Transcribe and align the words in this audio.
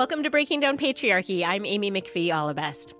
Welcome 0.00 0.22
to 0.22 0.30
Breaking 0.30 0.60
Down 0.60 0.78
Patriarchy. 0.78 1.46
I'm 1.46 1.66
Amy 1.66 1.90
McPhee 1.90 2.28
Allebest. 2.28 2.94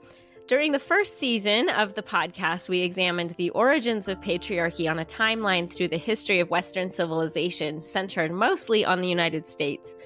During 0.47 0.73
the 0.73 0.79
first 0.79 1.19
season 1.19 1.71
of 1.71 1.95
the 1.95 2.03
podcast, 2.03 2.69
we 2.69 2.83
examined 2.83 3.31
the 3.39 3.49
origins 3.53 4.07
of 4.07 4.21
patriarchy 4.21 4.87
on 4.87 4.99
a 4.99 5.05
timeline 5.07 5.73
through 5.73 5.89
the 5.89 5.97
history 5.97 6.41
of 6.41 6.51
Western 6.51 6.91
civilization, 6.91 7.81
centered 7.81 8.33
mostly 8.33 8.85
on 8.85 9.01
the 9.01 9.09
United 9.09 9.47
States. 9.47 9.97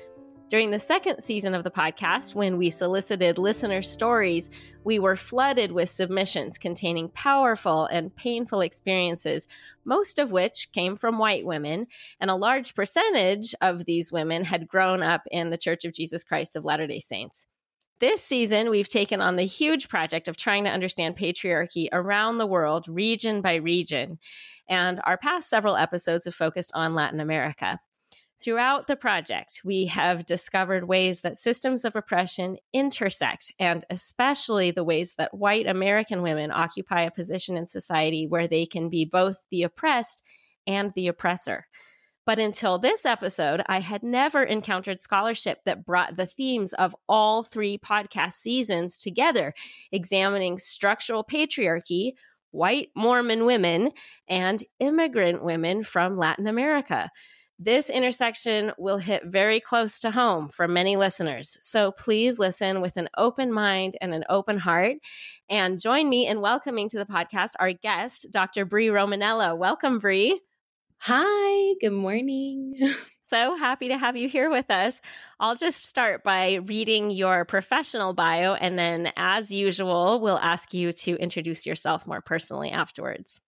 During 0.55 0.71
the 0.71 0.79
second 0.79 1.21
season 1.21 1.53
of 1.53 1.65
the 1.65 1.71
podcast, 1.73 2.37
when 2.37 2.59
we 2.59 2.71
solicited 2.71 3.39
listener 3.39 3.83
stories, 3.83 4.51
we 4.85 5.01
were 5.01 5.17
flooded 5.17 5.73
with 5.73 5.91
submissions 5.91 6.59
containing 6.59 7.09
powerful 7.09 7.87
and 7.87 8.15
painful 8.15 8.61
experiences, 8.61 9.49
most 9.85 10.21
of 10.21 10.31
which 10.31 10.71
came 10.71 10.95
from 10.95 11.19
white 11.19 11.45
women, 11.45 11.89
and 12.21 12.31
a 12.31 12.37
large 12.37 12.77
percentage 12.77 13.53
of 13.61 13.85
these 13.85 14.13
women 14.13 14.45
had 14.45 14.69
grown 14.69 15.03
up 15.03 15.23
in 15.33 15.51
the 15.51 15.59
Church 15.59 15.85
of 15.85 15.93
Jesus 15.93 16.23
Christ 16.23 16.55
of 16.55 16.65
Latter 16.65 16.87
day 16.87 17.01
Saints. 17.01 17.49
This 17.99 18.23
season, 18.23 18.71
we've 18.71 18.87
taken 18.87 19.21
on 19.21 19.35
the 19.35 19.43
huge 19.43 19.89
project 19.89 20.29
of 20.29 20.37
trying 20.37 20.63
to 20.67 20.71
understand 20.71 21.17
patriarchy 21.17 21.89
around 21.91 22.39
the 22.39 22.47
world, 22.47 22.87
region 22.87 23.41
by 23.41 23.57
region. 23.57 24.21
And 24.69 25.01
our 25.03 25.19
past 25.19 25.51
several 25.51 25.77
episodes 25.77 26.27
have 26.27 26.35
focused 26.37 26.71
on 26.75 26.95
Latin 26.95 27.19
America. 27.19 27.81
Throughout 28.45 28.89
the 28.89 28.97
project, 28.97 29.63
we 29.65 29.87
have 29.87 30.27
discovered 30.27 30.87
ways 30.87 31.21
that 31.21 31.39
systems 31.39 31.83
of 31.87 31.97
oppression 31.97 32.59
intersect, 32.75 33.51
and 33.59 33.87
especially 33.89 34.71
the 34.71 34.85
ways 34.85 35.15
that 35.17 35.33
white 35.33 35.67
American 35.67 36.21
women 36.21 36.51
occupy 36.51 37.01
a 37.01 37.11
position 37.11 37.57
in 37.57 37.67
society 37.67 38.27
where 38.27 38.47
they 38.47 38.67
can 38.67 38.91
be 38.91 39.07
both 39.07 39.39
the 39.51 39.63
oppressed 39.63 40.23
and 40.67 40.93
the 40.95 41.09
oppressor. 41.09 41.67
But 42.27 42.39
until 42.39 42.79
this 42.79 43.07
episode, 43.07 43.63
I 43.65 43.81
had 43.81 44.03
never 44.03 44.43
encountered 44.43 45.01
scholarship 45.01 45.61
that 45.65 45.87
brought 45.87 46.17
the 46.17 46.27
themes 46.27 46.75
of 46.75 46.95
all 47.09 47.45
three 47.45 47.79
podcast 47.79 48.35
seasons 48.35 48.99
together, 48.99 49.55
examining 49.91 50.59
structural 50.59 51.25
patriarchy, 51.25 52.13
white 52.51 52.91
Mormon 52.95 53.47
women, 53.47 53.93
and 54.29 54.63
immigrant 54.81 55.43
women 55.43 55.83
from 55.83 56.19
Latin 56.19 56.47
America. 56.47 57.11
This 57.59 57.89
intersection 57.89 58.73
will 58.79 58.99
hit 58.99 59.27
very 59.27 59.61
close 59.61 60.01
to 60.01 60.11
home 60.11 60.49
for 60.49 60.67
many 60.67 60.97
listeners. 60.97 61.57
So 61.61 61.93
please 61.93 62.39
listen 62.39 62.81
with 62.81 62.97
an 62.97 63.09
open 63.17 63.53
mind 63.53 63.97
and 64.01 64.13
an 64.13 64.25
open 64.29 64.59
heart. 64.59 64.97
And 65.49 65.81
join 65.81 66.09
me 66.09 66.27
in 66.27 66.41
welcoming 66.41 66.89
to 66.89 66.99
the 66.99 67.07
podcast 67.07 67.51
our 67.61 67.73
guest, 67.73 68.27
Dr. 68.33 68.65
Bri 68.65 68.89
Romanello. 68.89 69.57
Welcome, 69.57 70.01
Bri. 70.01 70.41
Hi, 70.99 71.75
good 71.81 71.93
morning. 71.93 72.75
so 73.23 73.57
happy 73.57 73.89
to 73.89 73.99
have 73.99 74.17
you 74.17 74.29
here 74.29 74.51
with 74.51 74.71
us. 74.71 75.01
I'll 75.39 75.55
just 75.55 75.85
start 75.85 76.25
by 76.25 76.55
reading 76.55 77.11
your 77.13 77.45
professional 77.45 78.15
bio, 78.15 78.55
and 78.55 78.79
then, 78.79 79.13
as 79.17 79.51
usual, 79.51 80.21
we'll 80.21 80.39
ask 80.39 80.73
you 80.73 80.93
to 80.93 81.17
introduce 81.17 81.67
yourself 81.67 82.07
more 82.07 82.23
personally 82.23 82.71
afterwards. 82.71 83.41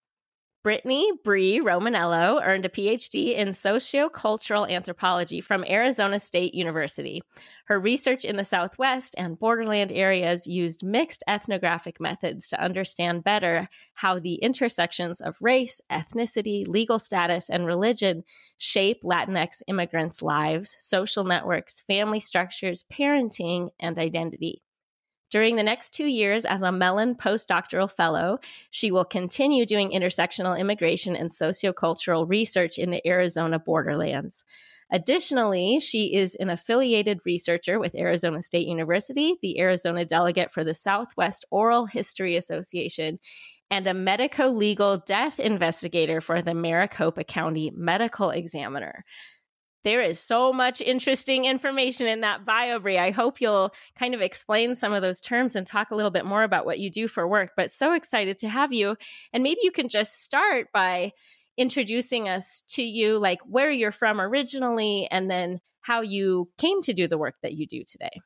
Brittany 0.67 1.13
Bri 1.23 1.61
Romanello 1.61 2.45
earned 2.45 2.65
a 2.65 2.69
PhD 2.69 3.33
in 3.33 3.51
sociocultural 3.51 4.69
anthropology 4.69 5.39
from 5.39 5.63
Arizona 5.63 6.19
State 6.19 6.53
University. 6.53 7.21
Her 7.67 7.79
research 7.79 8.25
in 8.25 8.35
the 8.35 8.43
Southwest 8.43 9.15
and 9.17 9.39
borderland 9.39 9.93
areas 9.93 10.45
used 10.45 10.83
mixed 10.85 11.23
ethnographic 11.25 12.01
methods 12.01 12.49
to 12.49 12.61
understand 12.61 13.23
better 13.23 13.69
how 13.93 14.19
the 14.19 14.35
intersections 14.35 15.21
of 15.21 15.37
race, 15.39 15.79
ethnicity, 15.89 16.67
legal 16.67 16.99
status, 16.99 17.49
and 17.49 17.65
religion 17.65 18.25
shape 18.57 19.03
Latinx 19.05 19.61
immigrants' 19.67 20.21
lives, 20.21 20.75
social 20.79 21.23
networks, 21.23 21.79
family 21.79 22.19
structures, 22.19 22.83
parenting, 22.91 23.69
and 23.79 23.97
identity. 23.97 24.63
During 25.29 25.57
the 25.57 25.63
next 25.63 25.89
two 25.93 26.05
years 26.05 26.45
as 26.45 26.61
a 26.61 26.71
Mellon 26.71 27.15
postdoctoral 27.15 27.91
fellow, 27.91 28.39
she 28.69 28.91
will 28.91 29.03
continue 29.03 29.65
doing 29.65 29.91
intersectional 29.91 30.57
immigration 30.57 31.15
and 31.15 31.29
sociocultural 31.29 32.29
research 32.29 32.77
in 32.77 32.91
the 32.91 33.05
Arizona 33.05 33.59
borderlands. 33.59 34.45
Additionally, 34.89 35.81
she 35.81 36.15
is 36.15 36.35
an 36.35 36.49
affiliated 36.49 37.19
researcher 37.25 37.77
with 37.77 37.93
Arizona 37.93 38.41
State 38.41 38.67
University, 38.67 39.35
the 39.41 39.59
Arizona 39.59 40.05
delegate 40.05 40.49
for 40.49 40.63
the 40.63 40.73
Southwest 40.73 41.43
Oral 41.51 41.87
History 41.87 42.37
Association, 42.37 43.19
and 43.69 43.85
a 43.85 43.93
medico 43.93 44.47
legal 44.47 44.95
death 44.97 45.41
investigator 45.41 46.21
for 46.21 46.41
the 46.41 46.53
Maricopa 46.53 47.25
County 47.25 47.69
Medical 47.75 48.29
Examiner 48.29 49.03
there 49.87 50.01
is 50.01 50.19
so 50.19 50.51
much 50.51 50.81
interesting 50.81 51.45
information 51.45 52.07
in 52.07 52.19
that 52.19 52.43
bio, 52.43 52.77
Bri. 52.77 52.99
I 52.99 53.11
hope 53.11 53.39
you'll 53.39 53.71
kind 53.97 54.13
of 54.13 54.19
explain 54.19 54.75
some 54.75 54.91
of 54.91 55.01
those 55.01 55.21
terms 55.21 55.55
and 55.55 55.65
talk 55.65 55.91
a 55.91 55.95
little 55.95 56.11
bit 56.11 56.25
more 56.25 56.43
about 56.43 56.65
what 56.65 56.79
you 56.79 56.89
do 56.89 57.07
for 57.07 57.25
work. 57.25 57.53
But 57.55 57.71
so 57.71 57.93
excited 57.93 58.37
to 58.39 58.49
have 58.49 58.73
you. 58.73 58.97
And 59.31 59.43
maybe 59.43 59.61
you 59.63 59.71
can 59.71 59.87
just 59.87 60.21
start 60.21 60.67
by 60.73 61.13
introducing 61.55 62.27
us 62.27 62.63
to 62.71 62.83
you, 62.83 63.17
like 63.17 63.39
where 63.45 63.71
you're 63.71 63.93
from 63.93 64.19
originally, 64.19 65.07
and 65.09 65.31
then 65.31 65.61
how 65.79 66.01
you 66.01 66.49
came 66.57 66.81
to 66.81 66.91
do 66.91 67.07
the 67.07 67.17
work 67.17 67.35
that 67.41 67.53
you 67.53 67.65
do 67.65 67.85
today. 67.87 68.19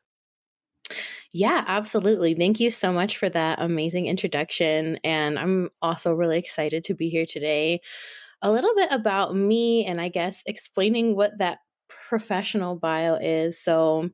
Yeah, 1.31 1.63
absolutely. 1.67 2.33
Thank 2.33 2.59
you 2.59 2.71
so 2.71 2.91
much 2.91 3.17
for 3.17 3.29
that 3.29 3.61
amazing 3.61 4.07
introduction. 4.07 4.97
And 5.03 5.37
I'm 5.37 5.69
also 5.79 6.15
really 6.15 6.39
excited 6.39 6.83
to 6.85 6.95
be 6.95 7.09
here 7.09 7.27
today 7.27 7.81
a 8.41 8.51
little 8.51 8.73
bit 8.75 8.91
about 8.91 9.35
me 9.35 9.85
and 9.85 10.01
I 10.01 10.09
guess 10.09 10.43
explaining 10.45 11.15
what 11.15 11.37
that 11.37 11.59
professional 11.87 12.75
bio 12.75 13.15
is. 13.15 13.61
So, 13.61 14.09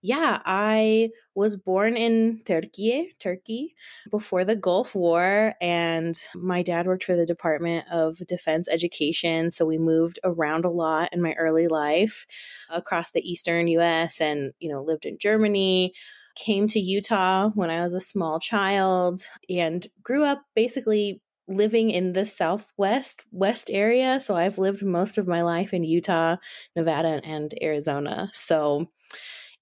yeah, 0.00 0.40
I 0.44 1.10
was 1.34 1.56
born 1.56 1.96
in 1.96 2.40
Turkey, 2.44 3.14
Turkey, 3.18 3.74
before 4.10 4.44
the 4.44 4.54
Gulf 4.54 4.94
War, 4.94 5.54
and 5.60 6.18
my 6.36 6.62
dad 6.62 6.86
worked 6.86 7.02
for 7.02 7.16
the 7.16 7.26
Department 7.26 7.86
of 7.90 8.18
Defense 8.26 8.68
Education. 8.70 9.50
So 9.50 9.66
we 9.66 9.76
moved 9.78 10.20
around 10.22 10.64
a 10.64 10.70
lot 10.70 11.12
in 11.12 11.20
my 11.20 11.32
early 11.34 11.66
life 11.66 12.26
across 12.70 13.10
the 13.10 13.28
eastern 13.28 13.66
US 13.68 14.20
and, 14.20 14.52
you 14.60 14.70
know, 14.70 14.82
lived 14.82 15.04
in 15.04 15.18
Germany. 15.18 15.92
Came 16.36 16.68
to 16.68 16.78
Utah 16.78 17.50
when 17.54 17.68
I 17.68 17.82
was 17.82 17.92
a 17.92 18.00
small 18.00 18.38
child 18.38 19.22
and 19.50 19.84
grew 20.04 20.22
up 20.22 20.44
basically 20.54 21.20
living 21.48 21.90
in 21.90 22.12
the 22.12 22.24
southwest 22.24 23.24
west 23.32 23.70
area 23.72 24.20
so 24.20 24.34
i've 24.34 24.58
lived 24.58 24.82
most 24.82 25.18
of 25.18 25.26
my 25.26 25.42
life 25.42 25.72
in 25.72 25.84
utah 25.84 26.36
nevada 26.76 27.20
and 27.24 27.54
arizona. 27.62 28.30
So 28.32 28.86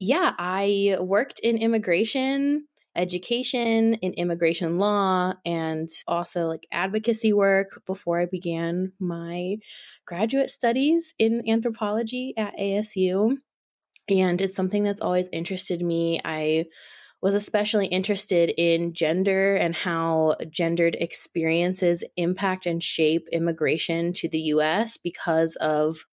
yeah 0.01 0.35
i 0.39 0.97
worked 1.01 1.39
in 1.41 1.59
immigration 1.59 2.67
education 2.97 3.95
in 3.95 4.13
immigration 4.15 4.79
law 4.79 5.35
and 5.45 5.89
also 6.09 6.47
like 6.47 6.67
advocacy 6.73 7.33
work 7.33 7.81
before 7.87 8.21
i 8.21 8.27
began 8.27 8.93
my 8.99 9.57
graduate 10.07 10.51
studies 10.51 11.15
in 11.19 11.43
anthropology 11.49 12.35
at 12.37 12.57
asu 12.59 13.37
and 14.09 14.41
it's 14.41 14.55
something 14.55 14.85
that's 14.85 15.01
always 15.01 15.29
interested 15.33 15.83
me. 15.83 16.21
I 16.25 16.67
was 17.27 17.35
especially 17.35 17.89
interested 17.89 18.51
in 18.57 18.93
gender 18.93 19.57
and 19.57 19.75
how 19.75 20.37
gendered 20.49 20.95
experiences 21.01 22.05
impact 22.17 22.67
and 22.67 22.81
shape 22.81 23.27
immigration 23.33 24.13
to 24.13 24.29
the 24.29 24.39
US 24.39 24.97
because 24.97 25.57
of 25.57 26.07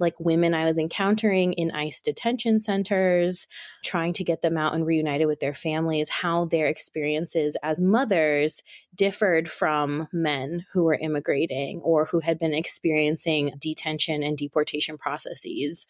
like 0.00 0.18
women 0.18 0.54
I 0.54 0.64
was 0.64 0.76
encountering 0.76 1.52
in 1.52 1.70
ICE 1.70 2.00
detention 2.00 2.60
centers, 2.60 3.46
trying 3.84 4.12
to 4.14 4.24
get 4.24 4.42
them 4.42 4.56
out 4.56 4.74
and 4.74 4.84
reunited 4.84 5.28
with 5.28 5.38
their 5.38 5.54
families, 5.54 6.08
how 6.08 6.46
their 6.46 6.66
experiences 6.66 7.56
as 7.62 7.80
mothers 7.80 8.64
differed 8.96 9.48
from 9.48 10.08
men 10.12 10.66
who 10.72 10.82
were 10.82 10.98
immigrating 11.00 11.78
or 11.84 12.06
who 12.06 12.18
had 12.18 12.36
been 12.36 12.54
experiencing 12.54 13.52
detention 13.60 14.24
and 14.24 14.36
deportation 14.36 14.98
processes 14.98 15.86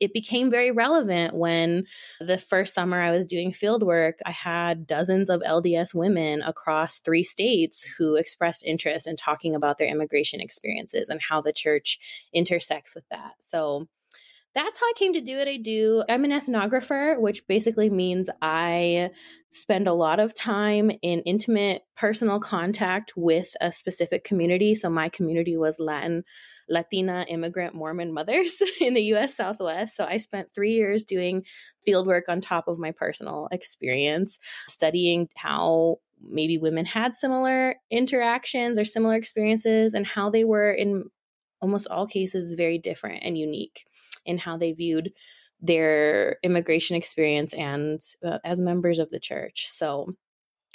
it 0.00 0.12
became 0.12 0.50
very 0.50 0.70
relevant 0.70 1.34
when 1.34 1.84
the 2.20 2.38
first 2.38 2.74
summer 2.74 3.00
I 3.00 3.10
was 3.10 3.26
doing 3.26 3.52
field 3.52 3.82
work, 3.82 4.18
I 4.26 4.30
had 4.30 4.86
dozens 4.86 5.30
of 5.30 5.42
LDS 5.42 5.94
women 5.94 6.42
across 6.42 6.98
three 6.98 7.24
states 7.24 7.84
who 7.98 8.16
expressed 8.16 8.66
interest 8.66 9.06
in 9.06 9.16
talking 9.16 9.54
about 9.54 9.78
their 9.78 9.88
immigration 9.88 10.40
experiences 10.40 11.08
and 11.08 11.20
how 11.20 11.40
the 11.40 11.52
church 11.52 11.98
intersects 12.32 12.94
with 12.94 13.04
that. 13.10 13.32
So 13.40 13.88
that's 14.54 14.78
how 14.78 14.86
I 14.86 14.92
came 14.96 15.12
to 15.14 15.20
do 15.20 15.36
what 15.38 15.48
I 15.48 15.56
do. 15.56 16.04
I'm 16.08 16.24
an 16.24 16.30
ethnographer, 16.30 17.20
which 17.20 17.46
basically 17.48 17.90
means 17.90 18.30
I 18.40 19.10
spend 19.50 19.88
a 19.88 19.92
lot 19.92 20.20
of 20.20 20.32
time 20.32 20.92
in 21.02 21.20
intimate 21.20 21.82
personal 21.96 22.38
contact 22.38 23.14
with 23.16 23.56
a 23.60 23.72
specific 23.72 24.22
community. 24.22 24.76
So 24.76 24.88
my 24.88 25.08
community 25.08 25.56
was 25.56 25.80
Latin 25.80 26.22
Latina 26.68 27.24
immigrant 27.28 27.74
Mormon 27.74 28.12
mothers 28.12 28.62
in 28.80 28.94
the 28.94 29.02
US 29.14 29.34
Southwest. 29.36 29.96
So 29.96 30.04
I 30.04 30.16
spent 30.16 30.52
three 30.52 30.72
years 30.72 31.04
doing 31.04 31.44
field 31.84 32.06
work 32.06 32.24
on 32.28 32.40
top 32.40 32.68
of 32.68 32.78
my 32.78 32.92
personal 32.92 33.48
experience, 33.52 34.38
studying 34.68 35.28
how 35.36 35.98
maybe 36.20 36.58
women 36.58 36.86
had 36.86 37.14
similar 37.14 37.76
interactions 37.90 38.78
or 38.78 38.84
similar 38.84 39.14
experiences 39.14 39.94
and 39.94 40.06
how 40.06 40.30
they 40.30 40.44
were 40.44 40.70
in 40.70 41.04
almost 41.60 41.88
all 41.88 42.06
cases 42.06 42.54
very 42.54 42.78
different 42.78 43.22
and 43.22 43.38
unique 43.38 43.86
in 44.26 44.38
how 44.38 44.56
they 44.56 44.72
viewed 44.72 45.12
their 45.60 46.36
immigration 46.42 46.96
experience 46.96 47.54
and 47.54 48.00
uh, 48.24 48.38
as 48.44 48.60
members 48.60 48.98
of 48.98 49.10
the 49.10 49.20
church. 49.20 49.66
So 49.70 50.14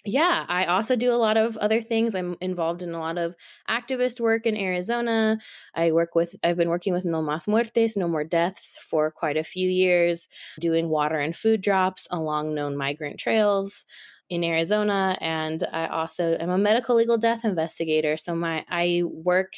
yeah, 0.06 0.46
I 0.48 0.66
also 0.66 0.96
do 0.96 1.12
a 1.12 1.16
lot 1.20 1.36
of 1.36 1.58
other 1.58 1.82
things. 1.82 2.16
I'm 2.16 2.36
involved 2.40 2.82
in 2.82 2.94
a 2.94 3.00
lot 3.00 3.18
of 3.18 3.36
activist 3.70 4.20
work 4.22 4.46
in 4.46 4.56
Arizona. 4.56 5.40
I 5.76 5.92
work 5.92 6.16
with, 6.16 6.36
I've 6.42 6.56
been 6.56 6.70
working 6.70 6.94
with 6.94 7.04
No 7.04 7.22
Mas 7.22 7.48
Muertes, 7.48 7.98
No 7.98 8.08
More 8.08 8.24
Deaths 8.24 8.78
for 8.82 9.12
quite 9.12 9.36
a 9.36 9.44
few 9.44 9.70
years, 9.70 10.30
doing 10.60 10.88
water 10.90 11.20
and 11.20 11.36
food 11.36 11.62
drops 11.62 12.08
along 12.12 12.56
known 12.56 12.78
migrant 12.78 13.20
trails 13.20 13.84
in 14.30 14.44
Arizona. 14.44 15.18
And 15.20 15.64
I 15.72 15.88
also 15.88 16.38
am 16.40 16.50
a 16.50 16.58
medical 16.58 16.96
legal 16.96 17.18
death 17.18 17.44
investigator. 17.44 18.16
So 18.16 18.36
my, 18.36 18.64
I 18.70 19.04
work 19.06 19.54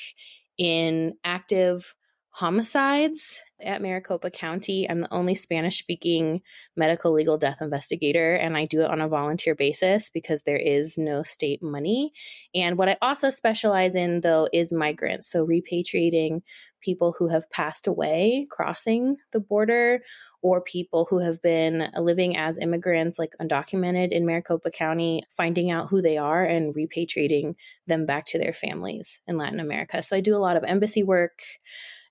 in 0.58 1.14
active 1.24 1.94
homicides 2.34 3.42
at 3.62 3.82
Maricopa 3.82 4.30
County. 4.32 4.90
I'm 4.90 5.02
the 5.02 5.14
only 5.14 5.36
Spanish 5.36 5.78
speaking 5.78 6.42
medical 6.76 7.12
legal 7.12 7.38
death 7.38 7.62
investigator, 7.62 8.34
and 8.36 8.58
I 8.58 8.66
do 8.66 8.82
it 8.82 8.90
on 8.90 9.02
a 9.02 9.10
volunteer 9.10 9.54
basis 9.54 10.10
because 10.10 10.44
there 10.44 10.58
is 10.58 10.98
no 10.98 11.24
state 11.24 11.62
money. 11.62 12.14
And 12.56 12.78
what 12.78 12.90
I 12.90 12.98
also 13.02 13.30
specialize 13.30 13.96
in, 13.96 14.22
though, 14.22 14.48
is 14.54 14.72
migrants. 14.72 15.30
So 15.30 15.46
repatriating 15.46 16.42
people 16.82 17.14
who 17.18 17.28
have 17.28 17.50
passed 17.52 17.86
away 17.86 18.48
crossing 18.50 19.18
the 19.34 19.40
border 19.40 20.02
or 20.42 20.62
people 20.62 21.06
who 21.10 21.20
have 21.20 21.42
been 21.42 21.88
living 21.98 22.36
as 22.36 22.58
immigrants, 22.58 23.20
like 23.20 23.36
undocumented 23.40 24.12
in 24.12 24.26
Maricopa 24.26 24.72
County, 24.72 25.22
finding 25.30 25.70
out 25.70 25.90
who 25.90 26.02
they 26.02 26.18
are 26.18 26.44
and 26.44 26.74
repatriating 26.74 27.54
them 27.86 28.06
back 28.06 28.26
to 28.26 28.40
their 28.40 28.54
families 28.54 29.22
in 29.28 29.38
Latin 29.38 29.60
America. 29.60 30.02
So 30.02 30.16
I 30.16 30.22
do 30.22 30.36
a 30.36 30.38
lot 30.38 30.58
of 30.58 30.64
embassy 30.64 31.04
work 31.04 31.42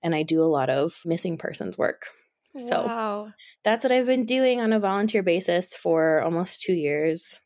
and 0.02 0.14
I 0.14 0.22
do 0.22 0.42
a 0.42 0.44
lot 0.44 0.70
of 0.70 0.94
missing 1.04 1.36
persons 1.36 1.76
work. 1.76 2.06
So 2.56 2.84
wow. 2.84 3.28
that's 3.62 3.84
what 3.84 3.92
I've 3.92 4.06
been 4.06 4.24
doing 4.24 4.60
on 4.60 4.72
a 4.72 4.80
volunteer 4.80 5.22
basis 5.22 5.74
for 5.74 6.20
almost 6.20 6.62
two 6.62 6.72
years. 6.72 7.40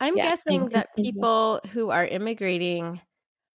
I'm 0.00 0.16
yeah. 0.16 0.30
guessing 0.30 0.70
that 0.70 0.96
people 0.96 1.60
who 1.72 1.90
are 1.90 2.06
immigrating 2.06 3.02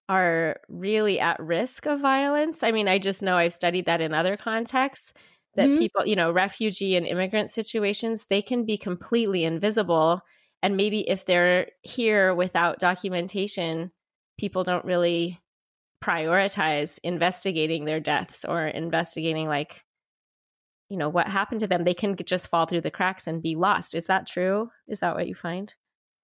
are 0.08 0.58
really 0.70 1.20
at 1.20 1.40
risk 1.40 1.88
of 1.88 2.00
violence. 2.00 2.62
I 2.62 2.72
mean, 2.72 2.88
I 2.88 3.00
just 3.00 3.24
know 3.24 3.36
I've 3.36 3.54
studied 3.54 3.88
that 3.88 4.02
in 4.02 4.14
other 4.14 4.38
contexts 4.38 5.14
that 5.56 5.70
mm-hmm. 5.70 5.80
people, 5.80 6.06
you 6.06 6.16
know, 6.16 6.32
refugee 6.32 6.96
and 6.96 7.08
immigrant 7.08 7.50
situations, 7.50 8.28
they 8.30 8.44
can 8.44 8.66
be 8.66 8.78
completely 8.78 9.44
invisible. 9.44 10.22
And 10.62 10.78
maybe 10.78 11.10
if 11.10 11.26
they're 11.26 11.70
here 11.82 12.36
without 12.36 12.78
documentation, 12.78 13.92
people 14.38 14.64
don't 14.64 14.86
really 14.86 15.40
prioritize 16.06 17.00
investigating 17.04 17.86
their 17.86 18.00
deaths 18.00 18.46
or 18.46 18.68
investigating 18.68 19.48
like 19.48 19.84
you 20.90 20.98
know 20.98 21.10
what 21.10 21.28
happened 21.28 21.62
to 21.62 21.68
them 21.68 21.84
they 21.84 21.96
can 21.96 22.16
just 22.26 22.48
fall 22.48 22.68
through 22.68 22.82
the 22.82 22.92
cracks 22.92 23.26
and 23.26 23.42
be 23.42 23.56
lost 23.56 23.96
is 23.96 24.06
that 24.06 24.28
true 24.28 24.70
is 24.88 25.00
that 25.00 25.16
what 25.16 25.28
you 25.28 25.36
find 25.36 25.76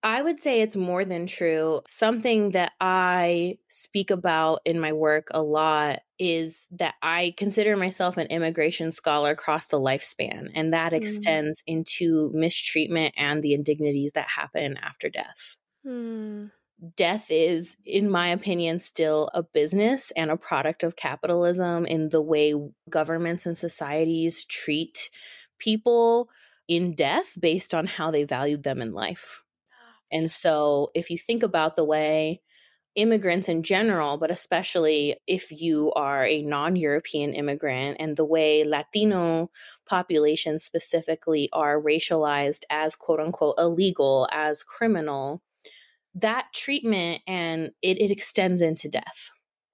I 0.04 0.24
would 0.24 0.42
say 0.42 0.62
it's 0.62 0.75
more 0.75 1.06
than 1.06 1.28
true. 1.28 1.81
Something 1.88 2.54
that 2.54 2.72
I 2.81 3.60
speak 3.68 4.10
about 4.10 4.62
in 4.66 4.80
my 4.80 4.94
work 4.94 5.28
a 5.30 5.44
lot 5.44 6.00
is 6.18 6.68
that 6.72 6.95
I 7.04 7.36
consider 7.38 7.78
myself 7.78 8.18
an 8.18 8.25
immigration 8.25 8.92
scholar 8.92 9.30
across 9.30 9.68
the 9.68 9.80
lifespan, 9.80 10.50
and 10.56 10.74
that 10.74 10.94
mm. 10.94 10.95
extends 10.95 11.62
into 11.68 12.31
mistreatment 12.33 13.13
and 13.16 13.44
the 13.44 13.54
indignities 13.54 14.13
that 14.13 14.28
happen 14.28 14.80
after 14.81 15.07
death. 15.07 15.56
Mm 15.86 16.50
death 16.95 17.28
is, 17.30 17.78
in 17.86 18.10
my 18.10 18.30
opinion, 18.30 18.80
still 18.80 19.30
a 19.33 19.44
business 19.44 20.12
and 20.12 20.31
a 20.31 20.38
product 20.38 20.83
of 20.83 20.95
capitalism 20.95 21.86
in 21.86 22.10
the 22.10 22.22
way 22.22 22.54
governments 22.89 23.45
and 23.45 23.57
societies 23.57 24.45
treat 24.45 25.10
people 25.60 26.30
in 26.68 26.95
death 26.95 27.38
based 27.39 27.74
on 27.74 27.86
how 27.86 28.10
they 28.10 28.24
valued 28.24 28.63
them 28.63 28.81
in 28.81 28.92
life. 28.92 29.44
And 30.12 30.31
so, 30.31 30.92
if 30.95 31.10
you 31.10 31.18
think 31.18 31.44
about 31.44 31.75
the 31.75 31.86
way 31.86 32.42
immigrants 32.95 33.48
in 33.48 33.63
general, 33.63 34.18
but 34.18 34.31
especially 34.31 35.16
if 35.28 35.51
you 35.51 35.92
are 35.94 36.25
a 36.25 36.42
non 36.42 36.75
European 36.75 37.33
immigrant, 37.33 37.98
and 38.00 38.18
the 38.18 38.25
way 38.25 38.63
Latino 38.63 39.50
populations 39.86 40.63
specifically 40.63 41.50
are 41.54 41.81
racialized 41.81 42.63
as 42.69 42.95
quote 42.95 43.19
unquote 43.19 43.56
illegal, 43.57 44.28
as 44.31 44.63
criminal, 44.63 45.42
that 46.16 46.48
treatment 46.54 47.22
and 47.28 47.72
it, 47.81 48.00
it 48.02 48.12
extends 48.12 48.62
into 48.62 48.90
death. 48.90 49.30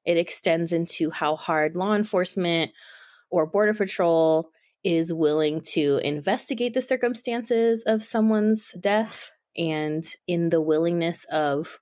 It 0.05 0.17
extends 0.17 0.71
into 0.71 1.09
how 1.09 1.35
hard 1.35 1.75
law 1.75 1.95
enforcement 1.95 2.71
or 3.29 3.45
Border 3.45 3.73
Patrol 3.73 4.49
is 4.83 5.11
willing 5.11 5.61
to 5.73 5.99
investigate 6.03 6.73
the 6.73 6.81
circumstances 6.81 7.83
of 7.85 8.03
someone's 8.03 8.73
death 8.79 9.31
and 9.57 10.03
in 10.27 10.49
the 10.49 10.61
willingness 10.61 11.25
of 11.25 11.79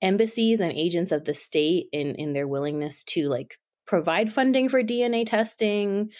embassies 0.00 0.60
and 0.60 0.72
agents 0.72 1.12
of 1.12 1.24
the 1.24 1.34
state 1.34 1.86
in, 1.92 2.14
in 2.14 2.32
their 2.32 2.48
willingness 2.48 3.04
to 3.04 3.28
like 3.28 3.56
provide 3.86 4.32
funding 4.32 4.68
for 4.68 4.82
DNA 4.82 5.24
testing, 5.26 6.10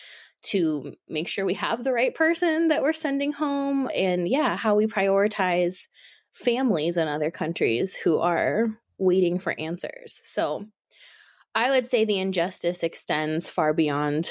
to 0.43 0.94
make 1.09 1.29
sure 1.29 1.44
we 1.44 1.55
have 1.55 1.83
the 1.83 1.93
right 1.93 2.15
person 2.15 2.69
that 2.69 2.83
we're 2.83 2.93
sending 2.93 3.33
home, 3.33 3.89
and 3.94 4.29
yeah, 4.29 4.56
how 4.56 4.77
we 4.77 4.87
prioritize 4.87 5.89
families 6.35 6.97
in 6.97 7.09
other 7.09 7.31
countries 7.31 7.95
who 7.97 8.19
are 8.19 8.69
waiting 8.99 9.39
for 9.39 9.55
answers. 9.59 10.21
So 10.25 10.67
I 11.55 11.71
would 11.71 11.89
say 11.89 12.05
the 12.05 12.19
injustice 12.19 12.83
extends 12.83 13.49
far 13.49 13.73
beyond 13.73 14.31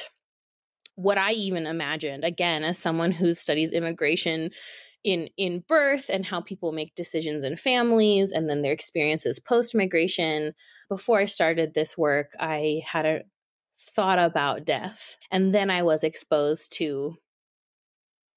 what 0.96 1.18
I 1.18 1.34
even 1.34 1.68
imagined. 1.68 2.24
Again, 2.24 2.64
as 2.64 2.78
someone 2.78 3.12
who 3.12 3.34
studies 3.34 3.72
immigration 3.72 4.52
in 5.04 5.30
in 5.38 5.64
birth 5.68 6.10
and 6.10 6.26
how 6.26 6.42
people 6.42 6.72
make 6.72 6.96
decisions 6.96 7.44
in 7.44 7.56
families 7.56 8.32
and 8.32 8.50
then 8.50 8.62
their 8.62 8.74
experiences 8.74 9.40
post 9.40 9.76
migration, 9.76 10.54
before 10.90 11.20
I 11.20 11.26
started 11.26 11.74
this 11.74 11.98
work, 11.98 12.32
I 12.40 12.82
had 12.86 13.06
a 13.06 13.22
thought 13.78 14.20
about 14.20 14.66
death. 14.66 15.18
And 15.32 15.54
then 15.54 15.70
I 15.70 15.84
was 15.84 16.04
exposed 16.04 16.74
to 16.78 17.16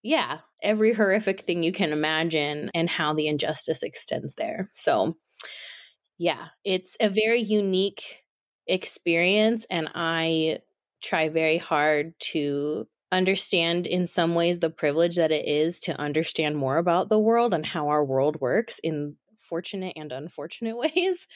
yeah, 0.03 0.39
every 0.63 0.93
horrific 0.93 1.41
thing 1.41 1.63
you 1.63 1.73
can 1.73 1.93
imagine 1.93 2.71
and 2.75 2.89
how 2.89 3.15
the 3.15 3.27
injustice 3.27 3.83
extends 3.83 4.35
there. 4.35 4.69
So, 4.75 5.17
yeah, 6.19 6.49
it's 6.65 6.97
a 7.01 7.09
very 7.09 7.41
unique 7.41 8.25
experience. 8.67 9.67
And 9.71 9.89
I 9.95 10.61
try 11.03 11.29
very 11.29 11.59
hard 11.59 12.15
to 12.21 12.87
understand 13.13 13.87
in 13.87 14.07
some 14.07 14.35
ways 14.35 14.59
the 14.59 14.71
privilege 14.71 15.17
that 15.17 15.33
it 15.33 15.47
is 15.49 15.81
to 15.81 15.99
understand 15.99 16.57
more 16.57 16.79
about 16.79 17.09
the 17.09 17.19
world 17.19 17.53
and 17.53 17.67
how 17.67 17.89
our 17.89 18.05
world 18.05 18.41
works 18.41 18.79
in 18.79 19.17
fortunate 19.39 19.95
and 19.97 20.13
unfortunate 20.13 20.77
ways. 20.95 21.27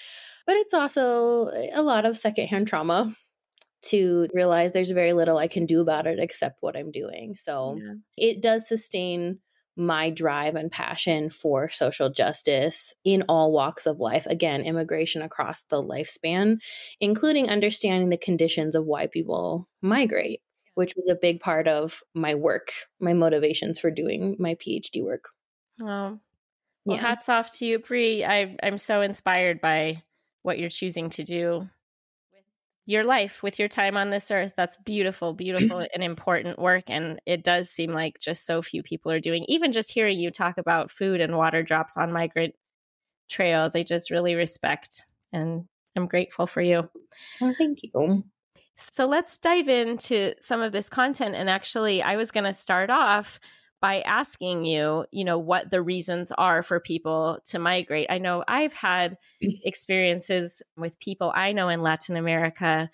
But 0.46 0.56
it's 0.56 0.74
also 0.74 1.50
a 1.72 1.82
lot 1.82 2.04
of 2.04 2.18
secondhand 2.18 2.68
trauma 2.68 3.14
to 3.86 4.28
realize 4.32 4.72
there's 4.72 4.90
very 4.90 5.12
little 5.12 5.38
I 5.38 5.48
can 5.48 5.66
do 5.66 5.80
about 5.80 6.06
it 6.06 6.18
except 6.18 6.58
what 6.60 6.76
I'm 6.76 6.90
doing. 6.90 7.36
So 7.36 7.78
yeah. 7.78 7.94
it 8.16 8.42
does 8.42 8.68
sustain 8.68 9.38
my 9.76 10.10
drive 10.10 10.54
and 10.54 10.70
passion 10.70 11.30
for 11.30 11.68
social 11.68 12.08
justice 12.08 12.92
in 13.04 13.24
all 13.28 13.52
walks 13.52 13.86
of 13.86 14.00
life. 14.00 14.26
Again, 14.26 14.62
immigration 14.62 15.22
across 15.22 15.62
the 15.62 15.82
lifespan, 15.82 16.58
including 17.00 17.50
understanding 17.50 18.08
the 18.08 18.16
conditions 18.16 18.74
of 18.74 18.86
why 18.86 19.08
people 19.08 19.68
migrate, 19.82 20.40
which 20.74 20.94
was 20.96 21.08
a 21.08 21.18
big 21.20 21.40
part 21.40 21.66
of 21.66 22.02
my 22.14 22.34
work, 22.34 22.68
my 23.00 23.14
motivations 23.14 23.78
for 23.78 23.90
doing 23.90 24.36
my 24.38 24.54
PhD 24.54 25.02
work. 25.02 25.30
Oh, 25.82 26.20
well, 26.84 26.96
yeah. 26.96 27.02
hats 27.02 27.28
off 27.28 27.56
to 27.58 27.66
you, 27.66 27.78
Bri. 27.80 28.24
I, 28.24 28.56
I'm 28.62 28.78
so 28.78 29.00
inspired 29.00 29.60
by 29.60 30.02
what 30.42 30.58
you're 30.58 30.70
choosing 30.70 31.10
to 31.10 31.24
do 31.24 31.68
your 32.86 33.04
life 33.04 33.42
with 33.42 33.58
your 33.58 33.68
time 33.68 33.96
on 33.96 34.10
this 34.10 34.30
earth. 34.30 34.54
That's 34.56 34.76
beautiful 34.78 35.32
beautiful 35.32 35.86
and 35.94 36.02
important 36.02 36.58
work 36.58 36.84
and 36.88 37.20
it 37.26 37.42
does 37.42 37.70
seem 37.70 37.92
like 37.92 38.18
just 38.18 38.46
so 38.46 38.62
few 38.62 38.82
people 38.82 39.10
are 39.10 39.20
doing. 39.20 39.44
Even 39.48 39.72
just 39.72 39.92
hearing 39.92 40.18
you 40.18 40.30
talk 40.30 40.58
about 40.58 40.90
food 40.90 41.20
and 41.20 41.36
water 41.36 41.62
drops 41.62 41.96
on 41.96 42.12
migrant 42.12 42.54
trails 43.28 43.74
i 43.74 43.82
just 43.82 44.10
really 44.10 44.34
respect 44.34 45.06
and 45.32 45.64
i'm 45.96 46.06
grateful 46.06 46.46
for 46.46 46.60
you. 46.60 46.88
Oh, 47.40 47.54
thank 47.56 47.82
you. 47.82 47.90
So 48.76 49.06
let's 49.06 49.38
dive 49.38 49.68
into 49.68 50.34
some 50.40 50.60
of 50.60 50.72
this 50.72 50.88
content 50.88 51.34
and 51.34 51.48
actually 51.48 52.02
i 52.02 52.16
was 52.16 52.30
going 52.30 52.44
to 52.44 52.52
start 52.52 52.90
off 52.90 53.40
by 53.84 54.00
asking 54.00 54.64
you, 54.64 55.04
you 55.10 55.26
know, 55.26 55.36
what 55.36 55.70
the 55.70 55.82
reasons 55.82 56.32
are 56.38 56.62
for 56.62 56.80
people 56.80 57.38
to 57.44 57.58
migrate. 57.58 58.06
I 58.08 58.16
know 58.16 58.42
I've 58.48 58.72
had 58.72 59.18
mm. 59.44 59.60
experiences 59.62 60.62
with 60.74 60.98
people 61.00 61.30
I 61.34 61.52
know 61.52 61.68
in 61.68 61.82
Latin 61.82 62.16
America 62.16 62.88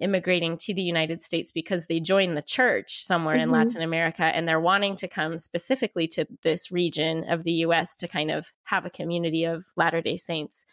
immigrating 0.00 0.58
to 0.58 0.74
the 0.74 0.82
United 0.82 1.22
States 1.22 1.50
because 1.50 1.86
they 1.86 1.98
joined 1.98 2.36
the 2.36 2.42
church 2.42 3.02
somewhere 3.02 3.36
mm-hmm. 3.36 3.44
in 3.44 3.50
Latin 3.52 3.80
America 3.80 4.24
and 4.24 4.46
they're 4.46 4.60
wanting 4.60 4.96
to 4.96 5.08
come 5.08 5.38
specifically 5.38 6.06
to 6.08 6.26
this 6.42 6.70
region 6.70 7.24
of 7.26 7.44
the 7.44 7.64
US 7.64 7.96
to 7.96 8.06
kind 8.06 8.30
of 8.30 8.52
have 8.64 8.84
a 8.84 8.90
community 8.90 9.44
of 9.44 9.64
Latter-day 9.78 10.18
Saints. 10.18 10.66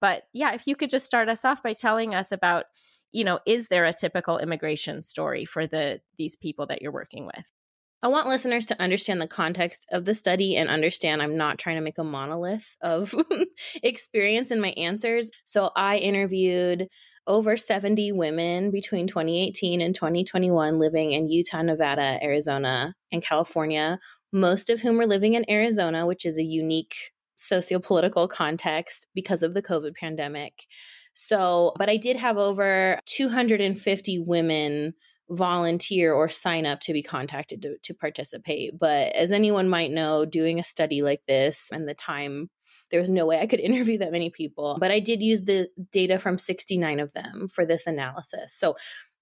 But 0.00 0.22
yeah, 0.32 0.54
if 0.54 0.66
you 0.66 0.74
could 0.74 0.88
just 0.88 1.04
start 1.04 1.28
us 1.28 1.44
off 1.44 1.62
by 1.62 1.74
telling 1.74 2.14
us 2.14 2.32
about, 2.32 2.64
you 3.12 3.24
know, 3.24 3.40
is 3.46 3.68
there 3.68 3.84
a 3.84 3.92
typical 3.92 4.38
immigration 4.38 5.02
story 5.02 5.44
for 5.44 5.66
the 5.66 6.00
these 6.16 6.36
people 6.36 6.64
that 6.68 6.80
you're 6.80 6.90
working 6.90 7.26
with? 7.26 7.59
I 8.02 8.08
want 8.08 8.28
listeners 8.28 8.64
to 8.66 8.80
understand 8.80 9.20
the 9.20 9.26
context 9.26 9.86
of 9.92 10.06
the 10.06 10.14
study 10.14 10.56
and 10.56 10.70
understand 10.70 11.20
I'm 11.20 11.36
not 11.36 11.58
trying 11.58 11.76
to 11.76 11.82
make 11.82 11.98
a 11.98 12.04
monolith 12.04 12.76
of 12.80 13.14
experience 13.82 14.50
in 14.50 14.60
my 14.60 14.70
answers. 14.70 15.30
So 15.44 15.70
I 15.76 15.98
interviewed 15.98 16.88
over 17.26 17.56
70 17.56 18.12
women 18.12 18.70
between 18.70 19.06
2018 19.06 19.82
and 19.82 19.94
2021 19.94 20.78
living 20.78 21.12
in 21.12 21.28
Utah, 21.28 21.62
Nevada, 21.62 22.18
Arizona, 22.22 22.94
and 23.12 23.22
California, 23.22 23.98
most 24.32 24.70
of 24.70 24.80
whom 24.80 24.96
were 24.96 25.06
living 25.06 25.34
in 25.34 25.48
Arizona, 25.50 26.06
which 26.06 26.24
is 26.24 26.38
a 26.38 26.42
unique 26.42 27.12
sociopolitical 27.38 28.28
context 28.28 29.08
because 29.14 29.42
of 29.42 29.52
the 29.52 29.62
COVID 29.62 29.94
pandemic. 29.94 30.66
So, 31.12 31.74
but 31.78 31.90
I 31.90 31.96
did 31.96 32.16
have 32.16 32.38
over 32.38 32.98
250 33.06 34.18
women 34.20 34.94
volunteer 35.30 36.12
or 36.12 36.28
sign 36.28 36.66
up 36.66 36.80
to 36.80 36.92
be 36.92 37.02
contacted 37.02 37.62
to, 37.62 37.76
to 37.82 37.94
participate. 37.94 38.78
But 38.78 39.14
as 39.14 39.30
anyone 39.30 39.68
might 39.68 39.90
know, 39.90 40.24
doing 40.24 40.58
a 40.58 40.64
study 40.64 41.02
like 41.02 41.22
this 41.26 41.70
and 41.72 41.88
the 41.88 41.94
time, 41.94 42.50
there 42.90 43.00
was 43.00 43.10
no 43.10 43.26
way 43.26 43.40
I 43.40 43.46
could 43.46 43.60
interview 43.60 43.98
that 43.98 44.12
many 44.12 44.30
people. 44.30 44.76
But 44.80 44.90
I 44.90 45.00
did 45.00 45.22
use 45.22 45.42
the 45.42 45.68
data 45.92 46.18
from 46.18 46.38
69 46.38 47.00
of 47.00 47.12
them 47.12 47.48
for 47.48 47.64
this 47.64 47.86
analysis. 47.86 48.54
So 48.54 48.76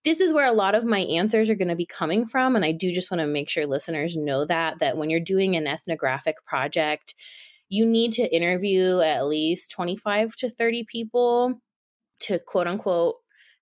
this 0.04 0.20
is 0.20 0.32
where 0.32 0.46
a 0.46 0.52
lot 0.52 0.74
of 0.74 0.84
my 0.84 1.00
answers 1.00 1.50
are 1.50 1.54
going 1.54 1.68
to 1.68 1.76
be 1.76 1.86
coming 1.86 2.24
from. 2.24 2.56
And 2.56 2.64
I 2.64 2.72
do 2.72 2.92
just 2.92 3.10
want 3.10 3.20
to 3.20 3.26
make 3.26 3.50
sure 3.50 3.66
listeners 3.66 4.16
know 4.16 4.46
that, 4.46 4.78
that 4.78 4.96
when 4.96 5.10
you're 5.10 5.20
doing 5.20 5.56
an 5.56 5.66
ethnographic 5.66 6.36
project, 6.46 7.14
you 7.68 7.84
need 7.84 8.12
to 8.12 8.34
interview 8.34 9.00
at 9.00 9.26
least 9.26 9.70
25 9.72 10.34
to 10.36 10.48
30 10.48 10.86
people 10.90 11.60
to 12.20 12.38
quote 12.38 12.66
unquote 12.66 13.16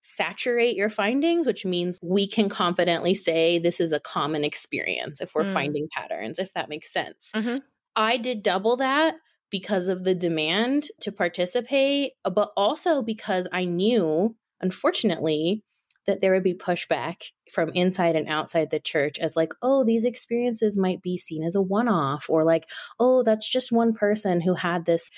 saturate 0.07 0.77
your 0.77 0.89
findings, 0.89 1.47
which 1.47 1.67
means 1.67 1.99
we 2.01 2.29
can 2.29 2.49
confidently 2.49 3.13
say 3.13 3.59
this 3.59 3.81
is 3.81 3.93
a 3.93 4.01
common 4.01 4.45
experience 4.45 5.21
if 5.21 5.35
we're 5.35 5.45
mm. 5.45 5.53
finding 5.53 5.89
patterns, 5.91 6.39
if 6.39 6.53
that 6.55 6.69
makes 6.69 6.93
sense. 6.93 7.33
Mm-hmm. 7.35 7.59
I 7.97 8.17
did 8.17 8.43
double 8.43 8.77
that 8.77 9.17
because 9.51 9.89
of 9.89 10.05
the 10.05 10.15
demand 10.15 10.89
to 11.01 11.11
participate, 11.11 12.13
but 12.23 12.53
also 12.57 13.03
because 13.03 13.49
I 13.53 13.65
knew, 13.65 14.37
unfortunately, 14.61 15.65
that 16.07 16.21
there 16.21 16.33
would 16.33 16.45
be 16.45 16.55
pushback 16.55 17.33
from 17.53 17.71
inside 17.75 18.15
and 18.15 18.29
outside 18.29 18.71
the 18.71 18.79
church 18.79 19.19
as 19.19 19.35
like 19.35 19.53
oh 19.61 19.85
these 19.85 20.05
experiences 20.05 20.79
might 20.79 21.03
be 21.03 21.17
seen 21.17 21.43
as 21.43 21.57
a 21.57 21.61
one-off 21.61 22.27
or 22.29 22.45
like 22.45 22.69
oh 23.01 23.25
that's 23.25 23.51
just 23.51 23.73
one 23.73 23.93
person 23.93 24.41
who 24.41 24.55
had 24.55 24.85
this 24.85 25.11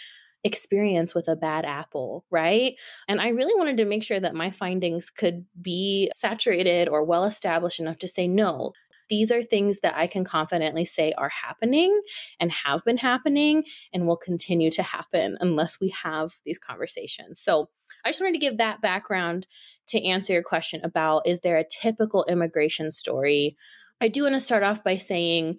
experience 0.44 1.14
with 1.14 1.28
a 1.28 1.36
bad 1.36 1.64
apple, 1.64 2.24
right? 2.30 2.74
And 3.08 3.20
I 3.20 3.28
really 3.28 3.56
wanted 3.56 3.76
to 3.78 3.84
make 3.84 4.04
sure 4.04 4.20
that 4.20 4.34
my 4.34 4.50
findings 4.50 5.10
could 5.10 5.44
be 5.60 6.10
saturated 6.14 6.88
or 6.88 7.04
well 7.04 7.24
established 7.24 7.80
enough 7.80 7.98
to 7.98 8.08
say, 8.08 8.28
no, 8.28 8.72
these 9.08 9.32
are 9.32 9.42
things 9.42 9.80
that 9.80 9.96
I 9.96 10.06
can 10.06 10.24
confidently 10.24 10.84
say 10.84 11.12
are 11.16 11.30
happening 11.30 12.00
and 12.40 12.52
have 12.52 12.84
been 12.84 12.98
happening 12.98 13.64
and 13.92 14.06
will 14.06 14.16
continue 14.16 14.70
to 14.72 14.82
happen 14.82 15.36
unless 15.40 15.80
we 15.80 15.88
have 16.02 16.34
these 16.44 16.58
conversations. 16.58 17.40
So 17.40 17.68
I 18.04 18.10
just 18.10 18.20
wanted 18.20 18.34
to 18.34 18.38
give 18.38 18.58
that 18.58 18.80
background 18.80 19.46
to 19.88 20.04
answer 20.04 20.34
your 20.34 20.42
question 20.42 20.82
about 20.84 21.26
is 21.26 21.40
there 21.40 21.56
a 21.56 21.64
typical 21.64 22.24
immigration 22.28 22.90
story? 22.92 23.56
I 24.00 24.08
do 24.08 24.24
want 24.24 24.34
to 24.34 24.40
start 24.40 24.62
off 24.62 24.84
by 24.84 24.96
saying, 24.96 25.58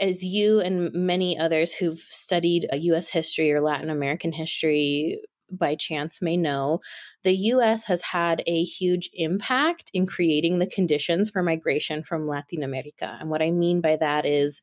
as 0.00 0.24
you 0.24 0.60
and 0.60 0.92
many 0.92 1.38
others 1.38 1.74
who've 1.74 1.98
studied 1.98 2.66
uh, 2.72 2.76
US 2.76 3.10
history 3.10 3.52
or 3.52 3.60
Latin 3.60 3.90
American 3.90 4.32
history 4.32 5.20
by 5.50 5.74
chance 5.74 6.22
may 6.22 6.36
know, 6.36 6.80
the 7.22 7.34
US 7.36 7.84
has 7.86 8.02
had 8.02 8.42
a 8.46 8.62
huge 8.62 9.10
impact 9.14 9.90
in 9.92 10.06
creating 10.06 10.58
the 10.58 10.66
conditions 10.66 11.30
for 11.30 11.42
migration 11.42 12.02
from 12.02 12.28
Latin 12.28 12.62
America. 12.62 13.16
And 13.20 13.30
what 13.30 13.42
I 13.42 13.50
mean 13.50 13.80
by 13.80 13.96
that 13.96 14.24
is 14.24 14.62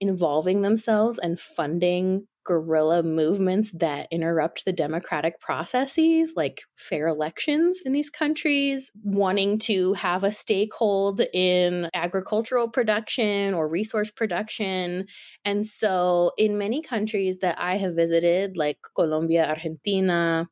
involving 0.00 0.62
themselves 0.62 1.18
and 1.18 1.38
funding 1.38 2.26
guerrilla 2.44 3.02
movements 3.02 3.70
that 3.72 4.08
interrupt 4.10 4.64
the 4.64 4.72
democratic 4.72 5.40
processes, 5.40 6.34
like 6.36 6.62
fair 6.76 7.06
elections 7.06 7.80
in 7.84 7.92
these 7.92 8.10
countries, 8.10 8.90
wanting 9.02 9.58
to 9.58 9.92
have 9.94 10.24
a 10.24 10.28
stakehold 10.28 11.24
in 11.32 11.88
agricultural 11.94 12.68
production 12.68 13.54
or 13.54 13.68
resource 13.68 14.10
production. 14.10 15.06
And 15.44 15.66
so, 15.66 16.32
in 16.36 16.58
many 16.58 16.82
countries 16.82 17.38
that 17.38 17.58
I 17.58 17.76
have 17.76 17.94
visited, 17.94 18.56
like 18.56 18.78
Colombia, 18.94 19.48
Argentina, 19.48 20.48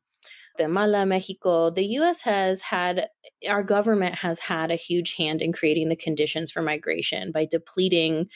Guatemala, 0.57 1.05
Mexico, 1.05 1.69
the 1.69 1.85
US 1.97 2.21
has 2.21 2.61
had, 2.61 3.07
our 3.49 3.63
government 3.63 4.15
has 4.15 4.39
had 4.39 4.71
a 4.71 4.75
huge 4.75 5.15
hand 5.15 5.41
in 5.41 5.51
creating 5.51 5.89
the 5.89 5.95
conditions 5.95 6.51
for 6.51 6.61
migration 6.61 7.31
by 7.31 7.45
depleting 7.45 8.27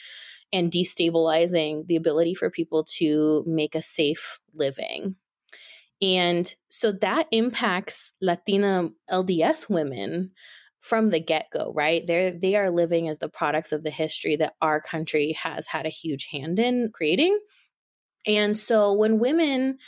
and 0.52 0.70
destabilizing 0.70 1.86
the 1.86 1.96
ability 1.96 2.34
for 2.34 2.50
people 2.50 2.84
to 2.84 3.44
make 3.46 3.74
a 3.74 3.82
safe 3.82 4.38
living. 4.54 5.16
And 6.02 6.52
so 6.68 6.92
that 7.00 7.26
impacts 7.30 8.12
Latina 8.20 8.90
LDS 9.10 9.70
women 9.70 10.32
from 10.80 11.08
the 11.08 11.20
get-go, 11.20 11.72
right? 11.74 12.06
They're 12.06 12.30
they 12.30 12.54
are 12.54 12.70
living 12.70 13.08
as 13.08 13.18
the 13.18 13.28
products 13.28 13.72
of 13.72 13.82
the 13.82 13.90
history 13.90 14.36
that 14.36 14.54
our 14.60 14.80
country 14.80 15.32
has 15.32 15.66
had 15.66 15.86
a 15.86 15.90
huge 15.90 16.28
hand 16.30 16.58
in 16.58 16.90
creating. 16.92 17.38
And 18.26 18.56
so 18.56 18.92
when 18.92 19.18
women 19.18 19.78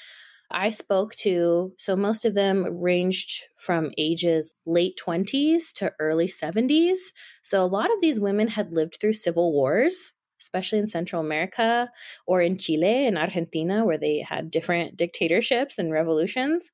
I 0.50 0.70
spoke 0.70 1.14
to, 1.16 1.74
so 1.76 1.94
most 1.94 2.24
of 2.24 2.34
them 2.34 2.80
ranged 2.80 3.44
from 3.56 3.92
ages 3.98 4.54
late 4.64 4.98
20s 4.98 5.72
to 5.74 5.92
early 6.00 6.26
70s. 6.26 6.98
So 7.42 7.62
a 7.62 7.66
lot 7.66 7.92
of 7.92 8.00
these 8.00 8.18
women 8.18 8.48
had 8.48 8.72
lived 8.72 8.96
through 8.98 9.12
civil 9.12 9.52
wars 9.52 10.12
especially 10.40 10.78
in 10.78 10.88
Central 10.88 11.20
America 11.20 11.90
or 12.26 12.40
in 12.42 12.58
Chile 12.58 13.06
and 13.06 13.18
Argentina, 13.18 13.84
where 13.84 13.98
they 13.98 14.20
had 14.20 14.50
different 14.50 14.96
dictatorships 14.96 15.78
and 15.78 15.92
revolutions. 15.92 16.70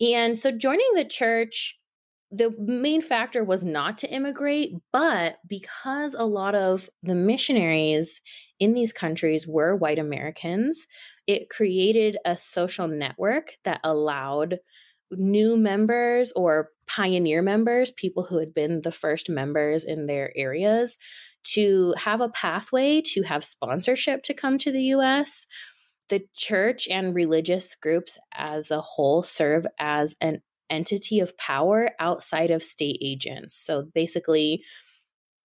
And 0.00 0.36
so 0.36 0.50
joining 0.50 0.90
the 0.94 1.04
church, 1.04 1.78
the 2.30 2.52
main 2.58 3.00
factor 3.00 3.44
was 3.44 3.64
not 3.64 3.98
to 3.98 4.10
immigrate, 4.10 4.72
but 4.92 5.38
because 5.48 6.14
a 6.14 6.24
lot 6.24 6.54
of 6.54 6.90
the 7.02 7.14
missionaries 7.14 8.20
in 8.58 8.74
these 8.74 8.92
countries 8.92 9.46
were 9.46 9.76
white 9.76 9.98
Americans, 9.98 10.86
it 11.26 11.48
created 11.48 12.16
a 12.24 12.36
social 12.36 12.88
network 12.88 13.52
that 13.62 13.80
allowed 13.84 14.58
new 15.12 15.56
members 15.56 16.32
or 16.34 16.70
pioneer 16.86 17.40
members, 17.40 17.92
people 17.92 18.24
who 18.24 18.38
had 18.38 18.52
been 18.52 18.82
the 18.82 18.92
first 18.92 19.30
members 19.30 19.84
in 19.84 20.06
their 20.06 20.32
areas, 20.36 20.98
to 21.54 21.94
have 21.96 22.20
a 22.20 22.28
pathway 22.28 23.00
to 23.00 23.22
have 23.22 23.44
sponsorship 23.44 24.22
to 24.24 24.34
come 24.34 24.58
to 24.58 24.72
the 24.72 24.82
US. 24.96 25.46
The 26.08 26.24
church 26.36 26.86
and 26.88 27.14
religious 27.14 27.74
groups 27.74 28.18
as 28.34 28.70
a 28.70 28.80
whole 28.80 29.22
serve 29.22 29.66
as 29.78 30.14
an 30.20 30.42
entity 30.70 31.20
of 31.20 31.36
power 31.36 31.90
outside 31.98 32.50
of 32.50 32.62
state 32.62 32.98
agents. 33.00 33.54
So 33.54 33.88
basically, 33.94 34.62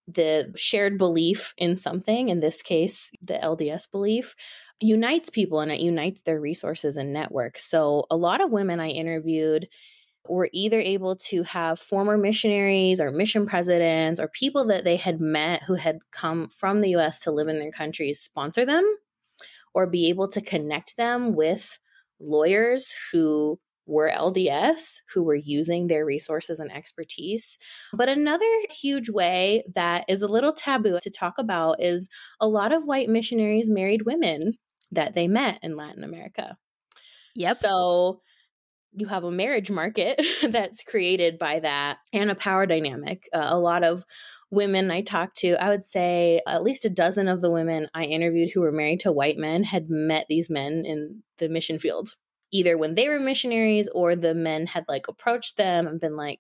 the 0.08 0.52
shared 0.56 0.98
belief 0.98 1.54
in 1.58 1.78
something, 1.78 2.30
in 2.30 2.40
this 2.40 2.62
case, 2.62 3.12
the 3.22 3.36
LDS 3.36 3.92
belief, 3.92 4.36
unites 4.82 5.30
people 5.30 5.60
and 5.60 5.72
it 5.72 5.82
unites 5.82 6.22
their 6.24 6.40
resources 6.40 6.98
and 6.98 7.14
networks. 7.14 7.70
So 7.70 8.06
a 8.10 8.18
lot 8.18 8.42
of 8.42 8.52
women 8.52 8.80
I 8.80 8.90
interviewed 8.90 9.68
were 10.30 10.50
either 10.54 10.80
able 10.80 11.16
to 11.16 11.44
have 11.44 11.80
former 11.80 12.18
missionaries 12.18 13.02
or 13.02 13.12
mission 13.12 13.46
presidents 13.46 14.20
or 14.20 14.28
people 14.28 14.66
that 14.66 14.84
they 14.84 14.96
had 14.96 15.20
met 15.20 15.64
who 15.64 15.74
had 15.74 15.98
come 16.12 16.48
from 16.50 16.82
the 16.82 16.96
US 16.96 17.20
to 17.22 17.32
live 17.32 17.48
in 17.48 17.60
their 17.60 17.72
countries 17.72 18.20
sponsor 18.20 18.66
them 18.66 18.86
or 19.74 19.88
be 19.88 20.10
able 20.10 20.28
to 20.28 20.42
connect 20.42 20.98
them 20.98 21.36
with 21.36 21.80
lawyers 22.20 22.94
who 23.12 23.60
were 23.90 24.10
LDS 24.10 25.00
who 25.14 25.24
were 25.24 25.36
using 25.36 25.88
their 25.88 26.06
resources 26.06 26.60
and 26.60 26.72
expertise. 26.72 27.58
But 27.92 28.08
another 28.08 28.46
huge 28.70 29.10
way 29.10 29.64
that 29.74 30.06
is 30.08 30.22
a 30.22 30.28
little 30.28 30.54
taboo 30.54 31.00
to 31.02 31.10
talk 31.10 31.40
about 31.40 31.82
is 31.82 32.08
a 32.40 32.48
lot 32.48 32.72
of 32.72 32.86
white 32.86 33.10
missionaries 33.10 33.68
married 33.68 34.04
women 34.04 34.54
that 34.92 35.16
they 35.16 35.28
met 35.28 35.60
in 35.64 35.76
Latin 35.76 36.04
America. 36.04 36.58
Yep. 37.36 37.58
So 37.58 38.22
you 38.94 39.08
have 39.08 39.24
a 39.24 39.32
marriage 39.32 39.70
market 39.70 40.22
that's 40.50 40.84
created 40.84 41.38
by 41.38 41.60
that 41.60 41.98
and 42.14 42.32
a 42.32 42.36
power 42.36 42.66
dynamic. 42.66 43.28
Uh, 43.34 43.48
a 43.50 43.60
lot 43.60 43.84
of 43.84 44.04
women 44.52 44.90
I 44.90 45.02
talked 45.02 45.38
to, 45.38 45.62
I 45.64 45.70
would 45.70 45.86
say 45.86 46.42
at 46.48 46.64
least 46.64 46.86
a 46.86 46.90
dozen 46.90 47.28
of 47.28 47.42
the 47.42 47.52
women 47.52 47.88
I 47.94 48.06
interviewed 48.06 48.52
who 48.52 48.62
were 48.62 48.72
married 48.72 49.02
to 49.02 49.12
white 49.12 49.38
men 49.38 49.64
had 49.64 49.90
met 49.90 50.26
these 50.28 50.50
men 50.50 50.84
in 50.86 51.24
the 51.38 51.50
mission 51.50 51.80
field, 51.80 52.16
either 52.52 52.78
when 52.78 52.96
they 52.96 53.08
were 53.08 53.20
missionaries 53.20 53.88
or 53.90 54.16
the 54.16 54.34
men 54.34 54.66
had 54.68 54.86
like 54.88 55.08
approached 55.08 55.58
them 55.58 55.88
and 55.88 56.00
been 56.00 56.16
like, 56.16 56.40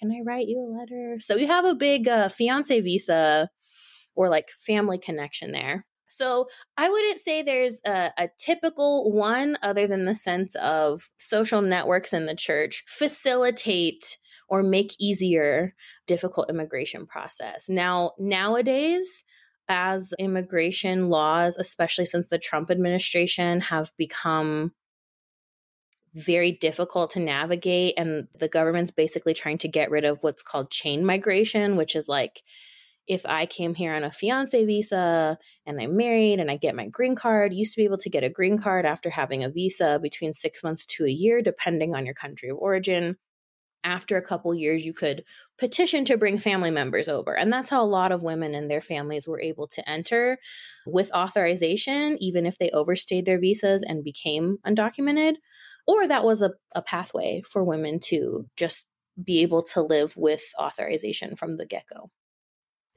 Can 0.00 0.10
I 0.10 0.22
write 0.24 0.48
you 0.48 0.58
a 0.60 0.72
letter? 0.78 1.16
So 1.20 1.36
you 1.36 1.46
have 1.46 1.64
a 1.64 1.74
big 1.74 2.08
uh, 2.08 2.28
fiance 2.28 2.80
visa 2.80 3.50
or 4.16 4.28
like 4.28 4.50
family 4.50 4.98
connection 4.98 5.52
there. 5.52 5.86
So 6.08 6.46
I 6.76 6.88
wouldn't 6.88 7.20
say 7.20 7.42
there's 7.42 7.80
a, 7.86 8.10
a, 8.16 8.28
typical 8.38 9.12
one 9.12 9.56
other 9.62 9.86
than 9.86 10.06
the 10.06 10.14
sense 10.14 10.54
of 10.56 11.10
social 11.18 11.60
networks 11.60 12.12
in 12.12 12.26
the 12.26 12.34
church 12.34 12.84
facilitate 12.86 14.16
or 14.48 14.62
make 14.62 14.96
easier 14.98 15.74
difficult 16.06 16.48
immigration 16.48 17.06
process. 17.06 17.68
Now, 17.68 18.12
nowadays, 18.18 19.24
as 19.68 20.14
immigration 20.18 21.10
laws, 21.10 21.56
especially 21.58 22.06
since 22.06 22.28
the 22.30 22.38
Trump 22.38 22.70
administration, 22.70 23.60
have 23.60 23.92
become 23.98 24.72
very 26.14 26.52
difficult 26.52 27.10
to 27.10 27.20
navigate. 27.20 27.94
And 27.98 28.28
the 28.38 28.48
government's 28.48 28.90
basically 28.90 29.34
trying 29.34 29.58
to 29.58 29.68
get 29.68 29.90
rid 29.90 30.04
of 30.04 30.22
what's 30.22 30.42
called 30.42 30.70
chain 30.70 31.04
migration, 31.04 31.76
which 31.76 31.94
is 31.94 32.08
like 32.08 32.42
if 33.08 33.24
I 33.24 33.46
came 33.46 33.74
here 33.74 33.94
on 33.94 34.04
a 34.04 34.10
fiance 34.10 34.64
visa 34.66 35.38
and 35.64 35.80
I'm 35.80 35.96
married 35.96 36.40
and 36.40 36.50
I 36.50 36.56
get 36.56 36.76
my 36.76 36.86
green 36.86 37.14
card, 37.14 37.54
used 37.54 37.72
to 37.74 37.80
be 37.80 37.86
able 37.86 37.96
to 37.98 38.10
get 38.10 38.22
a 38.22 38.28
green 38.28 38.58
card 38.58 38.84
after 38.84 39.08
having 39.08 39.42
a 39.42 39.50
visa 39.50 39.98
between 40.02 40.34
six 40.34 40.62
months 40.62 40.84
to 40.86 41.06
a 41.06 41.10
year, 41.10 41.40
depending 41.40 41.94
on 41.94 42.04
your 42.04 42.14
country 42.14 42.50
of 42.50 42.58
origin. 42.58 43.16
After 43.82 44.16
a 44.16 44.22
couple 44.22 44.54
years, 44.54 44.84
you 44.84 44.92
could 44.92 45.24
petition 45.56 46.04
to 46.06 46.18
bring 46.18 46.38
family 46.38 46.70
members 46.70 47.08
over. 47.08 47.34
And 47.34 47.50
that's 47.50 47.70
how 47.70 47.82
a 47.82 47.86
lot 47.86 48.12
of 48.12 48.22
women 48.22 48.54
and 48.54 48.70
their 48.70 48.82
families 48.82 49.26
were 49.26 49.40
able 49.40 49.68
to 49.68 49.88
enter 49.88 50.36
with 50.86 51.12
authorization, 51.12 52.18
even 52.20 52.44
if 52.44 52.58
they 52.58 52.68
overstayed 52.70 53.24
their 53.24 53.40
visas 53.40 53.82
and 53.82 54.04
became 54.04 54.58
undocumented. 54.66 55.34
Or 55.86 56.06
that 56.06 56.24
was 56.24 56.42
a, 56.42 56.50
a 56.74 56.82
pathway 56.82 57.42
for 57.48 57.64
women 57.64 58.00
to 58.06 58.46
just 58.56 58.86
be 59.22 59.40
able 59.40 59.62
to 59.62 59.80
live 59.80 60.16
with 60.16 60.42
authorization 60.60 61.36
from 61.36 61.56
the 61.56 61.64
get 61.64 61.84
go. 61.88 62.10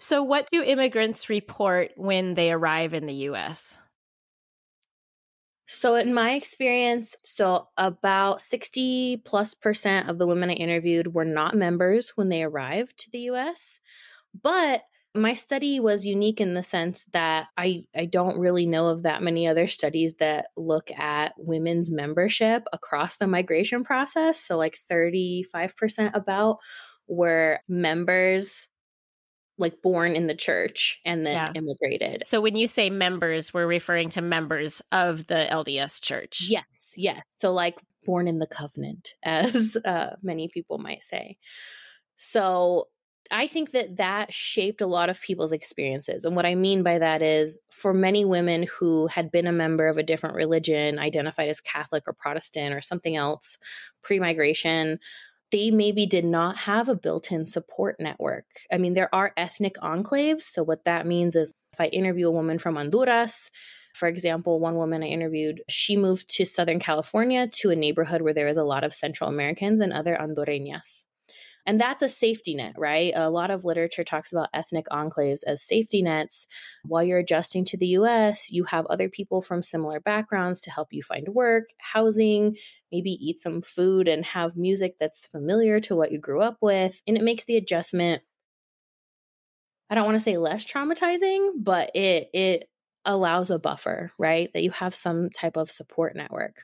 So, 0.01 0.24
what 0.24 0.48
do 0.51 0.63
immigrants 0.63 1.29
report 1.29 1.91
when 1.96 2.34
they 2.34 2.51
arrive 2.51 2.96
in 2.96 3.05
the 3.05 3.29
US? 3.29 3.77
So, 5.67 5.93
in 5.93 6.12
my 6.12 6.31
experience, 6.31 7.15
so 7.24 7.67
about 7.77 8.41
60 8.41 9.22
plus 9.24 9.53
percent 9.53 10.10
of 10.10 10.17
the 10.17 10.25
women 10.25 10.50
I 10.50 10.53
interviewed 10.53 11.13
were 11.13 11.24
not 11.24 11.53
members 11.55 12.13
when 12.15 12.29
they 12.29 12.41
arrived 12.41 12.98
to 12.98 13.12
the 13.12 13.29
US. 13.29 13.79
But 14.41 14.81
my 15.13 15.36
study 15.36 15.79
was 15.79 16.08
unique 16.08 16.41
in 16.41 16.55
the 16.55 16.63
sense 16.63 17.05
that 17.13 17.50
I, 17.55 17.84
I 17.96 18.05
don't 18.05 18.39
really 18.39 18.65
know 18.65 18.88
of 18.88 19.03
that 19.03 19.22
many 19.22 19.46
other 19.46 19.67
studies 19.67 20.15
that 20.15 20.48
look 20.58 20.89
at 20.98 21.34
women's 21.38 21.91
membership 21.91 22.63
across 22.74 23.17
the 23.17 23.27
migration 23.27 23.84
process. 23.84 24.39
So, 24.39 24.58
like 24.58 24.79
35% 24.91 26.15
about 26.15 26.58
were 27.08 27.60
members 27.67 28.67
like 29.58 29.81
born 29.81 30.15
in 30.15 30.27
the 30.27 30.36
church 30.36 31.00
and 31.05 31.25
then 31.25 31.34
yeah. 31.34 31.51
immigrated. 31.55 32.24
So 32.25 32.41
when 32.41 32.55
you 32.55 32.67
say 32.67 32.89
members, 32.89 33.53
we're 33.53 33.67
referring 33.67 34.10
to 34.10 34.22
members 34.22 34.81
of 34.91 35.27
the 35.27 35.48
LDS 35.50 36.01
church. 36.01 36.48
Yes, 36.50 36.93
yes. 36.96 37.27
So 37.38 37.51
like 37.51 37.79
born 38.03 38.27
in 38.27 38.39
the 38.39 38.48
covenant, 38.48 39.13
as 39.24 39.77
uh, 39.86 40.15
many 40.22 40.50
people 40.50 40.77
might 40.77 41.03
say. 41.03 41.38
So 42.15 42.88
I 43.31 43.48
think 43.48 43.72
that 43.72 43.96
that 43.98 44.34
shaped 44.34 44.81
a 44.81 44.88
lot 44.88 45.10
of 45.10 45.22
people's 45.22 45.53
experiences. 45.53 46.25
And 46.25 46.36
what 46.36 46.46
I 46.46 46.55
mean 46.55 46.84
by 46.84 47.00
that 47.00 47.22
is 47.22 47.60
for 47.72 47.93
many 47.93 48.25
women 48.25 48.65
who 48.79 49.08
had 49.08 49.31
been 49.31 49.48
a 49.48 49.53
member 49.53 49.88
of 49.88 49.98
a 49.98 50.03
different 50.03 50.36
religion, 50.36 51.00
identified 51.00 51.48
as 51.48 51.62
Catholic 51.62 52.03
or 52.08 52.13
Protestant 52.13 52.75
or 52.75 52.81
something 52.81 53.15
else 53.15 53.58
pre 54.01 54.20
migration, 54.20 55.00
they 55.51 55.72
maybe 55.72 56.05
did 56.05 56.25
not 56.25 56.58
have 56.58 56.89
a 56.89 56.96
built 56.96 57.31
in 57.31 57.46
support 57.46 58.00
network. 58.00 58.46
I 58.72 58.77
mean, 58.77 58.93
there 58.93 59.13
are 59.13 59.34
ethnic 59.38 59.75
enclaves. 59.75 60.41
So, 60.41 60.63
what 60.63 60.86
that 60.86 61.05
means 61.05 61.36
is 61.36 61.53
if 61.74 61.79
I 61.79 61.88
interview 61.88 62.27
a 62.27 62.31
woman 62.31 62.58
from 62.58 62.75
Honduras, 62.75 63.50
for 63.93 64.08
example, 64.08 64.60
one 64.60 64.75
woman 64.75 65.03
I 65.03 65.08
interviewed, 65.08 65.62
she 65.70 65.98
moved 65.98 66.29
to 66.36 66.46
Southern 66.46 66.79
California 66.79 67.48
to 67.48 67.72
a 67.72 67.75
neighborhood 67.75 68.22
where 68.22 68.34
there 68.34 68.48
is 68.48 68.58
a 68.58 68.63
lot 68.63 68.84
of 68.84 68.93
Central 68.93 69.29
Americans 69.29 69.81
and 69.81 69.91
other 69.91 70.15
Hondureñas. 70.15 71.03
And 71.65 71.79
that's 71.79 72.01
a 72.01 72.09
safety 72.09 72.55
net, 72.55 72.73
right? 72.77 73.13
A 73.15 73.29
lot 73.29 73.51
of 73.51 73.65
literature 73.65 74.03
talks 74.03 74.31
about 74.31 74.49
ethnic 74.53 74.85
enclaves 74.91 75.41
as 75.45 75.61
safety 75.61 76.01
nets. 76.01 76.47
While 76.85 77.03
you're 77.03 77.19
adjusting 77.19 77.65
to 77.65 77.77
the 77.77 77.87
US, 77.87 78.51
you 78.51 78.63
have 78.65 78.85
other 78.87 79.09
people 79.09 79.41
from 79.41 79.63
similar 79.63 79.99
backgrounds 79.99 80.61
to 80.61 80.71
help 80.71 80.89
you 80.91 81.01
find 81.01 81.27
work, 81.29 81.69
housing, 81.77 82.57
maybe 82.91 83.11
eat 83.11 83.39
some 83.39 83.61
food 83.61 84.07
and 84.07 84.25
have 84.25 84.55
music 84.55 84.95
that's 85.00 85.27
familiar 85.27 85.79
to 85.81 85.95
what 85.95 86.11
you 86.11 86.19
grew 86.19 86.41
up 86.41 86.57
with. 86.61 87.01
And 87.07 87.17
it 87.17 87.24
makes 87.24 87.45
the 87.45 87.57
adjustment 87.57 88.24
I 89.89 89.95
don't 89.95 90.05
want 90.05 90.15
to 90.15 90.24
say 90.24 90.37
less 90.37 90.65
traumatizing, 90.65 91.51
but 91.57 91.91
it 91.93 92.29
it 92.33 92.69
allows 93.03 93.51
a 93.51 93.59
buffer, 93.59 94.11
right? 94.17 94.51
That 94.53 94.63
you 94.63 94.71
have 94.71 94.95
some 94.95 95.29
type 95.29 95.57
of 95.57 95.69
support 95.69 96.15
network. 96.15 96.63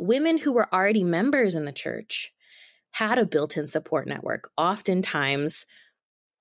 Women 0.00 0.38
who 0.38 0.52
were 0.52 0.72
already 0.72 1.04
members 1.04 1.54
in 1.54 1.66
the 1.66 1.72
church 1.72 2.32
had 2.92 3.18
a 3.18 3.26
built 3.26 3.56
in 3.56 3.66
support 3.66 4.06
network, 4.06 4.50
oftentimes 4.56 5.66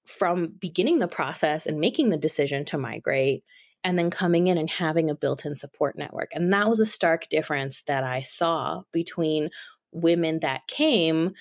from 0.05 0.53
beginning 0.60 0.99
the 0.99 1.07
process 1.07 1.65
and 1.65 1.79
making 1.79 2.10
the 2.10 2.17
decision 2.17 2.63
to 2.65 2.77
migrate, 2.77 3.43
and 3.83 3.97
then 3.97 4.10
coming 4.10 4.47
in 4.47 4.57
and 4.57 4.69
having 4.69 5.10
a 5.10 5.15
built 5.15 5.45
in 5.45 5.55
support 5.55 5.97
network. 5.97 6.29
And 6.33 6.51
that 6.53 6.67
was 6.67 6.79
a 6.79 6.86
stark 6.86 7.29
difference 7.29 7.83
that 7.83 8.03
I 8.03 8.21
saw 8.21 8.83
between 8.91 9.49
women 9.91 10.39
that 10.41 10.67
came 10.67 11.31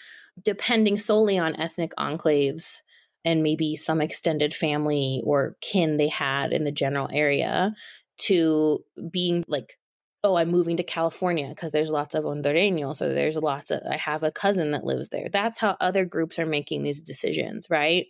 depending 0.43 0.99
solely 0.99 1.39
on 1.39 1.57
ethnic 1.57 1.93
enclaves 1.99 2.81
and 3.25 3.43
maybe 3.43 3.75
some 3.75 4.01
extended 4.01 4.55
family 4.55 5.23
or 5.25 5.57
kin 5.61 5.97
they 5.97 6.09
had 6.09 6.53
in 6.53 6.65
the 6.65 6.71
general 6.71 7.09
area 7.13 7.75
to 8.19 8.85
being 9.11 9.45
like 9.49 9.79
oh, 10.27 10.37
I'm 10.37 10.51
moving 10.51 10.77
to 10.79 10.83
California 10.83 11.49
because 11.49 11.71
there's 11.71 11.91
lots 11.91 12.15
of 12.15 12.25
Hondureños 12.25 13.01
or 13.01 13.15
there's 13.15 13.37
lots 13.37 13.71
of, 13.71 13.81
I 13.89 13.97
have 13.97 14.23
a 14.25 14.33
cousin 14.33 14.73
that 14.73 14.85
lives 14.85 15.09
there. 15.09 15.29
That's 15.31 15.61
how 15.61 15.77
other 15.81 16.05
groups 16.05 16.39
are 16.39 16.47
making 16.47 16.83
these 16.83 17.01
decisions, 17.01 17.69
right? 17.71 18.07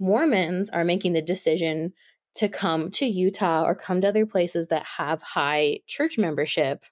Mormons 0.00 0.70
are 0.70 0.84
making 0.84 1.12
the 1.12 1.22
decision 1.22 1.92
to 2.36 2.48
come 2.48 2.90
to 2.92 3.06
Utah 3.06 3.64
or 3.64 3.74
come 3.74 4.00
to 4.00 4.08
other 4.08 4.24
places 4.24 4.68
that 4.68 4.84
have 4.86 5.22
high 5.22 5.80
church 5.86 6.16
membership 6.16 6.82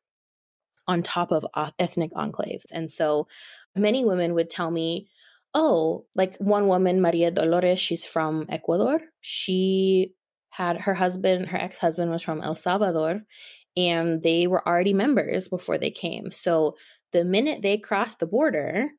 on 0.86 1.02
top 1.02 1.32
of 1.32 1.46
ethnic 1.78 2.12
enclaves. 2.12 2.66
And 2.72 2.90
so 2.90 3.26
many 3.74 4.04
women 4.04 4.34
would 4.34 4.50
tell 4.50 4.70
me, 4.70 5.08
oh, 5.54 6.04
like 6.14 6.36
one 6.36 6.66
woman, 6.66 7.00
Maria 7.00 7.30
Dolores, 7.30 7.80
she's 7.80 8.04
from 8.04 8.46
Ecuador. 8.50 9.00
She 9.22 10.12
had 10.50 10.82
her 10.82 10.94
husband, 10.94 11.46
her 11.46 11.58
ex 11.58 11.78
husband 11.78 12.10
was 12.10 12.22
from 12.22 12.42
El 12.42 12.54
Salvador, 12.54 13.22
and 13.76 14.22
they 14.22 14.46
were 14.46 14.66
already 14.66 14.92
members 14.92 15.48
before 15.48 15.78
they 15.78 15.90
came. 15.90 16.30
So 16.30 16.76
the 17.12 17.24
minute 17.24 17.62
they 17.62 17.78
crossed 17.78 18.18
the 18.18 18.26
border, 18.26 18.90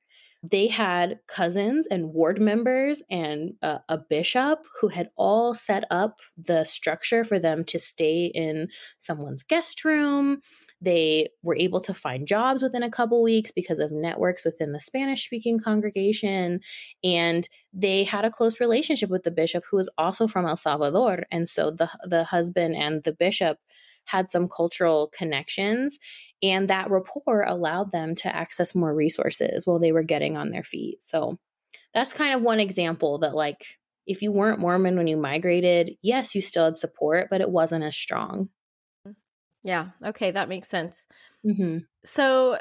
they 0.43 0.67
had 0.67 1.19
cousins 1.27 1.87
and 1.87 2.13
ward 2.13 2.41
members 2.41 3.03
and 3.11 3.53
a, 3.61 3.99
bishop 4.09 4.65
who 4.79 4.87
had 4.87 5.09
all 5.15 5.53
set 5.53 5.83
up 5.91 6.19
the 6.35 6.63
structure 6.63 7.23
for 7.23 7.37
them 7.37 7.63
to 7.65 7.77
stay 7.77 8.25
in 8.25 8.67
someone's 8.97 9.43
guest 9.43 9.85
room. 9.85 10.41
They 10.81 11.29
were 11.43 11.55
able 11.55 11.79
to 11.81 11.93
find 11.93 12.27
jobs 12.27 12.63
within 12.63 12.81
a 12.81 12.89
couple 12.89 13.21
weeks 13.21 13.51
because 13.51 13.77
of 13.77 13.91
networks 13.91 14.43
within 14.43 14.71
the 14.71 14.79
Spanish 14.79 15.25
speaking 15.25 15.59
congregation. 15.59 16.61
And 17.03 17.47
they 17.71 18.03
had 18.03 18.25
a 18.25 18.31
close 18.31 18.59
relationship 18.59 19.11
with 19.11 19.21
the 19.21 19.29
bishop, 19.29 19.63
who 19.69 19.77
was 19.77 19.91
also 19.99 20.27
from 20.27 20.47
El 20.47 20.55
Salvador. 20.55 21.25
And 21.31 21.47
so 21.47 21.69
the, 21.69 21.87
the 22.03 22.23
husband 22.23 22.75
and 22.75 23.03
the 23.03 23.13
bishop 23.13 23.59
had 24.05 24.29
some 24.29 24.47
cultural 24.47 25.11
connections. 25.15 25.99
And 26.43 26.67
that 26.69 26.89
rapport 26.89 27.43
allowed 27.47 27.91
them 27.91 28.15
to 28.15 28.35
access 28.35 28.73
more 28.73 28.93
resources 28.93 29.65
while 29.65 29.79
they 29.79 29.91
were 29.91 30.03
getting 30.03 30.35
on 30.35 30.49
their 30.49 30.63
feet. 30.63 31.03
So 31.03 31.37
that's 31.93 32.13
kind 32.13 32.33
of 32.33 32.41
one 32.41 32.59
example 32.59 33.19
that, 33.19 33.35
like, 33.35 33.77
if 34.07 34.21
you 34.21 34.31
weren't 34.31 34.59
Mormon 34.59 34.97
when 34.97 35.07
you 35.07 35.17
migrated, 35.17 35.97
yes, 36.01 36.33
you 36.33 36.41
still 36.41 36.65
had 36.65 36.77
support, 36.77 37.27
but 37.29 37.41
it 37.41 37.49
wasn't 37.49 37.83
as 37.83 37.95
strong. 37.95 38.49
Yeah. 39.63 39.89
Okay. 40.03 40.31
That 40.31 40.49
makes 40.49 40.67
sense. 40.67 41.05
Mm-hmm. 41.45 41.79
So 42.03 42.57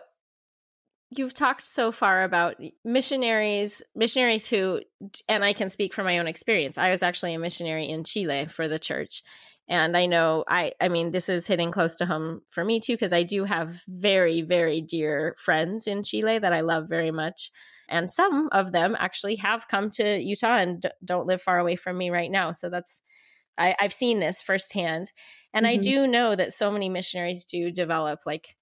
you've 1.10 1.34
talked 1.34 1.66
so 1.66 1.90
far 1.90 2.24
about 2.24 2.56
missionaries, 2.84 3.82
missionaries 3.96 4.48
who, 4.48 4.80
and 5.28 5.44
I 5.44 5.54
can 5.54 5.70
speak 5.70 5.94
from 5.94 6.04
my 6.04 6.18
own 6.18 6.28
experience. 6.28 6.76
I 6.76 6.90
was 6.90 7.02
actually 7.02 7.34
a 7.34 7.38
missionary 7.38 7.88
in 7.88 8.04
Chile 8.04 8.46
for 8.46 8.68
the 8.68 8.78
church. 8.78 9.22
And 9.70 9.96
I 9.96 10.06
know 10.06 10.44
I 10.48 10.72
I 10.80 10.88
mean 10.88 11.12
this 11.12 11.28
is 11.28 11.46
hitting 11.46 11.70
close 11.70 11.94
to 11.96 12.06
home 12.06 12.42
for 12.50 12.64
me 12.64 12.80
too 12.80 12.94
because 12.94 13.12
I 13.12 13.22
do 13.22 13.44
have 13.44 13.80
very 13.88 14.42
very 14.42 14.82
dear 14.82 15.36
friends 15.38 15.86
in 15.86 16.02
Chile 16.02 16.38
that 16.38 16.52
I 16.52 16.60
love 16.60 16.88
very 16.88 17.12
much. 17.12 17.52
And 17.88 18.10
some 18.10 18.48
of 18.52 18.72
them 18.72 18.96
actually 18.98 19.36
have 19.36 19.68
come 19.68 19.90
to 19.92 20.20
Utah 20.20 20.56
and 20.56 20.82
d- 20.82 20.88
don't 21.04 21.26
live 21.26 21.40
far 21.40 21.58
away 21.58 21.76
from 21.76 21.96
me 21.96 22.10
right 22.10 22.30
now. 22.30 22.52
So 22.52 22.68
that's 22.68 23.00
I, 23.58 23.76
have 23.78 23.92
seen 23.92 24.20
this 24.20 24.42
firsthand. 24.42 25.12
And 25.54 25.66
mm-hmm. 25.66 25.78
I 25.78 25.82
do 25.82 26.06
know 26.06 26.34
that 26.34 26.52
so 26.52 26.70
many 26.70 26.88
missionaries 26.88 27.44
do 27.44 27.70
develop 27.70 28.20
like 28.26 28.56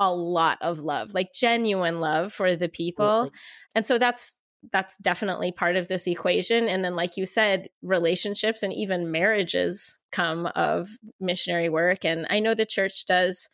a 0.00 0.12
lot 0.12 0.58
of 0.60 0.80
love, 0.80 1.14
like 1.14 1.32
genuine 1.32 2.00
love 2.00 2.32
for 2.32 2.56
the 2.56 2.68
people. 2.68 3.30
And 3.74 3.86
so 3.86 3.98
that's 3.98 4.36
that's 4.72 4.96
definitely 4.98 5.52
part 5.52 5.76
of 5.76 5.88
this 5.88 6.06
equation. 6.06 6.68
And 6.68 6.84
then, 6.84 6.96
like 6.96 7.16
you 7.16 7.26
said, 7.26 7.68
relationships 7.82 8.62
and 8.62 8.72
even 8.72 9.10
marriages 9.10 9.98
come 10.12 10.46
of 10.54 10.88
missionary 11.20 11.68
work. 11.68 12.04
And 12.04 12.26
I 12.30 12.40
know 12.40 12.54
the 12.54 12.66
church 12.66 13.06
does, 13.06 13.48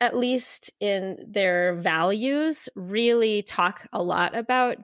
at 0.00 0.16
least 0.16 0.70
in 0.80 1.18
their 1.28 1.74
values, 1.74 2.68
really 2.74 3.42
talk 3.42 3.86
a 3.92 4.02
lot 4.02 4.36
about 4.36 4.78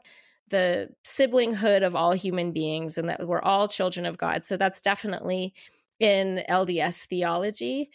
the 0.48 0.90
siblinghood 1.04 1.84
of 1.84 1.96
all 1.96 2.12
human 2.12 2.52
beings 2.52 2.98
and 2.98 3.08
that 3.08 3.26
we're 3.26 3.40
all 3.40 3.68
children 3.68 4.06
of 4.06 4.18
God. 4.18 4.44
So 4.44 4.56
that's 4.56 4.82
definitely 4.82 5.54
in 5.98 6.42
LDS 6.48 7.06
theology. 7.06 7.90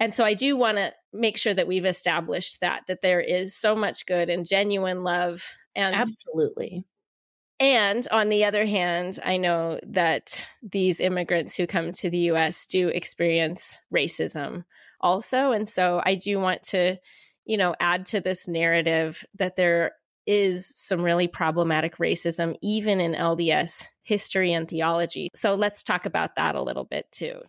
And 0.00 0.12
so 0.12 0.24
I 0.24 0.34
do 0.34 0.56
want 0.56 0.78
to 0.78 0.92
make 1.12 1.36
sure 1.36 1.54
that 1.54 1.68
we've 1.68 1.86
established 1.86 2.60
that 2.60 2.82
that 2.88 3.02
there 3.02 3.20
is 3.20 3.54
so 3.54 3.76
much 3.76 4.06
good 4.06 4.30
and 4.30 4.46
genuine 4.46 5.04
love 5.04 5.44
and 5.76 5.94
Absolutely. 5.94 6.84
And 7.60 8.06
on 8.10 8.28
the 8.28 8.44
other 8.44 8.66
hand, 8.66 9.18
I 9.24 9.36
know 9.36 9.78
that 9.86 10.50
these 10.62 11.00
immigrants 11.00 11.56
who 11.56 11.66
come 11.66 11.92
to 11.92 12.10
the 12.10 12.30
US 12.30 12.66
do 12.66 12.88
experience 12.88 13.80
racism 13.94 14.64
also. 15.00 15.52
And 15.52 15.68
so 15.68 16.02
I 16.04 16.14
do 16.14 16.38
want 16.40 16.62
to, 16.64 16.96
you 17.44 17.56
know, 17.56 17.74
add 17.78 18.06
to 18.06 18.20
this 18.20 18.48
narrative 18.48 19.24
that 19.36 19.56
there 19.56 19.92
is 20.26 20.72
some 20.76 21.02
really 21.02 21.26
problematic 21.26 21.96
racism, 21.98 22.56
even 22.62 23.00
in 23.00 23.12
LDS 23.14 23.86
history 24.02 24.52
and 24.52 24.68
theology. 24.68 25.30
So 25.34 25.54
let's 25.54 25.82
talk 25.82 26.06
about 26.06 26.36
that 26.36 26.54
a 26.54 26.62
little 26.62 26.84
bit 26.84 27.06
too. 27.10 27.40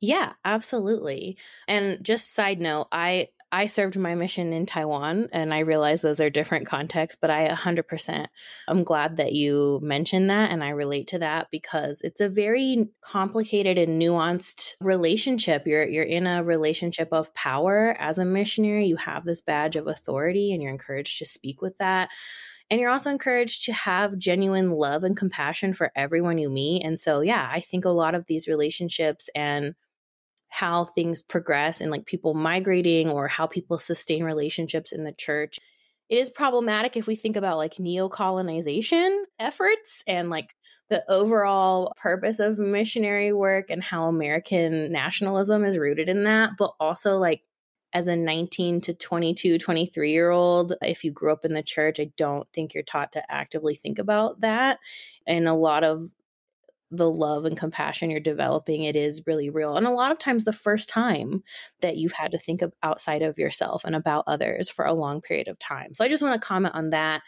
Yeah, 0.00 0.32
absolutely. 0.44 1.38
And 1.66 2.04
just 2.04 2.34
side 2.34 2.60
note, 2.60 2.88
I 2.92 3.28
I 3.54 3.66
served 3.66 3.96
my 3.96 4.16
mission 4.16 4.52
in 4.52 4.66
Taiwan 4.66 5.28
and 5.30 5.54
I 5.54 5.60
realize 5.60 6.00
those 6.00 6.20
are 6.20 6.28
different 6.28 6.66
contexts, 6.66 7.16
but 7.20 7.30
I 7.30 7.46
100% 7.48 8.26
I'm 8.66 8.82
glad 8.82 9.18
that 9.18 9.32
you 9.32 9.78
mentioned 9.80 10.28
that 10.28 10.50
and 10.50 10.64
I 10.64 10.70
relate 10.70 11.06
to 11.08 11.20
that 11.20 11.52
because 11.52 12.00
it's 12.02 12.20
a 12.20 12.28
very 12.28 12.88
complicated 13.00 13.78
and 13.78 14.02
nuanced 14.02 14.74
relationship. 14.80 15.68
You're 15.68 15.86
you're 15.86 16.02
in 16.02 16.26
a 16.26 16.42
relationship 16.42 17.10
of 17.12 17.32
power 17.34 17.96
as 18.00 18.18
a 18.18 18.24
missionary. 18.24 18.86
You 18.86 18.96
have 18.96 19.22
this 19.22 19.40
badge 19.40 19.76
of 19.76 19.86
authority 19.86 20.52
and 20.52 20.60
you're 20.60 20.72
encouraged 20.72 21.18
to 21.18 21.24
speak 21.24 21.62
with 21.62 21.78
that. 21.78 22.10
And 22.70 22.80
you're 22.80 22.90
also 22.90 23.10
encouraged 23.10 23.66
to 23.66 23.72
have 23.72 24.18
genuine 24.18 24.70
love 24.70 25.04
and 25.04 25.16
compassion 25.16 25.74
for 25.74 25.92
everyone 25.94 26.38
you 26.38 26.50
meet. 26.50 26.82
And 26.82 26.98
so, 26.98 27.20
yeah, 27.20 27.48
I 27.52 27.60
think 27.60 27.84
a 27.84 27.90
lot 27.90 28.16
of 28.16 28.26
these 28.26 28.48
relationships 28.48 29.28
and 29.32 29.76
how 30.54 30.84
things 30.84 31.20
progress 31.20 31.80
and 31.80 31.90
like 31.90 32.06
people 32.06 32.32
migrating 32.32 33.10
or 33.10 33.26
how 33.26 33.44
people 33.44 33.76
sustain 33.76 34.22
relationships 34.22 34.92
in 34.92 35.02
the 35.02 35.10
church. 35.10 35.58
It 36.08 36.16
is 36.16 36.30
problematic 36.30 36.96
if 36.96 37.08
we 37.08 37.16
think 37.16 37.34
about 37.34 37.56
like 37.56 37.80
neo 37.80 38.08
colonization 38.08 39.24
efforts 39.40 40.04
and 40.06 40.30
like 40.30 40.54
the 40.90 41.02
overall 41.10 41.92
purpose 41.96 42.38
of 42.38 42.60
missionary 42.60 43.32
work 43.32 43.68
and 43.68 43.82
how 43.82 44.04
American 44.04 44.92
nationalism 44.92 45.64
is 45.64 45.76
rooted 45.76 46.08
in 46.08 46.22
that, 46.22 46.50
but 46.56 46.70
also 46.78 47.16
like 47.16 47.42
as 47.92 48.06
a 48.06 48.14
19 48.14 48.80
to 48.82 48.92
22, 48.94 49.58
23 49.58 50.12
year 50.12 50.30
old, 50.30 50.76
if 50.82 51.02
you 51.02 51.10
grew 51.10 51.32
up 51.32 51.44
in 51.44 51.54
the 51.54 51.64
church, 51.64 51.98
I 51.98 52.12
don't 52.16 52.46
think 52.52 52.74
you're 52.74 52.84
taught 52.84 53.10
to 53.12 53.32
actively 53.32 53.74
think 53.74 53.98
about 53.98 54.38
that. 54.38 54.78
And 55.26 55.48
a 55.48 55.54
lot 55.54 55.82
of 55.82 56.10
the 56.90 57.10
love 57.10 57.44
and 57.44 57.56
compassion 57.56 58.10
you're 58.10 58.20
developing 58.20 58.84
it 58.84 58.94
is 58.94 59.22
really 59.26 59.50
real 59.50 59.76
and 59.76 59.86
a 59.86 59.90
lot 59.90 60.12
of 60.12 60.18
times 60.18 60.44
the 60.44 60.52
first 60.52 60.88
time 60.88 61.42
that 61.80 61.96
you've 61.96 62.12
had 62.12 62.30
to 62.30 62.38
think 62.38 62.62
of 62.62 62.72
outside 62.82 63.22
of 63.22 63.38
yourself 63.38 63.84
and 63.84 63.96
about 63.96 64.24
others 64.26 64.70
for 64.70 64.84
a 64.84 64.92
long 64.92 65.20
period 65.20 65.48
of 65.48 65.58
time 65.58 65.94
so 65.94 66.04
i 66.04 66.08
just 66.08 66.22
want 66.22 66.40
to 66.40 66.46
comment 66.46 66.74
on 66.74 66.90
that 66.90 67.22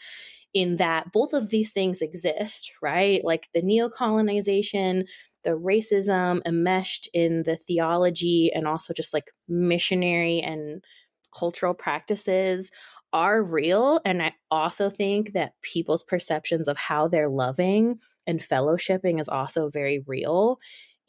in 0.53 0.77
that 0.77 1.11
both 1.11 1.33
of 1.33 1.49
these 1.49 1.71
things 1.71 2.01
exist 2.01 2.71
right 2.81 3.23
like 3.25 3.49
the 3.53 3.61
neo-colonization 3.61 5.03
the 5.43 5.51
racism 5.51 6.41
enmeshed 6.45 7.09
in 7.13 7.43
the 7.43 7.55
theology 7.55 8.51
and 8.53 8.67
also 8.67 8.93
just 8.93 9.13
like 9.13 9.31
missionary 9.47 10.41
and 10.41 10.83
cultural 11.37 11.73
practices 11.73 12.69
are 13.13 13.41
real. 13.41 14.01
And 14.05 14.21
I 14.21 14.33
also 14.51 14.89
think 14.89 15.33
that 15.33 15.53
people's 15.61 16.03
perceptions 16.03 16.67
of 16.67 16.77
how 16.77 17.07
they're 17.07 17.29
loving 17.29 17.99
and 18.27 18.39
fellowshipping 18.41 19.19
is 19.19 19.29
also 19.29 19.69
very 19.69 20.03
real. 20.05 20.59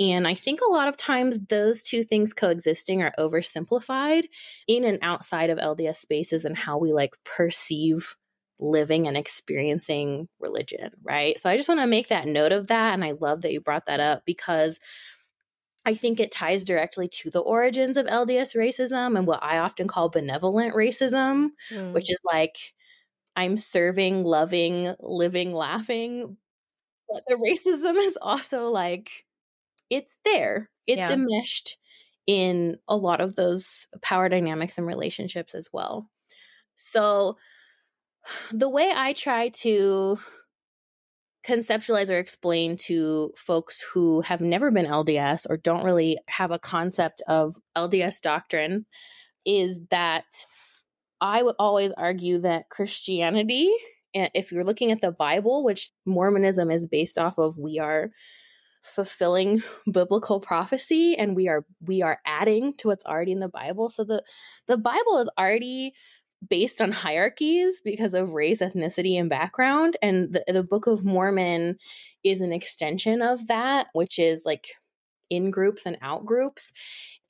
And 0.00 0.28
I 0.28 0.34
think 0.34 0.60
a 0.60 0.70
lot 0.70 0.88
of 0.88 0.96
times 0.96 1.40
those 1.48 1.82
two 1.82 2.04
things 2.04 2.32
coexisting 2.32 3.02
are 3.02 3.12
oversimplified 3.18 4.24
in 4.68 4.84
and 4.84 4.98
outside 5.02 5.50
of 5.50 5.58
LDS 5.58 5.96
spaces 5.96 6.44
and 6.44 6.56
how 6.56 6.78
we 6.78 6.92
like 6.92 7.14
perceive 7.24 8.16
living 8.60 9.06
and 9.06 9.16
experiencing 9.16 10.28
religion, 10.40 10.90
right? 11.02 11.38
So 11.38 11.50
I 11.50 11.56
just 11.56 11.68
want 11.68 11.80
to 11.80 11.86
make 11.86 12.08
that 12.08 12.26
note 12.26 12.52
of 12.52 12.68
that. 12.68 12.94
And 12.94 13.04
I 13.04 13.12
love 13.12 13.42
that 13.42 13.52
you 13.52 13.60
brought 13.60 13.86
that 13.86 14.00
up 14.00 14.22
because 14.24 14.78
I 15.84 15.94
think 15.94 16.20
it 16.20 16.30
ties 16.30 16.64
directly 16.64 17.08
to 17.08 17.30
the 17.30 17.40
origins 17.40 17.96
of 17.96 18.06
LDS 18.06 18.56
racism 18.56 19.16
and 19.16 19.26
what 19.26 19.42
I 19.42 19.58
often 19.58 19.88
call 19.88 20.10
benevolent 20.10 20.74
racism, 20.74 21.48
mm. 21.72 21.92
which 21.92 22.10
is 22.10 22.20
like 22.24 22.56
I'm 23.34 23.56
serving, 23.56 24.24
loving, 24.24 24.94
living, 25.00 25.52
laughing. 25.52 26.36
But 27.10 27.22
the 27.26 27.36
racism 27.36 27.96
is 27.96 28.18
also 28.20 28.68
like 28.68 29.24
it's 29.90 30.16
there, 30.24 30.70
it's 30.86 31.00
yeah. 31.00 31.12
enmeshed 31.12 31.78
in 32.26 32.76
a 32.86 32.96
lot 32.96 33.20
of 33.20 33.36
those 33.36 33.86
power 34.02 34.28
dynamics 34.28 34.76
and 34.76 34.86
relationships 34.86 35.54
as 35.54 35.68
well. 35.72 36.10
So, 36.76 37.36
the 38.52 38.68
way 38.68 38.92
I 38.94 39.12
try 39.14 39.48
to 39.60 40.18
conceptualize 41.46 42.10
or 42.10 42.18
explain 42.18 42.76
to 42.76 43.32
folks 43.34 43.82
who 43.94 44.20
have 44.20 44.42
never 44.42 44.70
been 44.70 44.84
LDS 44.84 45.46
or 45.48 45.56
don't 45.56 45.84
really 45.84 46.18
have 46.28 46.50
a 46.50 46.58
concept 46.58 47.22
of 47.26 47.56
LDS 47.76 48.20
doctrine 48.20 48.84
is 49.46 49.80
that 49.90 50.26
I 51.20 51.42
would 51.42 51.54
always 51.58 51.90
argue 51.92 52.38
that 52.40 52.68
Christianity, 52.68 53.72
if 54.34 54.52
you're 54.52 54.64
looking 54.64 54.92
at 54.92 55.00
the 55.00 55.12
Bible, 55.12 55.64
which 55.64 55.90
Mormonism 56.06 56.70
is 56.70 56.86
based 56.86 57.18
off 57.18 57.38
of, 57.38 57.58
we 57.58 57.78
are 57.78 58.10
fulfilling 58.82 59.62
biblical 59.92 60.40
prophecy 60.40 61.16
and 61.16 61.34
we 61.34 61.48
are 61.48 61.64
we 61.86 62.00
are 62.00 62.20
adding 62.24 62.72
to 62.78 62.86
what's 62.86 63.04
already 63.04 63.32
in 63.32 63.40
the 63.40 63.48
bible 63.48 63.90
so 63.90 64.04
the 64.04 64.22
the 64.68 64.78
bible 64.78 65.18
is 65.18 65.28
already 65.36 65.92
based 66.48 66.80
on 66.80 66.92
hierarchies 66.92 67.80
because 67.84 68.14
of 68.14 68.32
race, 68.32 68.60
ethnicity, 68.60 69.18
and 69.18 69.28
background. 69.28 69.96
And 70.02 70.32
the, 70.32 70.44
the 70.46 70.62
Book 70.62 70.86
of 70.86 71.04
Mormon 71.04 71.76
is 72.22 72.40
an 72.40 72.52
extension 72.52 73.22
of 73.22 73.46
that, 73.48 73.88
which 73.92 74.18
is 74.18 74.42
like 74.44 74.68
in 75.30 75.50
groups 75.50 75.86
and 75.86 75.98
out 76.00 76.24
groups. 76.24 76.72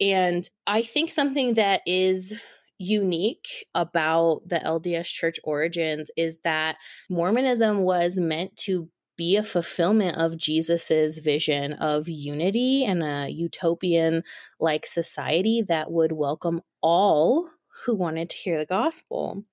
And 0.00 0.48
I 0.66 0.82
think 0.82 1.10
something 1.10 1.54
that 1.54 1.82
is 1.86 2.40
unique 2.78 3.66
about 3.74 4.42
the 4.46 4.56
LDS 4.56 5.06
church 5.06 5.38
origins 5.44 6.10
is 6.16 6.38
that 6.44 6.76
Mormonism 7.10 7.78
was 7.80 8.16
meant 8.16 8.56
to 8.56 8.88
be 9.16 9.36
a 9.36 9.42
fulfillment 9.42 10.16
of 10.16 10.38
Jesus's 10.38 11.18
vision 11.18 11.72
of 11.74 12.08
unity 12.08 12.84
and 12.84 13.02
a 13.02 13.28
utopian 13.28 14.22
like 14.60 14.86
society 14.86 15.62
that 15.66 15.90
would 15.90 16.12
welcome 16.12 16.62
all 16.80 17.50
who 17.84 17.96
wanted 17.96 18.30
to 18.30 18.36
hear 18.36 18.58
the 18.58 18.66
gospel 18.66 19.44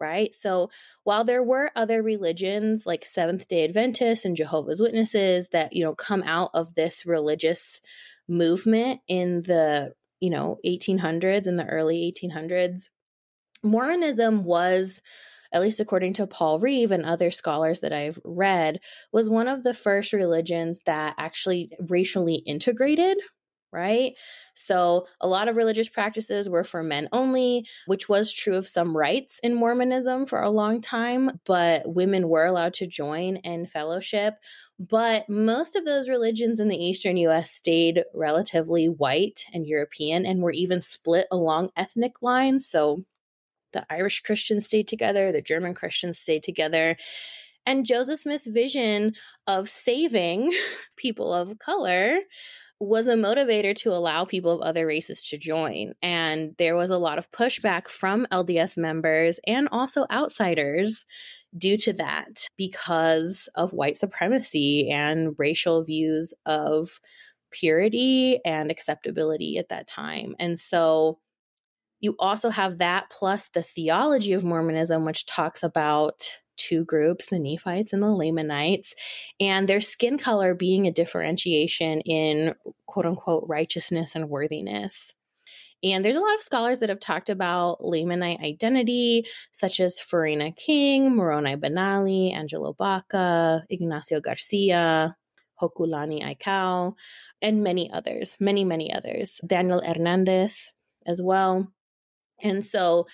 right? 0.00 0.34
So 0.34 0.70
while 1.04 1.24
there 1.24 1.42
were 1.42 1.70
other 1.76 2.02
religions 2.02 2.86
like 2.86 3.04
Seventh 3.04 3.46
day 3.46 3.64
Adventists 3.64 4.24
and 4.24 4.34
Jehovah's 4.34 4.80
Witnesses 4.80 5.48
that, 5.48 5.74
you 5.74 5.84
know, 5.84 5.94
come 5.94 6.22
out 6.22 6.50
of 6.54 6.74
this 6.74 7.04
religious 7.04 7.80
movement 8.26 9.00
in 9.06 9.42
the, 9.42 9.92
you 10.20 10.30
know, 10.30 10.58
1800s 10.66 11.46
and 11.46 11.58
the 11.58 11.66
early 11.66 12.12
1800s, 12.14 12.88
Mormonism 13.62 14.44
was 14.44 15.00
at 15.52 15.62
least 15.62 15.80
according 15.80 16.12
to 16.14 16.26
Paul 16.26 16.60
Reeve 16.60 16.92
and 16.92 17.04
other 17.04 17.30
scholars 17.30 17.80
that 17.80 17.92
I've 17.92 18.20
read, 18.24 18.78
was 19.12 19.28
one 19.28 19.48
of 19.48 19.62
the 19.62 19.74
first 19.74 20.12
religions 20.12 20.80
that 20.86 21.14
actually 21.18 21.72
racially 21.88 22.36
integrated 22.46 23.18
right? 23.72 24.14
So, 24.54 25.06
a 25.20 25.28
lot 25.28 25.48
of 25.48 25.56
religious 25.56 25.88
practices 25.88 26.48
were 26.48 26.64
for 26.64 26.82
men 26.82 27.08
only, 27.12 27.66
which 27.86 28.08
was 28.08 28.32
true 28.32 28.56
of 28.56 28.66
some 28.66 28.96
rites 28.96 29.38
in 29.42 29.54
Mormonism 29.54 30.26
for 30.26 30.40
a 30.40 30.50
long 30.50 30.80
time, 30.80 31.40
but 31.44 31.82
women 31.86 32.28
were 32.28 32.46
allowed 32.46 32.74
to 32.74 32.86
join 32.86 33.38
and 33.38 33.70
fellowship. 33.70 34.34
But 34.78 35.28
most 35.28 35.76
of 35.76 35.84
those 35.84 36.08
religions 36.08 36.58
in 36.58 36.68
the 36.68 36.82
eastern 36.82 37.16
US 37.18 37.50
stayed 37.50 38.04
relatively 38.14 38.88
white 38.88 39.44
and 39.52 39.66
European 39.66 40.26
and 40.26 40.42
were 40.42 40.52
even 40.52 40.80
split 40.80 41.26
along 41.30 41.70
ethnic 41.76 42.22
lines. 42.22 42.68
So, 42.68 43.04
the 43.72 43.86
Irish 43.90 44.20
Christians 44.20 44.66
stayed 44.66 44.88
together, 44.88 45.30
the 45.30 45.42
German 45.42 45.74
Christians 45.74 46.18
stayed 46.18 46.42
together. 46.42 46.96
And 47.66 47.86
Joseph 47.86 48.20
Smith's 48.20 48.46
vision 48.46 49.14
of 49.46 49.68
saving 49.68 50.52
people 50.96 51.32
of 51.32 51.58
color 51.58 52.18
was 52.80 53.06
a 53.08 53.14
motivator 53.14 53.74
to 53.76 53.90
allow 53.90 54.24
people 54.24 54.50
of 54.50 54.62
other 54.62 54.86
races 54.86 55.24
to 55.26 55.36
join. 55.36 55.92
And 56.02 56.54
there 56.58 56.76
was 56.76 56.88
a 56.88 56.98
lot 56.98 57.18
of 57.18 57.30
pushback 57.30 57.88
from 57.88 58.26
LDS 58.32 58.78
members 58.78 59.38
and 59.46 59.68
also 59.70 60.06
outsiders 60.10 61.04
due 61.56 61.76
to 61.76 61.92
that 61.92 62.48
because 62.56 63.48
of 63.54 63.72
white 63.72 63.98
supremacy 63.98 64.88
and 64.90 65.34
racial 65.36 65.84
views 65.84 66.32
of 66.46 66.88
purity 67.52 68.40
and 68.44 68.70
acceptability 68.70 69.58
at 69.58 69.68
that 69.68 69.86
time. 69.86 70.34
And 70.38 70.58
so 70.58 71.18
you 71.98 72.16
also 72.18 72.48
have 72.48 72.78
that 72.78 73.10
plus 73.10 73.48
the 73.48 73.62
theology 73.62 74.32
of 74.32 74.42
Mormonism, 74.42 75.04
which 75.04 75.26
talks 75.26 75.62
about 75.62 76.22
two 76.60 76.84
groups, 76.84 77.26
the 77.26 77.38
Nephites 77.38 77.92
and 77.92 78.02
the 78.02 78.10
Lamanites, 78.10 78.94
and 79.40 79.68
their 79.68 79.80
skin 79.80 80.18
color 80.18 80.54
being 80.54 80.86
a 80.86 80.92
differentiation 80.92 82.00
in 82.02 82.54
quote 82.86 83.06
unquote 83.06 83.44
righteousness 83.48 84.14
and 84.14 84.28
worthiness. 84.28 85.14
And 85.82 86.04
there's 86.04 86.16
a 86.16 86.20
lot 86.20 86.34
of 86.34 86.42
scholars 86.42 86.80
that 86.80 86.90
have 86.90 87.00
talked 87.00 87.30
about 87.30 87.80
Lamanite 87.80 88.44
identity, 88.44 89.24
such 89.50 89.80
as 89.80 89.98
Farina 89.98 90.52
King, 90.52 91.16
Moroni 91.16 91.56
Benally, 91.56 92.34
Angelo 92.34 92.74
Baca, 92.74 93.64
Ignacio 93.70 94.20
Garcia, 94.20 95.16
Hokulani 95.60 96.22
Aikau, 96.22 96.94
and 97.40 97.62
many 97.62 97.90
others, 97.90 98.36
many, 98.38 98.62
many 98.62 98.92
others. 98.92 99.40
Daniel 99.46 99.82
Hernandez 99.82 100.72
as 101.06 101.22
well. 101.22 101.72
And 102.42 102.64
so 102.64 103.06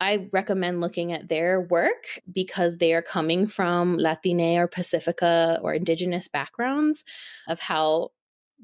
I 0.00 0.28
recommend 0.32 0.80
looking 0.80 1.12
at 1.12 1.28
their 1.28 1.60
work 1.60 2.20
because 2.30 2.76
they 2.76 2.94
are 2.94 3.02
coming 3.02 3.46
from 3.46 3.96
Latine 3.96 4.58
or 4.58 4.66
Pacifica 4.66 5.60
or 5.62 5.72
indigenous 5.72 6.28
backgrounds 6.28 7.04
of 7.48 7.60
how 7.60 8.10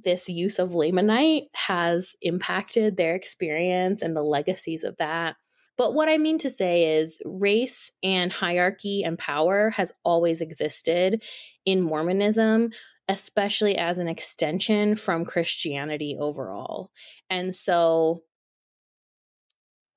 this 0.02 0.28
use 0.28 0.58
of 0.58 0.70
Lamanite 0.70 1.46
has 1.54 2.14
impacted 2.22 2.96
their 2.96 3.14
experience 3.14 4.02
and 4.02 4.16
the 4.16 4.22
legacies 4.22 4.84
of 4.84 4.96
that. 4.96 5.36
But 5.76 5.94
what 5.94 6.08
I 6.08 6.18
mean 6.18 6.38
to 6.38 6.50
say 6.50 6.98
is 6.98 7.22
race 7.24 7.90
and 8.02 8.32
hierarchy 8.32 9.02
and 9.02 9.18
power 9.18 9.70
has 9.70 9.92
always 10.04 10.40
existed 10.40 11.22
in 11.64 11.80
Mormonism, 11.80 12.70
especially 13.08 13.78
as 13.78 13.98
an 13.98 14.08
extension 14.08 14.94
from 14.94 15.24
Christianity 15.24 16.16
overall. 16.18 16.90
And 17.30 17.54
so 17.54 18.24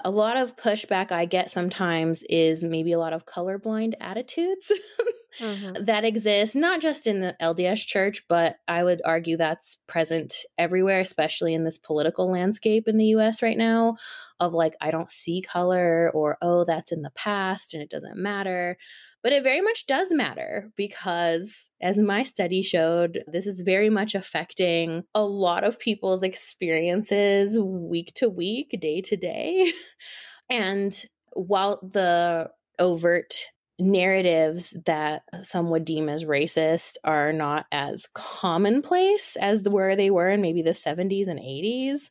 a 0.03 0.11
lot 0.11 0.37
of 0.37 0.55
pushback 0.57 1.11
I 1.11 1.25
get 1.25 1.49
sometimes 1.49 2.23
is 2.29 2.63
maybe 2.63 2.91
a 2.91 2.99
lot 2.99 3.13
of 3.13 3.25
colorblind 3.25 3.93
attitudes 3.99 4.71
mm-hmm. 5.39 5.83
that 5.83 6.05
exists 6.05 6.55
not 6.55 6.81
just 6.81 7.07
in 7.07 7.19
the 7.19 7.35
LDS 7.41 7.85
church, 7.85 8.23
but 8.27 8.57
I 8.67 8.83
would 8.83 9.01
argue 9.05 9.37
that's 9.37 9.77
present 9.87 10.35
everywhere, 10.57 10.99
especially 10.99 11.53
in 11.53 11.63
this 11.63 11.77
political 11.77 12.31
landscape 12.31 12.87
in 12.87 12.97
the 12.97 13.07
US 13.07 13.41
right 13.41 13.57
now 13.57 13.97
of 14.39 14.53
like, 14.53 14.73
I 14.81 14.91
don't 14.91 15.11
see 15.11 15.41
color 15.41 16.11
or, 16.13 16.37
oh, 16.41 16.65
that's 16.65 16.91
in 16.91 17.01
the 17.01 17.11
past 17.11 17.73
and 17.73 17.81
it 17.81 17.89
doesn't 17.89 18.17
matter. 18.17 18.77
But 19.21 19.31
it 19.31 19.43
very 19.43 19.61
much 19.61 19.85
does 19.85 20.11
matter 20.11 20.69
because, 20.75 21.69
as 21.81 21.97
my 21.97 22.23
study 22.23 22.61
showed, 22.61 23.23
this 23.25 23.47
is 23.47 23.61
very 23.61 23.89
much 23.89 24.15
affecting 24.15 25.03
a 25.15 25.23
lot 25.23 25.63
of 25.63 25.79
people's 25.79 26.23
experiences 26.23 27.57
week 27.57 28.11
to 28.15 28.27
week, 28.27 28.75
day 28.81 28.99
to 29.01 29.15
day. 29.15 29.71
and 30.49 31.05
while 31.31 31.79
the 31.81 32.49
overt 32.79 33.52
narratives 33.79 34.75
that 34.85 35.23
some 35.41 35.69
would 35.69 35.85
deem 35.85 36.09
as 36.09 36.25
racist 36.25 36.95
are 37.03 37.33
not 37.33 37.65
as 37.71 38.07
commonplace 38.13 39.35
as 39.35 39.63
the, 39.63 39.71
where 39.71 39.95
they 39.95 40.11
were 40.11 40.29
in 40.29 40.41
maybe 40.41 40.61
the 40.61 40.71
70s 40.71 41.27
and 41.27 41.39
80s, 41.39 42.09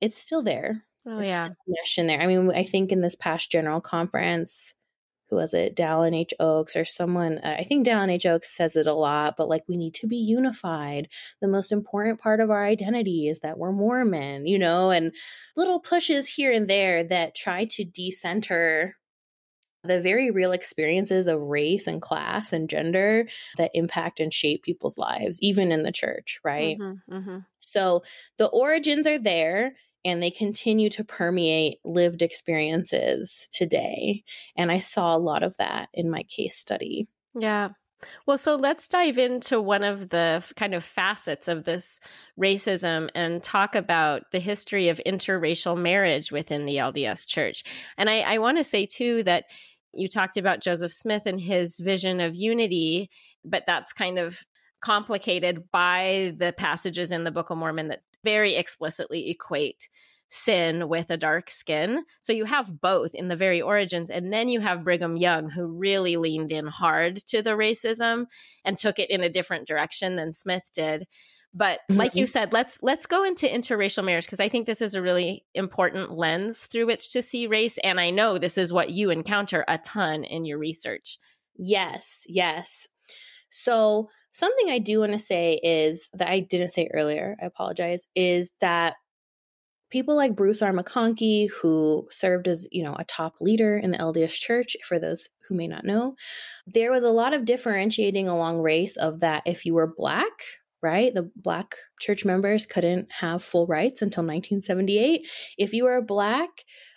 it's 0.00 0.18
still 0.18 0.42
there. 0.42 0.84
Oh, 1.06 1.18
it's 1.18 1.26
yeah. 1.26 1.48
Mesh 1.68 1.98
in 1.98 2.08
there. 2.08 2.20
I 2.20 2.26
mean, 2.26 2.50
I 2.50 2.64
think 2.64 2.90
in 2.90 3.00
this 3.00 3.14
past 3.14 3.50
general 3.50 3.80
conference, 3.80 4.74
who 5.28 5.36
was 5.36 5.54
it, 5.54 5.76
Dallin 5.76 6.14
H. 6.14 6.34
Oaks 6.38 6.76
or 6.76 6.84
someone, 6.84 7.38
uh, 7.38 7.56
I 7.58 7.64
think 7.64 7.86
Dallin 7.86 8.10
H. 8.10 8.26
Oaks 8.26 8.50
says 8.56 8.76
it 8.76 8.86
a 8.86 8.92
lot, 8.92 9.36
but 9.36 9.48
like 9.48 9.62
we 9.68 9.76
need 9.76 9.94
to 9.94 10.06
be 10.06 10.16
unified. 10.16 11.08
The 11.40 11.48
most 11.48 11.72
important 11.72 12.20
part 12.20 12.40
of 12.40 12.50
our 12.50 12.64
identity 12.64 13.28
is 13.28 13.40
that 13.40 13.58
we're 13.58 13.72
Mormon, 13.72 14.46
you 14.46 14.58
know, 14.58 14.90
and 14.90 15.12
little 15.56 15.80
pushes 15.80 16.28
here 16.28 16.52
and 16.52 16.68
there 16.68 17.04
that 17.04 17.34
try 17.34 17.64
to 17.70 17.84
decenter 17.84 18.96
the 19.86 20.00
very 20.00 20.30
real 20.30 20.52
experiences 20.52 21.26
of 21.26 21.40
race 21.40 21.86
and 21.86 22.02
class 22.02 22.52
and 22.52 22.68
gender 22.68 23.28
that 23.56 23.70
impact 23.74 24.20
and 24.20 24.32
shape 24.32 24.62
people's 24.62 24.98
lives, 24.98 25.40
even 25.40 25.72
in 25.72 25.82
the 25.82 25.92
church, 25.92 26.40
right? 26.44 26.78
Mm-hmm, 26.78 27.14
mm-hmm. 27.14 27.38
So 27.60 28.02
the 28.38 28.48
origins 28.48 29.06
are 29.06 29.18
there 29.18 29.74
and 30.04 30.22
they 30.22 30.30
continue 30.30 30.88
to 30.90 31.04
permeate 31.04 31.78
lived 31.84 32.22
experiences 32.22 33.48
today. 33.50 34.22
And 34.56 34.70
I 34.70 34.78
saw 34.78 35.16
a 35.16 35.18
lot 35.18 35.42
of 35.42 35.56
that 35.56 35.88
in 35.92 36.10
my 36.10 36.22
case 36.22 36.56
study. 36.56 37.08
Yeah. 37.34 37.70
Well, 38.26 38.38
so 38.38 38.56
let's 38.56 38.88
dive 38.88 39.18
into 39.18 39.60
one 39.60 39.82
of 39.82 40.10
the 40.10 40.44
kind 40.56 40.74
of 40.74 40.84
facets 40.84 41.48
of 41.48 41.64
this 41.64 41.98
racism 42.38 43.08
and 43.14 43.42
talk 43.42 43.74
about 43.74 44.30
the 44.32 44.38
history 44.38 44.88
of 44.88 45.00
interracial 45.06 45.80
marriage 45.80 46.30
within 46.30 46.66
the 46.66 46.76
LDS 46.76 47.26
church. 47.26 47.64
And 47.96 48.10
I, 48.10 48.20
I 48.20 48.38
want 48.38 48.58
to 48.58 48.64
say, 48.64 48.86
too, 48.86 49.22
that 49.24 49.46
you 49.96 50.08
talked 50.08 50.36
about 50.36 50.62
Joseph 50.62 50.92
Smith 50.92 51.26
and 51.26 51.40
his 51.40 51.78
vision 51.78 52.20
of 52.20 52.34
unity, 52.34 53.10
but 53.44 53.64
that's 53.66 53.92
kind 53.92 54.18
of 54.18 54.44
complicated 54.80 55.70
by 55.72 56.34
the 56.36 56.52
passages 56.56 57.10
in 57.10 57.24
the 57.24 57.30
Book 57.30 57.50
of 57.50 57.58
Mormon 57.58 57.88
that 57.88 58.02
very 58.22 58.54
explicitly 58.56 59.30
equate 59.30 59.88
sin 60.28 60.88
with 60.88 61.10
a 61.10 61.16
dark 61.16 61.50
skin. 61.50 62.04
So 62.20 62.32
you 62.32 62.44
have 62.44 62.80
both 62.80 63.14
in 63.14 63.28
the 63.28 63.36
very 63.36 63.62
origins. 63.62 64.10
And 64.10 64.32
then 64.32 64.48
you 64.48 64.60
have 64.60 64.84
Brigham 64.84 65.16
Young, 65.16 65.50
who 65.50 65.66
really 65.66 66.16
leaned 66.16 66.52
in 66.52 66.66
hard 66.66 67.18
to 67.28 67.42
the 67.42 67.50
racism 67.50 68.26
and 68.64 68.76
took 68.76 68.98
it 68.98 69.10
in 69.10 69.22
a 69.22 69.30
different 69.30 69.66
direction 69.66 70.16
than 70.16 70.32
Smith 70.32 70.70
did. 70.74 71.06
But 71.54 71.80
mm-hmm. 71.90 71.98
like 71.98 72.14
you 72.14 72.26
said, 72.26 72.52
let's 72.52 72.78
let's 72.82 73.06
go 73.06 73.24
into 73.24 73.46
interracial 73.46 74.04
marriage 74.04 74.26
because 74.26 74.40
I 74.40 74.48
think 74.48 74.66
this 74.66 74.82
is 74.82 74.94
a 74.94 75.02
really 75.02 75.44
important 75.54 76.12
lens 76.12 76.64
through 76.64 76.86
which 76.86 77.12
to 77.12 77.22
see 77.22 77.46
race. 77.46 77.78
And 77.82 77.98
I 77.98 78.10
know 78.10 78.38
this 78.38 78.58
is 78.58 78.72
what 78.72 78.90
you 78.90 79.10
encounter 79.10 79.64
a 79.66 79.78
ton 79.78 80.24
in 80.24 80.44
your 80.44 80.58
research. 80.58 81.18
Yes, 81.56 82.24
yes. 82.28 82.86
So 83.48 84.08
Something 84.36 84.68
I 84.68 84.80
do 84.80 85.00
want 85.00 85.12
to 85.12 85.18
say 85.18 85.58
is 85.62 86.10
that 86.12 86.28
I 86.28 86.40
didn't 86.40 86.68
say 86.68 86.90
earlier, 86.92 87.38
I 87.42 87.46
apologize, 87.46 88.06
is 88.14 88.50
that 88.60 88.96
people 89.88 90.14
like 90.14 90.36
Bruce 90.36 90.60
R. 90.60 90.74
McConkie, 90.74 91.48
who 91.48 92.06
served 92.10 92.46
as, 92.46 92.68
you 92.70 92.84
know, 92.84 92.94
a 92.98 93.04
top 93.04 93.36
leader 93.40 93.78
in 93.78 93.92
the 93.92 93.96
LDS 93.96 94.34
church, 94.34 94.76
for 94.84 94.98
those 94.98 95.30
who 95.48 95.54
may 95.54 95.66
not 95.66 95.86
know, 95.86 96.16
there 96.66 96.90
was 96.90 97.02
a 97.02 97.08
lot 97.08 97.32
of 97.32 97.46
differentiating 97.46 98.28
along 98.28 98.60
race 98.60 98.98
of 98.98 99.20
that 99.20 99.42
if 99.46 99.64
you 99.64 99.72
were 99.72 99.94
black, 99.96 100.34
right? 100.86 101.12
The 101.12 101.28
black 101.34 101.74
church 102.00 102.24
members 102.24 102.64
couldn't 102.64 103.08
have 103.10 103.42
full 103.42 103.66
rights 103.66 104.02
until 104.02 104.22
1978. 104.22 105.28
If 105.58 105.72
you 105.72 105.82
were 105.82 106.00
black, 106.00 106.48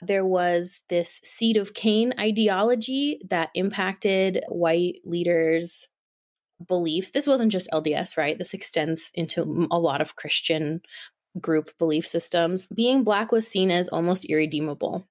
there 0.03 0.25
was 0.25 0.81
this 0.89 1.19
seed 1.23 1.57
of 1.57 1.73
Cain 1.73 2.13
ideology 2.19 3.19
that 3.31 3.49
impacted 3.55 4.43
white 4.47 4.99
leaders 5.03 5.87
beliefs. 6.67 7.09
This 7.09 7.25
wasn't 7.25 7.51
just 7.51 7.71
LDS, 7.73 8.15
right? 8.15 8.37
This 8.37 8.53
extends 8.53 9.09
into 9.15 9.67
a 9.71 9.79
lot 9.79 10.01
of 10.01 10.15
Christian 10.15 10.81
group 11.41 11.71
belief 11.79 12.05
systems. 12.05 12.67
Being 12.67 13.03
black 13.03 13.31
was 13.31 13.47
seen 13.47 13.71
as 13.71 13.87
almost 13.87 14.25
irredeemable, 14.25 15.07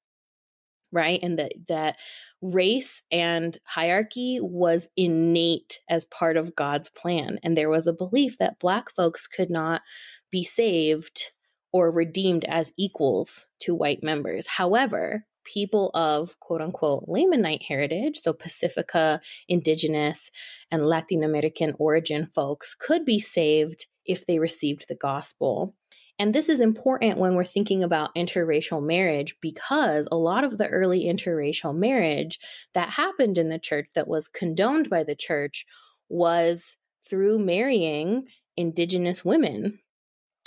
right? 0.93 1.21
And 1.23 1.39
that 1.39 1.53
that 1.69 1.97
race 2.41 3.03
and 3.11 3.57
hierarchy 3.67 4.39
was 4.41 4.89
innate 4.97 5.81
as 5.89 6.05
part 6.05 6.37
of 6.37 6.55
God's 6.55 6.89
plan. 6.89 7.39
And 7.43 7.57
there 7.57 7.69
was 7.69 7.87
a 7.87 7.93
belief 7.93 8.39
that 8.39 8.59
black 8.59 8.91
folks 8.91 9.27
could 9.27 9.51
not 9.51 9.83
be 10.31 10.45
saved 10.45 11.33
or 11.73 11.91
redeemed 11.91 12.45
as 12.47 12.73
equals 12.79 13.47
to 13.61 13.75
white 13.75 14.03
members. 14.03 14.47
However, 14.47 15.27
people 15.45 15.91
of 15.95 16.39
quote 16.41 16.61
unquote 16.61 17.07
Lamanite 17.07 17.63
heritage, 17.63 18.19
so 18.19 18.33
Pacifica, 18.33 19.21
indigenous, 19.49 20.31
and 20.71 20.87
Latin 20.87 21.23
American 21.23 21.75
origin 21.79 22.29
folks, 22.35 22.75
could 22.75 23.05
be 23.05 23.19
saved 23.19 23.87
if 24.05 24.27
they 24.27 24.39
received 24.39 24.87
the 24.89 24.95
gospel. 24.95 25.75
And 26.19 26.35
this 26.35 26.49
is 26.49 26.61
important 26.61 27.19
when 27.19 27.35
we're 27.35 27.45
thinking 27.45 27.85
about 27.85 28.15
interracial 28.17 28.83
marriage 28.83 29.37
because 29.41 30.09
a 30.11 30.17
lot 30.17 30.43
of 30.45 30.59
the 30.59 30.69
early 30.69 31.05
interracial 31.05 31.77
marriage 31.77 32.39
that 32.75 32.91
happened 32.91 33.39
in 33.39 33.49
the 33.49 33.59
church 33.59 33.87
that 33.95 34.09
was 34.09 34.27
condoned 34.29 34.91
by 34.91 35.05
the 35.05 35.15
church 35.15 35.65
was 36.09 36.77
through 37.09 37.39
marrying 37.39 38.27
indigenous 38.57 39.25
women 39.25 39.79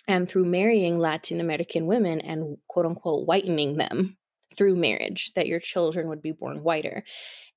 and 0.08 0.28
through 0.28 0.46
marrying 0.46 1.00
Latin 1.00 1.40
American 1.40 1.86
women 1.86 2.20
and 2.20 2.58
quote 2.68 2.86
unquote 2.86 3.26
whitening 3.26 3.78
them 3.78 4.18
through 4.58 4.76
marriage, 4.76 5.32
that 5.36 5.48
your 5.48 5.60
children 5.60 6.10
would 6.10 6.22
be 6.22 6.34
born 6.34 6.64
whiter. 6.64 7.04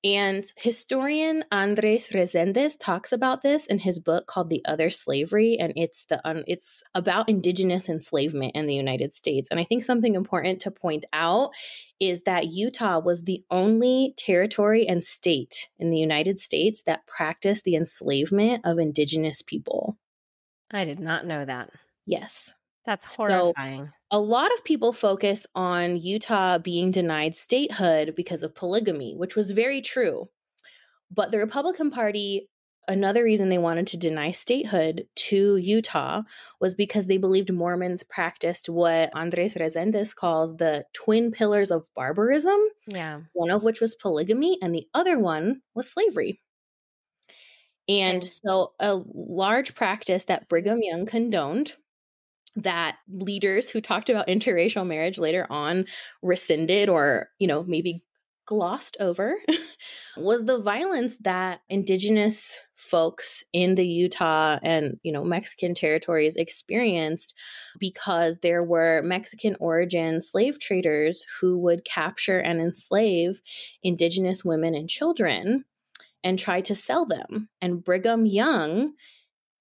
And 0.05 0.45
historian 0.55 1.43
Andres 1.51 2.09
Reséndez 2.09 2.75
talks 2.79 3.11
about 3.11 3.41
this 3.41 3.65
in 3.65 3.79
his 3.79 3.97
book 3.97 4.27
called 4.27 4.51
The 4.51 4.63
Other 4.63 4.91
Slavery, 4.91 5.57
and 5.59 5.73
it's 5.75 6.05
the 6.05 6.21
um, 6.29 6.43
it's 6.47 6.83
about 6.93 7.27
indigenous 7.27 7.89
enslavement 7.89 8.51
in 8.55 8.67
the 8.67 8.75
United 8.75 9.13
States. 9.13 9.49
And 9.49 9.59
I 9.59 9.63
think 9.63 9.81
something 9.81 10.13
important 10.13 10.61
to 10.61 10.69
point 10.69 11.05
out 11.11 11.53
is 11.99 12.21
that 12.21 12.49
Utah 12.49 12.99
was 12.99 13.23
the 13.23 13.43
only 13.49 14.13
territory 14.15 14.87
and 14.87 15.03
state 15.03 15.69
in 15.79 15.89
the 15.89 15.97
United 15.97 16.39
States 16.39 16.83
that 16.83 17.07
practiced 17.07 17.63
the 17.63 17.75
enslavement 17.75 18.61
of 18.63 18.77
indigenous 18.77 19.41
people. 19.41 19.97
I 20.69 20.85
did 20.85 20.99
not 20.99 21.25
know 21.25 21.45
that. 21.45 21.71
Yes. 22.05 22.53
That's 22.85 23.05
horrifying. 23.05 23.85
So, 23.85 23.91
a 24.11 24.19
lot 24.19 24.53
of 24.53 24.63
people 24.63 24.93
focus 24.93 25.47
on 25.55 25.97
Utah 25.97 26.57
being 26.57 26.91
denied 26.91 27.35
statehood 27.35 28.13
because 28.15 28.43
of 28.43 28.55
polygamy, 28.55 29.15
which 29.15 29.35
was 29.35 29.51
very 29.51 29.81
true. 29.81 30.29
But 31.11 31.31
the 31.31 31.39
Republican 31.39 31.91
Party 31.91 32.49
another 32.87 33.23
reason 33.23 33.49
they 33.49 33.57
wanted 33.57 33.87
to 33.87 33.97
deny 33.97 34.31
statehood 34.31 35.07
to 35.15 35.57
Utah 35.57 36.21
was 36.59 36.73
because 36.73 37.07
they 37.07 37.17
believed 37.17 37.51
Mormons 37.51 38.03
practiced 38.03 38.69
what 38.69 39.09
Andres 39.15 39.55
Reséndez 39.55 40.15
calls 40.15 40.57
the 40.57 40.85
twin 40.93 41.31
pillars 41.31 41.71
of 41.71 41.87
barbarism. 41.95 42.59
Yeah. 42.87 43.21
One 43.33 43.49
of 43.49 43.63
which 43.63 43.81
was 43.81 43.95
polygamy, 43.95 44.57
and 44.61 44.73
the 44.73 44.87
other 44.93 45.19
one 45.19 45.61
was 45.73 45.91
slavery. 45.91 46.41
And 47.87 48.23
so, 48.23 48.73
a 48.79 49.01
large 49.13 49.75
practice 49.75 50.25
that 50.25 50.49
Brigham 50.49 50.81
Young 50.81 51.05
condoned 51.05 51.75
that 52.55 52.97
leaders 53.09 53.69
who 53.69 53.81
talked 53.81 54.09
about 54.09 54.27
interracial 54.27 54.85
marriage 54.85 55.17
later 55.17 55.45
on 55.49 55.85
rescinded 56.21 56.89
or, 56.89 57.29
you 57.39 57.47
know, 57.47 57.63
maybe 57.63 58.03
glossed 58.45 58.95
over 58.99 59.35
was 60.17 60.45
the 60.45 60.59
violence 60.59 61.17
that 61.21 61.61
indigenous 61.69 62.59
folks 62.75 63.43
in 63.53 63.75
the 63.75 63.87
Utah 63.87 64.59
and 64.61 64.99
you 65.03 65.11
know 65.11 65.23
Mexican 65.23 65.73
territories 65.73 66.35
experienced 66.35 67.33
because 67.79 68.37
there 68.37 68.63
were 68.63 69.01
Mexican 69.03 69.55
origin 69.59 70.21
slave 70.21 70.59
traders 70.59 71.25
who 71.39 71.57
would 71.57 71.85
capture 71.85 72.37
and 72.37 72.61
enslave 72.61 73.41
indigenous 73.81 74.45
women 74.45 74.75
and 74.75 74.89
children 74.89 75.65
and 76.23 76.39
try 76.39 76.61
to 76.61 76.75
sell 76.75 77.05
them. 77.05 77.49
And 77.61 77.83
Brigham 77.83 78.25
Young 78.25 78.93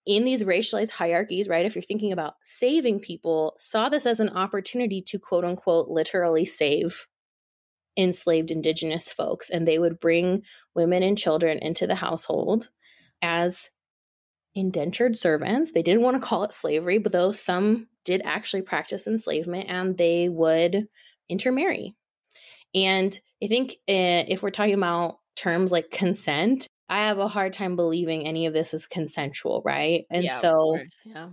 in 0.06 0.24
these 0.24 0.44
racialized 0.44 0.90
hierarchies, 0.90 1.48
right? 1.48 1.64
If 1.64 1.74
you're 1.74 1.82
thinking 1.82 2.12
about 2.12 2.34
saving 2.42 3.00
people, 3.00 3.54
saw 3.58 3.88
this 3.88 4.06
as 4.06 4.20
an 4.20 4.30
opportunity 4.30 5.00
to 5.02 5.18
quote 5.18 5.44
unquote 5.44 5.88
literally 5.88 6.44
save 6.44 7.06
enslaved 7.96 8.50
indigenous 8.50 9.08
folks 9.08 9.50
and 9.50 9.66
they 9.66 9.78
would 9.78 10.00
bring 10.00 10.42
women 10.74 11.02
and 11.02 11.16
children 11.16 11.58
into 11.58 11.86
the 11.86 11.94
household 11.94 12.70
as 13.22 13.70
indentured 14.54 15.16
servants. 15.16 15.70
They 15.70 15.82
didn't 15.82 16.02
want 16.02 16.20
to 16.20 16.26
call 16.26 16.44
it 16.44 16.52
slavery, 16.52 16.98
but 16.98 17.12
though 17.12 17.32
some 17.32 17.88
did 18.04 18.20
actually 18.24 18.62
practice 18.62 19.06
enslavement 19.06 19.66
and 19.68 19.96
they 19.96 20.28
would 20.28 20.88
intermarry. 21.28 21.94
And 22.74 23.18
I 23.42 23.46
think 23.46 23.72
uh, 23.88 24.26
if 24.28 24.42
we're 24.42 24.50
talking 24.50 24.74
about 24.74 25.18
terms 25.36 25.72
like 25.72 25.90
consent, 25.90 26.68
I 26.88 27.06
have 27.06 27.18
a 27.18 27.28
hard 27.28 27.52
time 27.52 27.76
believing 27.76 28.26
any 28.26 28.46
of 28.46 28.52
this 28.52 28.72
was 28.72 28.86
consensual, 28.86 29.62
right? 29.64 30.04
And 30.10 30.24
yeah, 30.24 30.38
so 30.38 30.78
yeah 31.04 31.28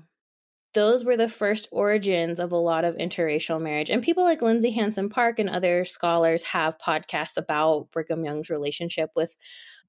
those 0.73 1.03
were 1.03 1.17
the 1.17 1.27
first 1.27 1.67
origins 1.71 2.39
of 2.39 2.51
a 2.51 2.57
lot 2.57 2.85
of 2.85 2.95
interracial 2.95 3.61
marriage. 3.61 3.89
And 3.89 4.01
people 4.01 4.23
like 4.23 4.41
Lindsay 4.41 4.71
Hansen 4.71 5.09
Park 5.09 5.39
and 5.39 5.49
other 5.49 5.85
scholars 5.85 6.43
have 6.43 6.77
podcasts 6.77 7.37
about 7.37 7.91
Brigham 7.91 8.23
Young's 8.23 8.49
relationship 8.49 9.09
with 9.15 9.35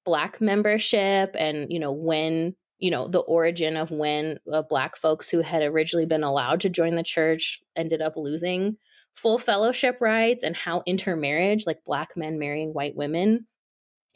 Black 0.05 0.41
membership 0.41 1.37
and, 1.39 1.69
you 1.71 1.79
know, 1.79 1.93
when, 1.93 2.57
you 2.79 2.91
know, 2.91 3.07
the 3.07 3.21
origin 3.21 3.77
of 3.77 3.93
when 3.93 4.39
uh, 4.53 4.63
Black 4.63 4.97
folks 4.97 5.29
who 5.29 5.41
had 5.41 5.63
originally 5.63 6.07
been 6.07 6.25
allowed 6.25 6.61
to 6.61 6.69
join 6.69 6.97
the 6.97 7.05
church 7.05 7.61
ended 7.77 8.03
up 8.03 8.15
losing 8.17 8.77
full 9.15 9.39
fellowship 9.39 9.99
rights 10.01 10.43
and 10.43 10.57
how 10.57 10.83
intermarriage, 10.87 11.65
like 11.67 11.85
Black 11.87 12.17
men 12.17 12.39
marrying 12.41 12.71
white 12.71 12.97
women, 12.97 13.47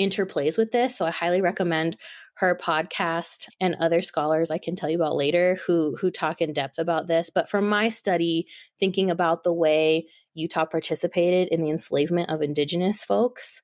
interplays 0.01 0.59
with 0.59 0.71
this. 0.71 0.97
So 0.97 1.07
I 1.07 1.11
highly 1.11 1.41
recommend 1.41 1.97
her 2.35 2.55
podcast 2.55 3.49
and 3.61 3.77
other 3.77 4.03
scholars 4.03 4.51
I 4.51 4.59
can 4.59 4.77
tell 4.77 4.91
you 4.91 4.97
about 4.97 5.17
later 5.17 5.59
who 5.67 5.97
who 5.97 6.11
talk 6.11 6.41
in 6.41 6.53
depth 6.53 6.79
about 6.79 7.07
this. 7.07 7.31
But 7.31 7.49
from 7.49 7.69
my 7.69 7.89
study, 7.89 8.47
thinking 8.79 9.11
about 9.11 9.43
the 9.43 9.55
way 9.55 10.07
Utah 10.35 10.67
participated 10.67 11.49
in 11.49 11.63
the 11.63 11.71
enslavement 11.71 12.31
of 12.31 12.43
indigenous 12.43 13.03
folks 13.03 13.63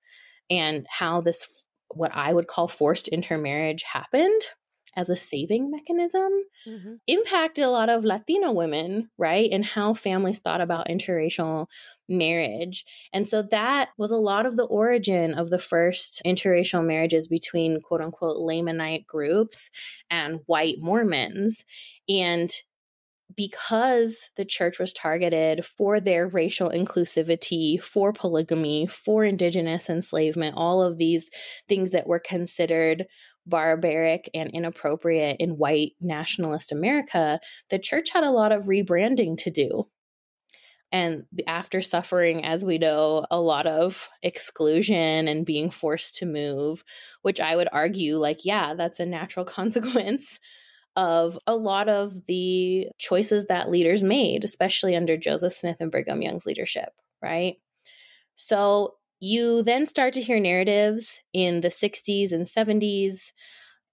and 0.50 0.86
how 0.88 1.20
this 1.20 1.66
what 1.94 2.14
I 2.14 2.32
would 2.32 2.46
call 2.46 2.68
forced 2.68 3.08
intermarriage 3.08 3.82
happened, 3.82 4.40
as 4.96 5.08
a 5.08 5.16
saving 5.16 5.70
mechanism 5.70 6.30
mm-hmm. 6.66 6.94
impacted 7.06 7.64
a 7.64 7.70
lot 7.70 7.88
of 7.88 8.04
Latino 8.04 8.52
women, 8.52 9.10
right? 9.18 9.48
And 9.50 9.64
how 9.64 9.94
families 9.94 10.38
thought 10.38 10.60
about 10.60 10.88
interracial 10.88 11.66
marriage. 12.08 12.84
And 13.12 13.26
so 13.26 13.42
that 13.50 13.90
was 13.96 14.10
a 14.10 14.16
lot 14.16 14.46
of 14.46 14.56
the 14.56 14.64
origin 14.64 15.34
of 15.34 15.50
the 15.50 15.58
first 15.58 16.22
interracial 16.26 16.84
marriages 16.84 17.28
between 17.28 17.80
quote 17.80 18.00
unquote 18.00 18.36
Lamanite 18.36 19.06
groups 19.06 19.70
and 20.10 20.40
white 20.46 20.76
Mormons. 20.78 21.64
And 22.08 22.52
because 23.36 24.30
the 24.36 24.44
church 24.44 24.78
was 24.78 24.92
targeted 24.92 25.64
for 25.64 26.00
their 26.00 26.28
racial 26.28 26.70
inclusivity, 26.70 27.80
for 27.82 28.12
polygamy, 28.12 28.86
for 28.86 29.24
indigenous 29.24 29.88
enslavement, 29.88 30.54
all 30.56 30.82
of 30.82 30.98
these 30.98 31.30
things 31.68 31.90
that 31.90 32.06
were 32.06 32.18
considered 32.18 33.06
barbaric 33.46 34.30
and 34.34 34.50
inappropriate 34.50 35.36
in 35.40 35.58
white 35.58 35.92
nationalist 36.00 36.72
America, 36.72 37.40
the 37.70 37.78
church 37.78 38.10
had 38.12 38.24
a 38.24 38.30
lot 38.30 38.52
of 38.52 38.64
rebranding 38.64 39.36
to 39.38 39.50
do. 39.50 39.88
And 40.92 41.24
after 41.46 41.80
suffering, 41.80 42.44
as 42.44 42.64
we 42.64 42.76
know, 42.76 43.24
a 43.30 43.40
lot 43.40 43.66
of 43.66 44.10
exclusion 44.22 45.26
and 45.26 45.46
being 45.46 45.70
forced 45.70 46.16
to 46.16 46.26
move, 46.26 46.84
which 47.22 47.40
I 47.40 47.56
would 47.56 47.68
argue, 47.72 48.18
like, 48.18 48.44
yeah, 48.44 48.74
that's 48.74 49.00
a 49.00 49.06
natural 49.06 49.44
consequence 49.46 50.38
of 50.94 51.38
a 51.46 51.56
lot 51.56 51.88
of 51.88 52.26
the 52.26 52.88
choices 52.98 53.46
that 53.46 53.70
leaders 53.70 54.02
made, 54.02 54.44
especially 54.44 54.94
under 54.94 55.16
Joseph 55.16 55.54
Smith 55.54 55.78
and 55.80 55.90
Brigham 55.90 56.20
Young's 56.20 56.44
leadership, 56.44 56.90
right? 57.22 57.56
So 58.34 58.96
you 59.22 59.62
then 59.62 59.86
start 59.86 60.12
to 60.14 60.20
hear 60.20 60.40
narratives 60.40 61.22
in 61.32 61.60
the 61.60 61.68
60s 61.68 62.32
and 62.32 62.44
70s, 62.44 63.30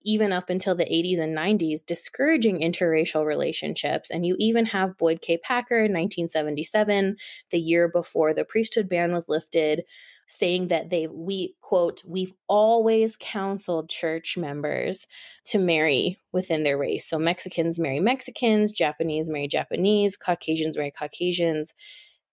even 0.04 0.34
up 0.34 0.50
until 0.50 0.74
the 0.74 0.86
80s 0.86 1.20
and 1.20 1.38
90s, 1.38 1.86
discouraging 1.86 2.62
interracial 2.62 3.24
relationships. 3.28 4.10
And 4.10 4.26
you 4.26 4.36
even 4.39 4.65
have 4.65 4.98
Boyd 4.98 5.22
K. 5.22 5.38
Packer 5.38 5.78
in 5.78 5.94
1977, 5.94 7.15
the 7.52 7.60
year 7.60 7.88
before 7.88 8.34
the 8.34 8.44
priesthood 8.44 8.89
ban 8.89 9.13
was 9.13 9.30
lifted, 9.30 9.84
saying 10.26 10.70
that 10.70 10.89
they 10.89 11.06
we 11.06 11.54
quote 11.62 12.02
we've 12.08 12.34
always 12.48 13.15
counseled 13.20 13.88
church 13.88 14.36
members 14.36 15.06
to 15.46 15.60
marry 15.60 16.18
within 16.32 16.62
their 16.62 16.78
race 16.78 17.10
so 17.10 17.18
mexicans 17.18 17.80
marry 17.80 18.00
mexicans 18.00 18.72
japanese 18.72 19.28
marry 19.28 19.48
japanese 19.48 20.15
caucasians 20.15 20.78
marry 20.78 20.92
caucasians 20.92 21.74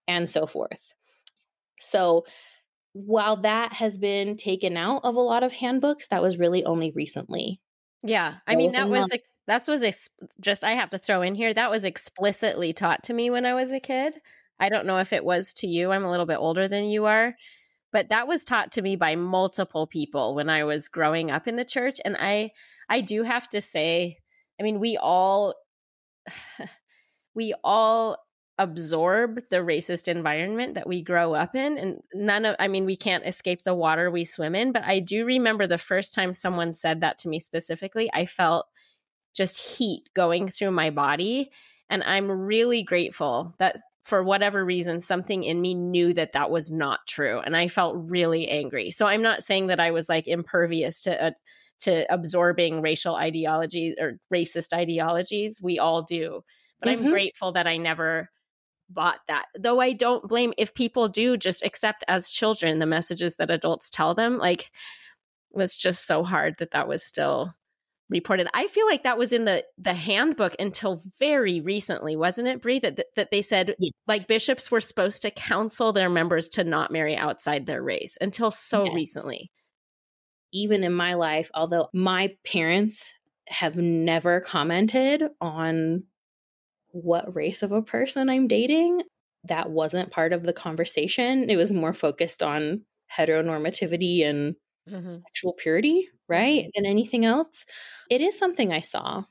and 0.07 0.29
so 0.29 0.45
forth 0.45 0.93
so 1.79 2.23
while 3.05 3.37
that 3.41 3.73
has 3.73 3.97
been 3.97 4.35
taken 4.35 4.75
out 4.77 5.01
of 5.03 5.15
a 5.15 5.21
lot 5.21 5.43
of 5.43 5.53
handbooks, 5.53 6.07
that 6.07 6.21
was 6.21 6.37
really 6.37 6.63
only 6.65 6.91
recently. 6.91 7.61
Yeah. 8.03 8.35
I 8.47 8.55
mean, 8.55 8.71
that 8.71 8.89
was, 8.89 9.11
a, 9.13 9.19
that 9.47 9.67
was 9.67 9.83
ex- 9.83 10.09
just, 10.39 10.63
I 10.63 10.71
have 10.71 10.89
to 10.91 10.97
throw 10.97 11.21
in 11.21 11.35
here, 11.35 11.53
that 11.53 11.71
was 11.71 11.83
explicitly 11.83 12.73
taught 12.73 13.03
to 13.05 13.13
me 13.13 13.29
when 13.29 13.45
I 13.45 13.53
was 13.53 13.71
a 13.71 13.79
kid. 13.79 14.19
I 14.59 14.69
don't 14.69 14.87
know 14.87 14.97
if 14.97 15.13
it 15.13 15.23
was 15.23 15.53
to 15.55 15.67
you. 15.67 15.91
I'm 15.91 16.03
a 16.03 16.09
little 16.09 16.25
bit 16.25 16.37
older 16.37 16.67
than 16.67 16.85
you 16.85 17.05
are, 17.05 17.35
but 17.91 18.09
that 18.09 18.27
was 18.27 18.43
taught 18.43 18.71
to 18.73 18.81
me 18.81 18.95
by 18.95 19.15
multiple 19.15 19.85
people 19.85 20.33
when 20.33 20.49
I 20.49 20.63
was 20.63 20.87
growing 20.87 21.29
up 21.29 21.47
in 21.47 21.55
the 21.55 21.65
church. 21.65 21.99
And 22.03 22.17
I, 22.19 22.51
I 22.89 23.01
do 23.01 23.23
have 23.23 23.47
to 23.49 23.61
say, 23.61 24.17
I 24.59 24.63
mean, 24.63 24.79
we 24.79 24.97
all, 24.97 25.53
we 27.35 27.53
all 27.63 28.17
absorb 28.59 29.39
the 29.49 29.57
racist 29.57 30.07
environment 30.07 30.73
that 30.73 30.87
we 30.87 31.01
grow 31.01 31.33
up 31.35 31.55
in 31.55 31.77
and 31.77 32.01
none 32.13 32.43
of 32.43 32.55
i 32.59 32.67
mean 32.67 32.85
we 32.85 32.95
can't 32.95 33.25
escape 33.25 33.61
the 33.63 33.75
water 33.75 34.09
we 34.09 34.25
swim 34.25 34.55
in 34.55 34.71
but 34.71 34.83
i 34.83 34.99
do 34.99 35.25
remember 35.25 35.67
the 35.67 35.77
first 35.77 36.13
time 36.13 36.33
someone 36.33 36.73
said 36.73 37.01
that 37.01 37.19
to 37.19 37.29
me 37.29 37.37
specifically 37.37 38.09
i 38.13 38.25
felt 38.25 38.65
just 39.35 39.77
heat 39.77 40.09
going 40.15 40.47
through 40.47 40.71
my 40.71 40.89
body 40.89 41.51
and 41.89 42.03
i'm 42.03 42.31
really 42.31 42.81
grateful 42.81 43.53
that 43.59 43.75
for 44.07 44.23
whatever 44.23 44.63
reason 44.63 45.01
something 45.01 45.43
in 45.43 45.61
me 45.61 45.73
knew 45.73 46.13
that 46.13 46.31
that 46.31 46.49
was 46.49 46.71
not 46.71 47.05
true 47.07 47.41
and 47.41 47.57
i 47.57 47.67
felt 47.67 47.93
really 47.97 48.47
angry. 48.47 48.89
So 48.89 49.05
i'm 49.05 49.21
not 49.21 49.43
saying 49.43 49.67
that 49.67 49.81
i 49.81 49.91
was 49.91 50.07
like 50.07 50.29
impervious 50.29 51.01
to 51.01 51.25
uh, 51.25 51.31
to 51.79 52.11
absorbing 52.11 52.81
racial 52.81 53.15
ideology 53.15 53.95
or 53.99 54.17
racist 54.33 54.73
ideologies. 54.73 55.59
We 55.61 55.77
all 55.77 56.03
do. 56.03 56.41
But 56.79 56.89
mm-hmm. 56.89 57.05
i'm 57.05 57.11
grateful 57.11 57.51
that 57.51 57.67
i 57.67 57.75
never 57.75 58.29
bought 58.89 59.19
that. 59.27 59.45
Though 59.57 59.79
I 59.79 59.93
don't 59.93 60.27
blame 60.27 60.53
if 60.57 60.73
people 60.73 61.07
do 61.07 61.37
just 61.37 61.63
accept 61.63 62.03
as 62.07 62.29
children 62.29 62.79
the 62.79 62.85
messages 62.85 63.35
that 63.35 63.51
adults 63.51 63.89
tell 63.89 64.13
them. 64.13 64.37
Like, 64.37 64.61
it 64.61 65.57
was 65.57 65.75
just 65.75 66.05
so 66.05 66.23
hard 66.23 66.55
that 66.59 66.71
that 66.71 66.87
was 66.87 67.03
still 67.03 67.53
reported. 68.09 68.47
I 68.53 68.67
feel 68.67 68.85
like 68.85 69.03
that 69.03 69.17
was 69.17 69.33
in 69.33 69.45
the 69.45 69.65
the 69.77 69.93
handbook 69.93 70.55
until 70.59 71.01
very 71.19 71.61
recently, 71.61 72.15
wasn't 72.15 72.47
it, 72.47 72.61
Bri? 72.61 72.79
That, 72.79 72.97
that 72.97 73.07
that 73.15 73.31
they 73.31 73.41
said 73.41 73.75
yes. 73.79 73.91
like 74.07 74.27
bishops 74.27 74.71
were 74.71 74.79
supposed 74.79 75.21
to 75.23 75.31
counsel 75.31 75.91
their 75.93 76.09
members 76.09 76.47
to 76.49 76.63
not 76.63 76.91
marry 76.91 77.15
outside 77.15 77.65
their 77.65 77.83
race 77.83 78.17
until 78.21 78.51
so 78.51 78.85
yes. 78.85 78.93
recently. 78.93 79.51
Even 80.53 80.83
in 80.83 80.93
my 80.93 81.15
life, 81.15 81.51
although 81.53 81.89
my 81.93 82.33
parents 82.45 83.13
have 83.49 83.77
never 83.77 84.39
commented 84.39 85.23
on 85.41 86.03
what 87.03 87.35
race 87.35 87.63
of 87.63 87.71
a 87.71 87.81
person 87.81 88.29
I'm 88.29 88.47
dating. 88.47 89.03
That 89.43 89.69
wasn't 89.69 90.11
part 90.11 90.33
of 90.33 90.43
the 90.43 90.53
conversation. 90.53 91.49
It 91.49 91.55
was 91.55 91.71
more 91.71 91.93
focused 91.93 92.43
on 92.43 92.81
heteronormativity 93.15 94.25
and 94.25 94.55
mm-hmm. 94.89 95.11
sexual 95.11 95.53
purity. 95.53 96.09
right, 96.27 96.63
mm-hmm. 96.63 96.69
than 96.75 96.85
anything 96.85 97.25
else. 97.25 97.65
It 98.09 98.21
is 98.21 98.37
something 98.37 98.73
I 98.73 98.81
saw. 98.81 99.23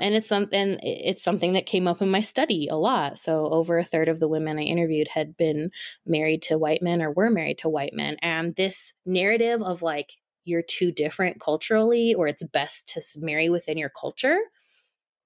And 0.00 0.14
it's 0.14 0.26
something 0.26 0.80
it's 0.82 1.22
something 1.22 1.52
that 1.52 1.66
came 1.66 1.86
up 1.86 2.02
in 2.02 2.10
my 2.10 2.20
study 2.20 2.66
a 2.68 2.74
lot. 2.76 3.16
So 3.16 3.46
over 3.46 3.78
a 3.78 3.84
third 3.84 4.08
of 4.08 4.18
the 4.18 4.28
women 4.28 4.58
I 4.58 4.62
interviewed 4.62 5.06
had 5.06 5.36
been 5.36 5.70
married 6.04 6.42
to 6.42 6.58
white 6.58 6.82
men 6.82 7.00
or 7.00 7.12
were 7.12 7.30
married 7.30 7.58
to 7.58 7.68
white 7.68 7.94
men. 7.94 8.16
And 8.20 8.56
this 8.56 8.92
narrative 9.06 9.62
of 9.62 9.82
like 9.82 10.14
you're 10.44 10.62
too 10.62 10.90
different 10.90 11.40
culturally 11.40 12.12
or 12.12 12.26
it's 12.26 12.42
best 12.42 12.88
to 12.88 13.20
marry 13.20 13.48
within 13.48 13.78
your 13.78 13.88
culture 13.88 14.38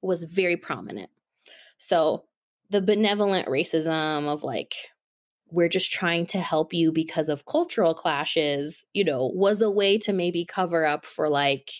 was 0.02 0.24
very 0.24 0.56
prominent. 0.56 1.10
So 1.78 2.24
the 2.70 2.82
benevolent 2.82 3.48
racism 3.48 4.28
of 4.28 4.42
like 4.42 4.74
we're 5.50 5.68
just 5.68 5.90
trying 5.90 6.26
to 6.26 6.38
help 6.38 6.74
you 6.74 6.92
because 6.92 7.28
of 7.28 7.46
cultural 7.46 7.94
clashes, 7.94 8.84
you 8.92 9.04
know, 9.04 9.30
was 9.34 9.62
a 9.62 9.70
way 9.70 9.96
to 9.98 10.12
maybe 10.12 10.44
cover 10.44 10.84
up 10.84 11.06
for 11.06 11.28
like 11.28 11.70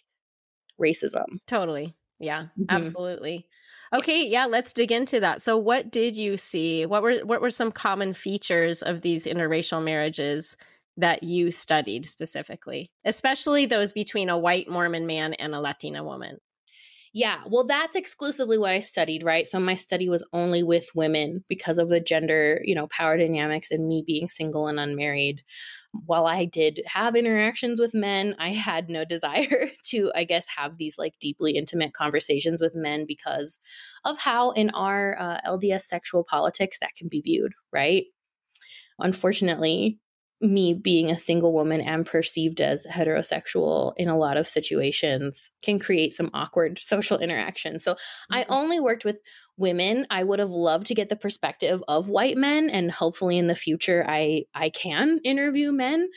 racism. 0.81 1.27
Totally. 1.47 1.95
Yeah, 2.19 2.45
mm-hmm. 2.59 2.65
absolutely. 2.71 3.47
Okay, 3.93 4.27
yeah, 4.27 4.47
let's 4.47 4.73
dig 4.73 4.93
into 4.93 5.21
that. 5.21 5.41
So 5.43 5.57
what 5.57 5.91
did 5.91 6.17
you 6.17 6.37
see? 6.37 6.85
What 6.87 7.03
were 7.03 7.19
what 7.21 7.41
were 7.41 7.51
some 7.51 7.73
common 7.73 8.13
features 8.13 8.83
of 8.83 9.01
these 9.01 9.27
interracial 9.27 9.83
marriages 9.83 10.57
that 10.97 11.23
you 11.23 11.51
studied 11.51 12.05
specifically, 12.05 12.91
especially 13.05 13.67
those 13.67 13.93
between 13.93 14.29
a 14.29 14.39
white 14.39 14.69
Mormon 14.69 15.07
man 15.07 15.35
and 15.35 15.55
a 15.55 15.61
Latina 15.61 16.05
woman? 16.05 16.39
Yeah, 17.19 17.39
well, 17.49 17.65
that's 17.65 17.97
exclusively 17.97 18.59
what 18.59 18.71
I 18.71 18.79
studied, 18.79 19.25
right? 19.25 19.45
So 19.45 19.59
my 19.59 19.75
study 19.75 20.09
was 20.09 20.25
only 20.33 20.63
with 20.63 20.95
women 20.95 21.45
because 21.49 21.77
of 21.79 21.89
the 21.89 21.99
gender, 21.99 22.63
you 22.65 22.77
know, 22.77 22.87
power 22.87 23.17
dynamics 23.17 23.73
and 23.73 23.89
me 23.89 24.05
being 24.07 24.29
single 24.29 24.69
and 24.69 24.79
unmarried. 24.79 25.43
While 26.07 26.29
I 26.29 26.45
did 26.45 26.81
have 26.87 27.17
interactions 27.17 27.81
with 27.81 27.93
men, 27.93 28.37
I 28.39 28.51
had 28.51 28.89
no 28.89 29.05
desire 29.09 29.71
to, 29.87 30.13
I 30.15 30.23
guess, 30.23 30.47
have 30.57 30.79
these 30.79 30.97
like 30.97 31.15
deeply 31.19 31.57
intimate 31.57 31.93
conversations 31.93 32.61
with 32.61 32.77
men 32.77 33.05
because 33.05 33.59
of 34.05 34.17
how 34.21 34.53
in 34.53 34.71
our 34.71 35.19
uh, 35.19 35.41
LDS 35.45 35.87
sexual 35.87 36.23
politics 36.23 36.79
that 36.79 36.95
can 36.97 37.09
be 37.09 37.21
viewed, 37.21 37.53
right? 37.73 38.05
Unfortunately, 39.01 39.99
me 40.41 40.73
being 40.73 41.11
a 41.11 41.19
single 41.19 41.53
woman 41.53 41.81
and 41.81 42.07
perceived 42.07 42.61
as 42.61 42.87
heterosexual 42.87 43.93
in 43.97 44.09
a 44.09 44.17
lot 44.17 44.37
of 44.37 44.47
situations 44.47 45.51
can 45.63 45.79
create 45.79 46.13
some 46.13 46.31
awkward 46.33 46.79
social 46.83 47.19
interaction. 47.19 47.79
So 47.79 47.95
mm-hmm. 47.95 48.35
I 48.35 48.47
only 48.49 48.81
worked 48.81 49.05
with 49.05 49.21
women. 49.57 50.07
I 50.11 50.23
would 50.23 50.39
have 50.39 50.51
loved 50.51 50.87
to 50.89 50.95
get 50.95 51.09
the 51.09 51.17
perspective 51.17 51.83
of 51.89 52.09
white 52.09 52.37
men 52.37 52.71
and 52.71 52.91
hopefully 52.91 53.39
in 53.39 53.49
the 53.49 53.57
future 53.57 54.05
I 54.07 54.45
I 54.55 54.71
can 54.71 55.19
interview 55.25 55.73
men. 55.73 56.09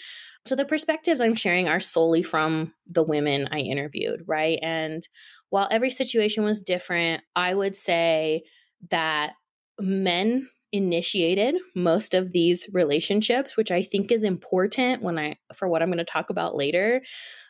So 0.45 0.55
the 0.55 0.65
perspectives 0.65 1.21
I'm 1.21 1.35
sharing 1.35 1.67
are 1.67 1.79
solely 1.79 2.23
from 2.23 2.73
the 2.87 3.03
women 3.03 3.47
I 3.51 3.59
interviewed, 3.59 4.23
right? 4.27 4.59
And 4.61 5.07
while 5.49 5.67
every 5.71 5.91
situation 5.91 6.43
was 6.43 6.61
different, 6.61 7.23
I 7.35 7.53
would 7.53 7.75
say 7.75 8.43
that 8.89 9.33
men 9.79 10.49
initiated 10.71 11.55
most 11.75 12.13
of 12.13 12.31
these 12.31 12.67
relationships, 12.73 13.57
which 13.57 13.71
I 13.71 13.81
think 13.81 14.11
is 14.11 14.23
important 14.23 15.01
when 15.01 15.19
I 15.19 15.35
for 15.55 15.67
what 15.67 15.81
I'm 15.81 15.89
going 15.89 15.97
to 15.97 16.05
talk 16.05 16.29
about 16.29 16.55
later. 16.55 17.01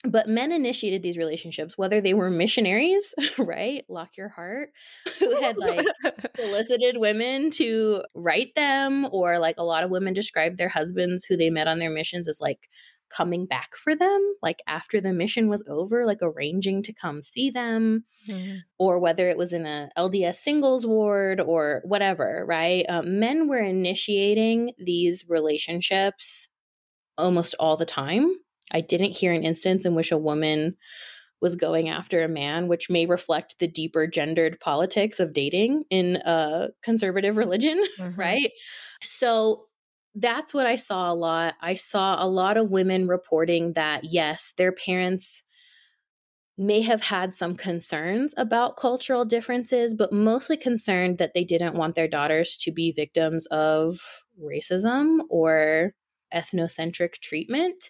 But 0.04 0.28
men 0.28 0.52
initiated 0.52 1.04
these 1.04 1.18
relationships, 1.18 1.78
whether 1.78 2.02
they 2.02 2.16
were 2.16 2.32
missionaries, 2.32 3.14
right? 3.38 3.84
Lock 3.88 4.18
your 4.18 4.30
heart, 4.30 4.70
who 5.20 5.40
had 5.40 5.58
like 5.58 5.86
solicited 6.36 6.98
women 6.98 7.52
to 7.52 8.04
write 8.16 8.56
them, 8.56 9.08
or 9.12 9.38
like 9.38 9.56
a 9.60 9.64
lot 9.64 9.84
of 9.84 9.92
women 9.92 10.14
described 10.14 10.58
their 10.58 10.70
husbands 10.70 11.26
who 11.26 11.38
they 11.38 11.52
met 11.52 11.68
on 11.68 11.80
their 11.80 11.92
missions 11.92 12.28
as 12.28 12.40
like 12.42 12.68
coming 13.16 13.46
back 13.46 13.76
for 13.76 13.96
them, 13.96 14.34
like 14.42 14.62
after 14.68 15.02
the 15.02 15.14
mission 15.14 15.50
was 15.50 15.64
over, 15.68 16.06
like 16.06 16.20
arranging 16.22 16.82
to 16.84 16.94
come 16.94 17.24
see 17.24 17.50
them, 17.50 18.06
mm-hmm. 18.28 18.58
or 18.80 19.00
whether 19.00 19.30
it 19.30 19.38
was 19.38 19.54
in 19.54 19.66
a 19.66 19.90
LDS 19.98 20.36
singles 20.36 20.86
ward 20.86 21.40
or 21.40 21.82
whatever, 21.86 22.46
right? 22.48 22.86
Um, 22.90 23.20
men 23.20 23.48
were 23.48 23.60
initiating 23.60 24.72
these 24.78 25.26
relationships 25.28 26.48
almost 27.18 27.56
all 27.60 27.78
the 27.78 27.86
time. 27.86 28.36
I 28.72 28.82
didn't 28.82 29.18
hear 29.18 29.34
an 29.34 29.44
instance 29.44 29.86
in 29.86 29.96
which 29.96 30.12
a 30.12 30.18
woman 30.18 30.78
was 31.42 31.56
going 31.56 31.90
after 31.90 32.24
a 32.24 32.30
man, 32.30 32.68
which 32.68 32.90
may 32.90 33.06
reflect 33.06 33.58
the 33.60 33.68
deeper 33.68 34.06
gendered 34.06 34.60
politics 34.60 35.20
of 35.20 35.34
dating 35.34 35.84
in 35.90 36.18
a 36.18 36.70
conservative 36.84 37.36
religion, 37.38 37.84
mm-hmm. 38.00 38.20
right? 38.20 38.52
So 39.02 39.66
that's 40.16 40.54
what 40.54 40.66
I 40.66 40.76
saw 40.76 41.12
a 41.12 41.16
lot. 41.16 41.56
I 41.62 41.76
saw 41.76 42.24
a 42.24 42.28
lot 42.28 42.58
of 42.58 42.72
women 42.72 43.08
reporting 43.08 43.74
that, 43.74 44.04
yes, 44.04 44.54
their 44.58 44.72
parents 44.72 45.44
may 46.58 46.82
have 46.82 47.02
had 47.02 47.34
some 47.34 47.56
concerns 47.56 48.34
about 48.38 48.78
cultural 48.78 49.26
differences, 49.26 49.96
but 49.96 50.14
mostly 50.14 50.58
concerned 50.58 51.18
that 51.18 51.34
they 51.34 51.44
didn't 51.44 51.76
want 51.76 51.96
their 51.96 52.08
daughters 52.08 52.58
to 52.58 52.72
be 52.72 52.92
victims 52.92 53.48
of 53.48 54.24
racism 54.40 55.20
or 55.30 55.94
ethnocentric 56.34 57.20
treatment 57.20 57.90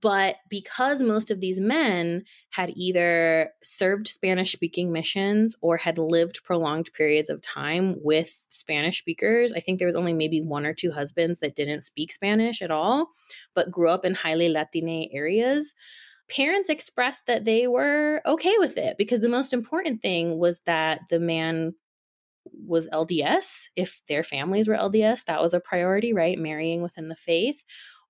but 0.00 0.36
because 0.48 1.02
most 1.02 1.30
of 1.30 1.40
these 1.40 1.60
men 1.60 2.24
had 2.50 2.72
either 2.74 3.50
served 3.62 4.08
Spanish 4.08 4.52
speaking 4.52 4.90
missions 4.90 5.54
or 5.60 5.76
had 5.76 5.98
lived 5.98 6.42
prolonged 6.42 6.90
periods 6.94 7.28
of 7.28 7.42
time 7.42 7.96
with 8.02 8.46
Spanish 8.48 8.98
speakers, 8.98 9.52
I 9.52 9.60
think 9.60 9.78
there 9.78 9.86
was 9.86 9.96
only 9.96 10.12
maybe 10.12 10.40
one 10.40 10.66
or 10.66 10.74
two 10.74 10.90
husbands 10.90 11.40
that 11.40 11.54
didn't 11.54 11.82
speak 11.82 12.12
Spanish 12.12 12.60
at 12.62 12.70
all, 12.70 13.10
but 13.54 13.70
grew 13.70 13.88
up 13.88 14.04
in 14.04 14.14
highly 14.14 14.48
Latine 14.48 15.10
areas. 15.12 15.74
Parents 16.28 16.70
expressed 16.70 17.26
that 17.26 17.44
they 17.44 17.68
were 17.68 18.22
okay 18.26 18.54
with 18.58 18.78
it 18.78 18.96
because 18.98 19.20
the 19.20 19.28
most 19.28 19.52
important 19.52 20.00
thing 20.00 20.38
was 20.38 20.60
that 20.60 21.02
the 21.10 21.20
man 21.20 21.74
was 22.66 22.88
LDS. 22.88 23.64
If 23.76 24.00
their 24.08 24.22
families 24.22 24.66
were 24.66 24.76
LDS, 24.76 25.26
that 25.26 25.40
was 25.40 25.54
a 25.54 25.60
priority, 25.60 26.12
right? 26.12 26.38
Marrying 26.38 26.82
within 26.82 27.08
the 27.08 27.16
faith 27.16 27.62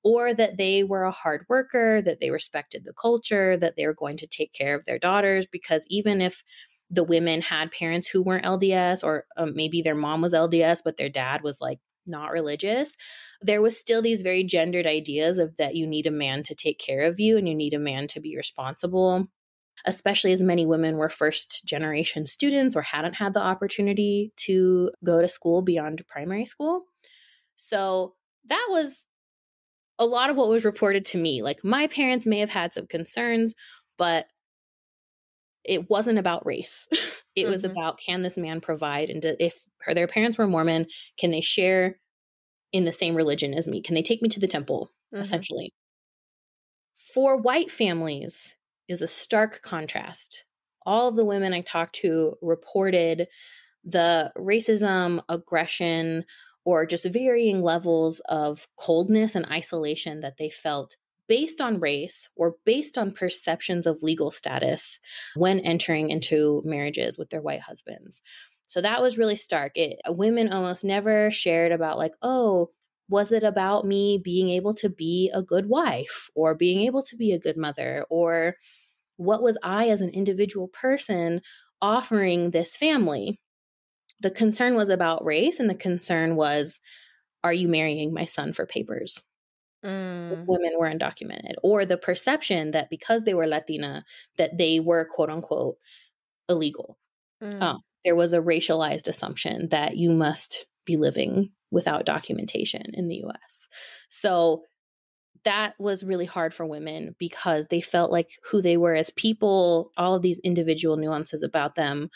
or 0.05 0.35
that 0.35 0.59
they 0.59 0.85
were 0.85 1.05
a 1.05 1.11
hard 1.11 1.47
worker, 1.49 2.03
that 2.03 2.21
they 2.21 2.31
respected 2.31 2.85
the 2.85 2.93
culture, 2.93 3.57
that 3.57 3.75
they 3.77 3.87
were 3.87 3.95
going 3.95 4.19
to 4.19 4.27
take 4.27 4.53
care 4.53 4.75
of 4.75 4.85
their 4.85 4.99
daughters. 4.99 5.47
Because 5.47 5.87
even 5.89 6.21
if 6.21 6.45
the 6.91 7.03
women 7.03 7.41
had 7.41 7.73
parents 7.73 8.07
who 8.07 8.23
weren't 8.23 8.45
LDS, 8.45 9.03
or 9.03 9.25
um, 9.37 9.55
maybe 9.57 9.81
their 9.81 9.95
mom 9.95 10.21
was 10.21 10.35
LDS, 10.35 10.83
but 10.85 10.99
their 10.99 11.09
dad 11.09 11.43
was 11.43 11.61
like 11.61 11.79
not 12.07 12.31
religious, 12.31 12.95
there 13.41 13.63
was 13.63 13.79
still 13.79 14.03
these 14.03 14.21
very 14.21 14.45
gendered 14.45 14.87
ideas 14.87 15.39
of 15.39 15.57
that 15.57 15.75
you 15.75 15.87
need 15.87 16.07
a 16.07 16.11
man 16.11 16.43
to 16.45 16.55
take 16.55 16.79
care 16.79 17.01
of 17.01 17.19
you 17.19 17.39
and 17.39 17.49
you 17.49 17.55
need 17.55 17.73
a 17.73 17.79
man 17.79 18.07
to 18.09 18.21
be 18.21 18.37
responsible. 18.37 19.27
Especially 19.87 20.33
as 20.33 20.41
many 20.41 20.67
women 20.67 20.99
were 20.99 21.09
first 21.09 21.65
generation 21.67 22.27
students 22.27 22.77
or 22.77 22.83
hadn't 22.83 23.15
had 23.15 23.35
the 23.35 23.41
opportunity 23.41 24.33
to 24.37 24.91
go 25.03 25.21
to 25.21 25.29
school 25.29 25.63
beyond 25.63 26.07
primary 26.07 26.47
school. 26.47 26.83
So 27.57 28.15
that 28.47 28.67
was 28.71 29.04
a 29.99 30.07
lot 30.07 30.31
of 30.31 30.37
what 30.37 30.49
was 30.49 30.65
reported 30.65 31.05
to 31.07 31.19
me. 31.19 31.43
Like 31.43 31.65
my 31.65 31.87
parents 31.87 32.27
may 32.27 32.41
have 32.41 32.51
had 32.51 32.75
some 32.75 32.87
concerns, 32.87 33.55
but 33.97 34.27
it 35.65 35.89
wasn't 35.89 36.19
about 36.19 36.47
race. 36.47 36.87
it 36.93 37.43
mm-hmm. 37.43 37.51
was 37.51 37.65
about 37.65 37.99
can 37.99 38.23
this 38.23 38.37
man 38.37 38.61
provide 38.61 39.11
and 39.11 39.25
if 39.41 39.65
her, 39.83 39.95
their 39.95 40.07
parents 40.07 40.39
were 40.39 40.47
Mormon, 40.47 40.87
can 41.19 41.31
they 41.31 41.41
share 41.41 41.99
in 42.73 42.85
the 42.85 42.93
same 42.93 43.15
religion 43.15 43.55
as 43.55 43.69
me? 43.69 43.81
Can 43.81 43.95
they 43.95 44.03
take 44.03 44.23
me 44.23 44.29
to 44.31 44.41
the 44.41 44.49
temple 44.49 44.91
mm-hmm. 45.13 45.23
essentially? 45.23 45.73
For 46.97 47.37
white 47.37 47.71
families 47.71 48.57
is 48.89 49.03
a 49.03 49.07
stark 49.07 49.63
contrast. 49.63 50.45
All 50.87 51.09
of 51.09 51.17
the 51.17 51.25
women 51.25 51.55
I 51.55 51.63
talked 51.63 51.95
to 51.97 52.35
reported 52.43 53.29
the 53.85 54.33
racism, 54.37 55.23
aggression, 55.29 56.25
or 56.65 56.87
just 56.87 57.07
varying 57.07 57.63
levels 57.63 58.21
of 58.29 58.69
coldness 58.77 59.35
and 59.35 59.47
isolation 59.51 60.21
that 60.21 60.37
they 60.39 60.49
felt 60.49 60.97
based 61.27 61.61
on 61.61 61.81
race 61.81 62.29
or 62.37 62.57
based 62.67 62.99
on 62.99 63.11
perceptions 63.11 63.87
of 63.87 64.03
legal 64.03 64.31
status 64.31 65.01
when 65.37 65.61
entering 65.61 66.11
into 66.11 66.63
marriages 66.65 67.19
with 67.19 67.31
their 67.31 67.41
white 67.43 67.61
husbands. 67.63 68.23
So 68.67 68.81
that 68.81 69.03
was 69.03 69.19
really 69.19 69.37
stark. 69.37 69.73
It, 69.77 70.01
women 70.07 70.53
almost 70.53 70.85
never 70.85 71.31
shared 71.31 71.73
about, 71.73 71.99
like, 71.99 72.15
oh, 72.23 72.71
was 73.09 73.31
it 73.33 73.43
about 73.43 73.87
me 73.87 74.19
being 74.23 74.51
able 74.51 74.75
to 74.75 74.89
be 74.89 75.31
a 75.35 75.43
good 75.43 75.67
wife 75.67 76.31
or 76.35 76.55
being 76.55 76.83
able 76.83 77.03
to 77.05 77.17
be 77.17 77.33
a 77.33 77.39
good 77.39 77.57
mother? 77.57 78.05
Or 78.11 78.57
what 79.17 79.43
was 79.43 79.59
I 79.63 79.89
as 79.91 80.01
an 80.01 80.11
individual 80.11 80.69
person 80.69 81.43
offering 81.83 82.51
this 82.51 82.77
family? 82.77 83.41
The 84.21 84.31
concern 84.31 84.77
was 84.77 84.89
about 84.89 85.25
race 85.25 85.59
and 85.61 85.69
the 85.69 85.75
concern 85.75 86.37
was 86.37 86.81
are 87.43 87.53
you 87.53 87.69
marrying 87.69 88.13
my 88.13 88.25
son 88.25 88.53
for 88.53 88.67
papers 88.67 89.23
mm. 89.85 90.45
women 90.47 90.73
were 90.79 90.89
undocumented 90.89 91.55
or 91.63 91.85
the 91.85 91.97
perception 91.97 92.71
that 92.71 92.91
because 92.91 93.25
they 93.25 93.35
were 93.35 93.47
latina 93.47 94.05
that 94.37 94.57
they 94.57 94.81
were 94.81 95.05
quote 95.05 95.31
unquote 95.31 95.77
illegal 96.49 96.99
mm. 97.43 97.63
um, 97.63 97.81
there 98.05 98.17
was 98.17 98.33
a 98.33 98.41
racialized 98.41 99.09
assumption 99.09 99.69
that 99.71 99.97
you 99.97 100.13
must 100.13 100.67
be 100.85 100.97
living 100.97 101.51
without 101.71 102.05
documentation 102.05 102.83
in 102.95 103.09
the 103.09 103.23
us 103.23 103.69
so 104.09 104.63
that 105.45 105.75
was 105.79 106.03
really 106.03 106.25
hard 106.25 106.53
for 106.53 106.67
women 106.67 107.15
because 107.19 107.67
they 107.67 107.81
felt 107.81 108.11
like 108.11 108.31
who 108.51 108.61
they 108.61 108.77
were 108.77 108.95
as 108.95 109.11
people, 109.11 109.91
all 109.97 110.15
of 110.15 110.23
these 110.23 110.41
individual 110.41 110.97
nuances 110.97 111.43
about 111.43 111.75
them 111.75 112.09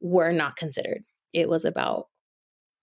were 0.00 0.32
not 0.32 0.56
considered. 0.56 1.02
It 1.32 1.48
was 1.48 1.64
about 1.64 2.08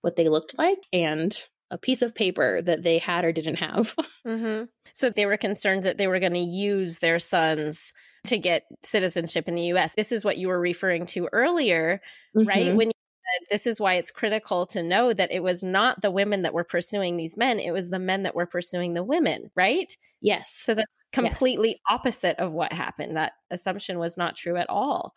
what 0.02 0.16
they 0.16 0.30
looked 0.30 0.58
like 0.58 0.80
and 0.92 1.36
a 1.72 1.78
piece 1.78 2.02
of 2.02 2.14
paper 2.14 2.62
that 2.62 2.84
they 2.84 3.00
had 3.00 3.26
or 3.26 3.32
didn't 3.32 3.56
have. 3.56 3.96
mm-hmm. 4.28 4.66
So 4.94 5.10
they 5.10 5.26
were 5.26 5.38
concerned 5.38 5.84
that 5.84 5.98
they 5.98 6.08
were 6.08 6.20
going 6.20 6.34
to 6.34 6.40
use 6.40 7.00
their 7.00 7.20
sons 7.20 7.94
to 8.26 8.38
get 8.38 8.66
citizenship 8.84 9.48
in 9.48 9.56
the 9.56 9.74
US. 9.74 9.96
This 9.96 10.12
is 10.12 10.24
what 10.24 10.38
you 10.38 10.50
were 10.50 10.60
referring 10.60 11.08
to 11.08 11.28
earlier, 11.34 12.00
mm-hmm. 12.38 12.48
right? 12.48 12.76
When 12.76 12.90
you 12.90 12.94
said 12.94 13.48
this 13.50 13.66
is 13.66 13.80
why 13.80 13.96
it's 13.96 14.12
critical 14.12 14.68
to 14.68 14.84
know 14.84 15.14
that 15.14 15.32
it 15.32 15.42
was 15.42 15.64
not 15.64 16.02
the 16.02 16.12
women 16.12 16.44
that 16.44 16.54
were 16.54 16.64
pursuing 16.64 17.18
these 17.18 17.38
men, 17.38 17.60
it 17.60 17.72
was 17.72 17.90
the 17.90 18.00
men 18.00 18.24
that 18.24 18.36
were 18.36 18.46
pursuing 18.46 18.94
the 18.94 19.04
women, 19.04 19.50
right? 19.56 19.98
Yes. 20.22 20.54
So 20.56 20.76
that's 20.76 20.92
completely 21.12 21.70
yes. 21.70 21.80
opposite 21.90 22.38
of 22.38 22.54
what 22.54 22.72
happened. 22.72 23.18
That 23.18 23.34
assumption 23.50 23.98
was 23.98 24.16
not 24.16 24.36
true 24.36 24.58
at 24.58 24.70
all 24.70 25.14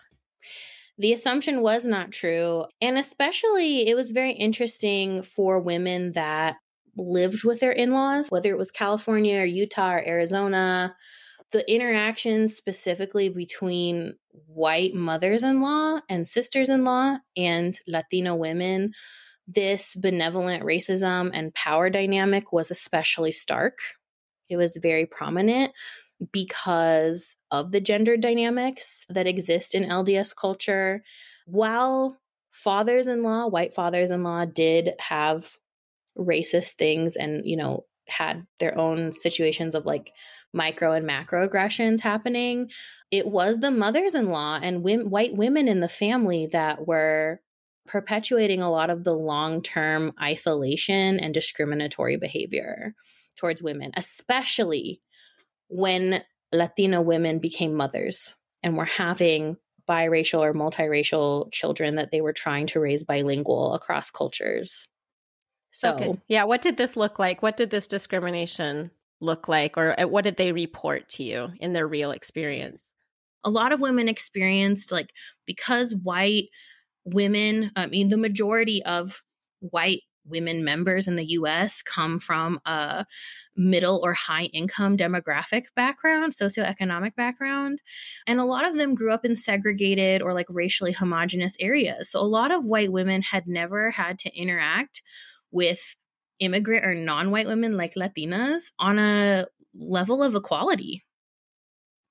the 0.99 1.13
assumption 1.13 1.61
was 1.61 1.85
not 1.85 2.13
true. 2.13 2.65
And 2.81 2.97
especially, 2.97 3.89
it 3.89 3.95
was 3.95 4.13
very 4.13 4.33
interesting 4.33 5.23
for 5.23 5.61
women 5.61 6.13
that 6.13 6.57
lived 6.97 7.45
with 7.45 7.61
their 7.61 7.73
in 7.73 7.91
laws, 7.91 8.29
whether 8.31 8.51
it 8.51 8.59
was 8.59 8.71
California 8.71 9.41
or 9.41 9.45
Utah 9.45 9.95
or 9.95 10.07
Arizona. 10.07 10.97
The 11.53 11.71
interactions 11.71 12.57
specifically 12.57 13.29
between 13.29 14.15
white 14.47 14.95
mothers 14.95 15.43
in 15.43 15.63
law 15.63 16.01
and 16.09 16.27
sisters 16.27 16.69
in 16.69 16.85
law 16.85 17.19
and 17.37 17.79
Latino 17.87 18.35
women, 18.35 18.93
this 19.47 19.95
benevolent 19.95 20.65
racism 20.65 21.31
and 21.33 21.55
power 21.55 21.89
dynamic 21.89 22.53
was 22.53 22.71
especially 22.71 23.33
stark. 23.33 23.79
It 24.49 24.57
was 24.57 24.77
very 24.81 25.07
prominent 25.07 25.73
because 26.33 27.37
of 27.51 27.73
the 27.73 27.81
gender 27.81 28.17
dynamics 28.17 29.07
that 29.09 29.27
exist 29.27 29.75
in 29.75 29.89
LDS 29.89 30.35
culture. 30.35 31.03
While 31.47 32.19
fathers 32.51 33.07
in 33.07 33.23
law, 33.23 33.47
white 33.47 33.73
fathers 33.73 34.11
in 34.11 34.23
law, 34.23 34.45
did 34.45 34.95
have 34.99 35.57
racist 36.19 36.73
things 36.73 37.17
and, 37.17 37.43
you 37.45 37.57
know, 37.57 37.85
had 38.09 38.47
their 38.61 38.77
own 38.79 39.13
situations 39.13 39.75
of 39.75 39.85
like 39.85 40.13
micro 40.53 40.93
and 40.93 41.07
macro 41.07 41.45
aggressions 41.45 42.01
happening, 42.01 42.71
it 43.11 43.27
was 43.27 43.59
the 43.59 43.71
mothers 43.71 44.15
in 44.15 44.31
law 44.31 44.59
and 44.63 44.83
white 44.83 45.37
women 45.37 45.69
in 45.69 45.81
the 45.81 45.89
family 45.89 46.49
that 46.53 46.87
were 46.87 47.41
perpetuating 47.87 48.61
a 48.61 48.71
lot 48.71 48.91
of 48.91 49.05
the 49.05 49.13
long 49.13 49.61
term 49.61 50.13
isolation 50.21 51.21
and 51.21 51.33
discriminatory 51.35 52.17
behavior 52.17 52.95
towards 53.37 53.63
women, 53.63 53.93
especially 53.97 55.01
when 55.69 56.23
Latino 56.53 57.01
women 57.01 57.39
became 57.39 57.75
mothers 57.75 58.35
and 58.63 58.77
were 58.77 58.85
having 58.85 59.57
biracial 59.89 60.41
or 60.41 60.53
multiracial 60.53 61.53
children 61.53 61.97
that 61.97 62.11
they 62.11 62.21
were 62.21 62.33
trying 62.33 62.67
to 62.67 62.81
raise 62.81 63.05
bilingual 63.05 63.75
across 63.75 64.11
cultures. 64.11 64.89
So, 65.71 65.95
okay. 65.95 66.21
yeah, 66.29 66.45
what 66.45 66.63
did 66.63 66.77
this 66.77 66.97
look 66.97 67.19
like? 67.19 67.43
What 67.43 67.57
did 67.57 67.71
this 67.71 67.87
discrimination 67.87 68.91
look 69.21 69.49
like, 69.49 69.77
or 69.77 69.99
uh, 69.99 70.07
what 70.07 70.25
did 70.25 70.37
they 70.37 70.53
report 70.53 71.09
to 71.11 71.23
you 71.23 71.51
in 71.61 71.73
their 71.73 71.87
real 71.87 72.11
experience? 72.11 72.91
A 73.45 73.51
lot 73.51 73.73
of 73.73 73.81
women 73.81 74.09
experienced, 74.09 74.91
like, 74.91 75.13
because 75.47 75.95
white 75.95 76.49
women, 77.05 77.71
I 77.77 77.87
mean, 77.87 78.09
the 78.09 78.17
majority 78.17 78.83
of 78.85 79.23
white 79.61 80.03
women 80.29 80.65
members 80.65 81.09
in 81.09 81.17
the 81.17 81.25
US 81.33 81.83
come 81.83 82.19
from 82.19 82.61
a 82.67 83.07
middle 83.57 84.01
or 84.03 84.13
high 84.13 84.45
income 84.45 84.97
demographic 84.97 85.67
background, 85.75 86.35
socioeconomic 86.35 87.15
background. 87.15 87.81
And 88.27 88.41
a 88.41 88.45
lot 88.45 88.67
of 88.67 88.77
them 88.77 88.95
grew 88.95 89.13
up 89.13 89.25
in 89.25 89.35
segregated 89.35 90.23
or 90.23 90.35
like 90.35 90.47
racially 90.49 90.93
homogenous 90.93 91.57
areas. 91.61 92.11
So 92.11 92.21
a 92.21 92.23
lot 92.23 92.51
of 92.51 92.65
white 92.65 92.93
women 92.93 93.23
had 93.23 93.47
never 93.47 93.91
had 93.91 94.19
to 94.21 94.37
interact 94.37 95.03
with 95.51 95.97
immigrant 96.41 96.85
or 96.85 96.95
non 96.95 97.31
white 97.31 97.47
women 97.47 97.77
like 97.77 97.95
Latinas 97.95 98.73
on 98.79 98.99
a 98.99 99.47
level 99.75 100.23
of 100.23 100.35
equality. 100.35 101.05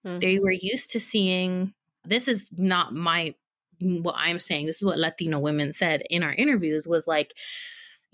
Mm-hmm. 0.06 0.20
They 0.20 0.40
were 0.40 0.52
used 0.52 0.92
to 0.92 1.00
seeing 1.00 1.74
this 2.06 2.28
is 2.28 2.50
not 2.52 2.94
my 2.94 3.36
what 3.80 4.16
I'm 4.18 4.40
saying. 4.40 4.68
This 4.68 4.78
is 4.78 4.86
what 4.86 4.98
Latino 5.00 5.40
women 5.40 5.74
said 5.74 6.04
in 6.10 6.24
our 6.24 6.34
interviews 6.34 6.88
was 6.88 7.08
like 7.08 7.34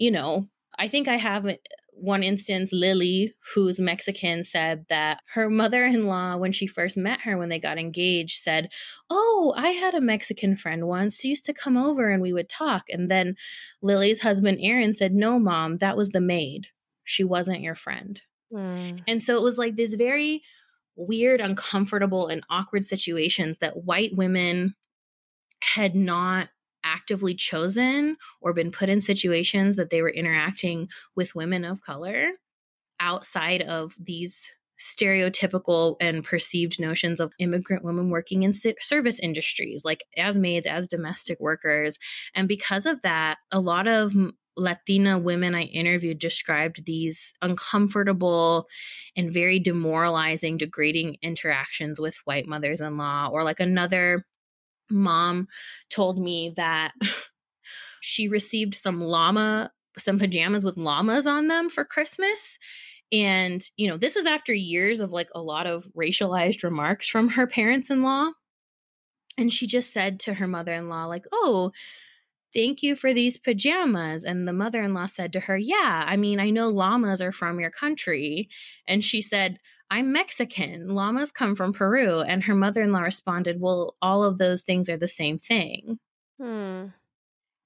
you 0.02 0.10
know, 0.10 0.47
I 0.80 0.88
think 0.88 1.08
I 1.08 1.18
have 1.18 1.45
one 1.93 2.24
instance, 2.24 2.74
Lily, 2.74 3.36
who's 3.54 3.80
Mexican, 3.80 4.43
said 4.43 4.86
that 4.89 5.20
her 5.36 5.47
mother 5.47 5.86
in 5.86 6.08
law, 6.08 6.38
when 6.38 6.52
she 6.52 6.66
first 6.66 6.97
met 6.97 7.22
her, 7.22 7.38
when 7.38 7.49
they 7.49 7.60
got 7.60 7.78
engaged, 7.78 8.39
said, 8.39 8.70
Oh, 9.12 9.54
I 9.56 9.70
had 9.70 9.93
a 9.93 10.02
Mexican 10.02 10.56
friend 10.56 10.88
once 10.88 11.20
who 11.20 11.28
used 11.28 11.45
to 11.45 11.54
come 11.54 11.78
over 11.78 12.10
and 12.10 12.20
we 12.20 12.34
would 12.34 12.49
talk. 12.49 12.86
And 12.89 13.12
then 13.12 13.36
Lily's 13.84 14.22
husband, 14.22 14.58
Aaron, 14.60 14.95
said, 14.95 15.14
No, 15.14 15.38
mom, 15.38 15.78
that 15.78 15.95
was 15.95 16.10
the 16.10 16.20
maid. 16.20 16.70
She 17.04 17.24
wasn't 17.24 17.62
your 17.62 17.76
friend. 17.76 18.20
Mm. 18.52 19.04
And 19.08 19.22
so 19.22 19.38
it 19.38 19.43
was 19.43 19.60
like 19.60 19.76
this 19.76 19.93
very 19.93 20.41
weird, 20.95 21.41
uncomfortable, 21.41 22.26
and 22.26 22.43
awkward 22.49 22.86
situations 22.86 23.60
that 23.60 23.86
white 23.86 24.16
women 24.16 24.74
had 25.62 25.93
not 25.93 26.49
actively 26.84 27.34
chosen 27.34 28.18
or 28.42 28.54
been 28.54 28.72
put 28.72 28.90
in 28.90 29.02
situations 29.02 29.76
that 29.76 29.90
they 29.90 30.02
were 30.02 30.10
interacting 30.10 30.88
with 31.16 31.36
women 31.36 31.64
of 31.66 31.82
color 31.82 32.32
outside 33.00 33.62
of 33.62 33.96
these 34.00 34.52
stereotypical 34.80 35.96
and 36.02 36.24
perceived 36.24 36.80
notions 36.80 37.20
of 37.20 37.34
immigrant 37.38 37.84
women 37.84 38.10
working 38.10 38.44
in 38.44 38.52
service 38.80 39.20
industries, 39.20 39.84
like 39.86 40.04
as 40.18 40.36
maids, 40.36 40.66
as 40.66 40.88
domestic 40.88 41.40
workers. 41.40 41.98
And 42.34 42.48
because 42.48 42.86
of 42.88 43.02
that, 43.04 43.38
a 43.52 43.60
lot 43.60 43.88
of 43.88 44.14
Latina 44.58 45.18
women 45.18 45.56
I 45.56 45.64
interviewed 45.64 46.20
described 46.20 46.86
these 46.86 47.34
uncomfortable 47.42 48.68
and 49.16 49.32
very 49.32 49.60
demoralizing, 49.60 50.58
degrading 50.58 51.18
interactions 51.22 52.00
with 52.00 52.18
white 52.26 52.48
mothers 52.48 52.82
in 52.82 52.98
law, 52.98 53.30
or 53.32 53.44
like 53.44 53.60
another 53.60 54.26
mom 54.92 55.48
told 55.89 56.20
me 56.20 56.54
that 56.56 56.92
she 58.02 58.28
received 58.28 58.74
some 58.74 59.02
llama, 59.02 59.72
some 59.98 60.20
pajamas 60.20 60.64
with 60.64 60.78
llamas 60.78 61.28
on 61.28 61.48
them 61.48 61.70
for 61.70 61.86
Christmas. 61.86 62.58
And, 63.12 63.62
you 63.76 63.89
know, 63.89 63.98
this 63.98 64.16
was 64.16 64.26
after 64.26 64.54
years 64.54 65.00
of 65.00 65.12
like 65.12 65.30
a 65.36 65.42
lot 65.42 65.68
of 65.68 65.86
racialized 65.98 66.64
remarks 66.64 67.10
from 67.10 67.30
her 67.30 67.46
parents 67.46 67.89
in 67.89 68.02
law. 68.02 68.32
And 69.38 69.52
she 69.52 69.68
just 69.68 69.94
said 69.94 70.20
to 70.22 70.36
her 70.36 70.48
mother 70.48 70.74
in 70.74 70.89
law, 70.89 71.06
like, 71.06 71.26
oh, 71.32 71.72
thank 72.54 72.84
you 72.84 72.96
for 72.96 73.14
these 73.14 73.38
pajamas. 73.38 74.24
And 74.24 74.48
the 74.48 74.54
mother 74.54 74.82
in 74.82 74.94
law 74.94 75.06
said 75.08 75.34
to 75.34 75.42
her, 75.42 75.58
yeah, 75.58 76.06
I 76.06 76.18
mean, 76.18 76.39
I 76.39 76.50
know 76.50 76.70
llamas 76.70 77.22
are 77.22 77.32
from 77.32 77.60
your 77.60 77.70
country. 77.70 78.50
And 78.88 79.04
she 79.04 79.22
said, 79.22 79.58
I'm 79.92 80.14
Mexican. 80.14 80.88
Llamas 80.88 81.34
come 81.34 81.54
from 81.54 81.74
Peru. 81.74 82.22
And 82.22 82.46
her 82.46 82.56
mother 82.56 82.82
in 82.82 82.94
law 82.94 83.02
responded, 83.02 83.60
Well, 83.60 83.98
all 84.02 84.24
of 84.24 84.38
those 84.38 84.62
things 84.62 84.89
are 84.89 84.98
the 84.98 85.08
same 85.08 85.38
thing. 85.38 86.00
Hmm. 86.39 86.86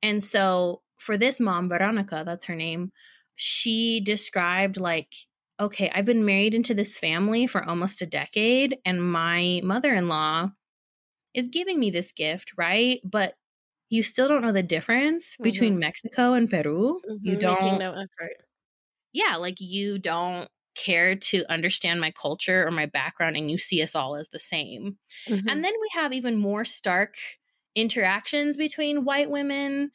And 0.01 0.23
so 0.23 0.81
for 0.97 1.17
this 1.17 1.39
mom, 1.39 1.69
Veronica, 1.69 2.23
that's 2.25 2.45
her 2.45 2.55
name, 2.55 2.91
she 3.35 4.01
described 4.01 4.77
like, 4.77 5.13
okay, 5.59 5.91
I've 5.93 6.05
been 6.05 6.25
married 6.25 6.55
into 6.55 6.73
this 6.73 6.97
family 6.97 7.47
for 7.47 7.63
almost 7.63 8.01
a 8.01 8.05
decade, 8.05 8.77
and 8.85 9.01
my 9.01 9.61
mother 9.63 9.93
in 9.93 10.07
law 10.07 10.51
is 11.33 11.47
giving 11.47 11.79
me 11.79 11.91
this 11.91 12.11
gift, 12.11 12.53
right? 12.57 12.99
But 13.03 13.35
you 13.89 14.03
still 14.03 14.27
don't 14.27 14.41
know 14.41 14.51
the 14.51 14.63
difference 14.63 15.33
mm-hmm. 15.33 15.43
between 15.43 15.79
Mexico 15.79 16.33
and 16.33 16.49
Peru. 16.49 16.99
Mm-hmm. 17.09 17.27
You 17.27 17.35
don't. 17.37 17.79
No 17.79 18.05
yeah, 19.13 19.37
like 19.37 19.61
you 19.61 19.97
don't 19.97 20.49
care 20.75 21.15
to 21.15 21.43
understand 21.51 22.01
my 22.01 22.11
culture 22.11 22.65
or 22.67 22.71
my 22.71 22.85
background 22.85 23.35
and 23.37 23.49
you 23.49 23.57
see 23.57 23.81
us 23.81 23.95
all 23.95 24.15
as 24.15 24.29
the 24.29 24.39
same. 24.39 24.97
Mm-hmm. 25.27 25.47
And 25.47 25.63
then 25.63 25.73
we 25.81 25.89
have 25.93 26.13
even 26.13 26.37
more 26.37 26.65
stark 26.65 27.15
interactions 27.75 28.57
between 28.57 29.05
white 29.05 29.29
women 29.29 29.91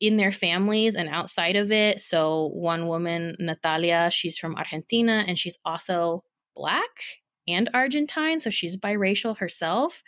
in 0.00 0.16
their 0.16 0.32
families 0.32 0.94
and 0.94 1.08
outside 1.08 1.56
of 1.56 1.72
it. 1.72 2.00
So, 2.00 2.50
one 2.54 2.86
woman, 2.86 3.34
Natalia, 3.38 4.10
she's 4.10 4.38
from 4.38 4.56
Argentina 4.56 5.24
and 5.26 5.38
she's 5.38 5.58
also 5.64 6.22
black 6.54 7.00
and 7.48 7.70
Argentine. 7.72 8.40
So, 8.40 8.50
she's 8.50 8.76
biracial 8.76 9.38
herself. 9.38 10.02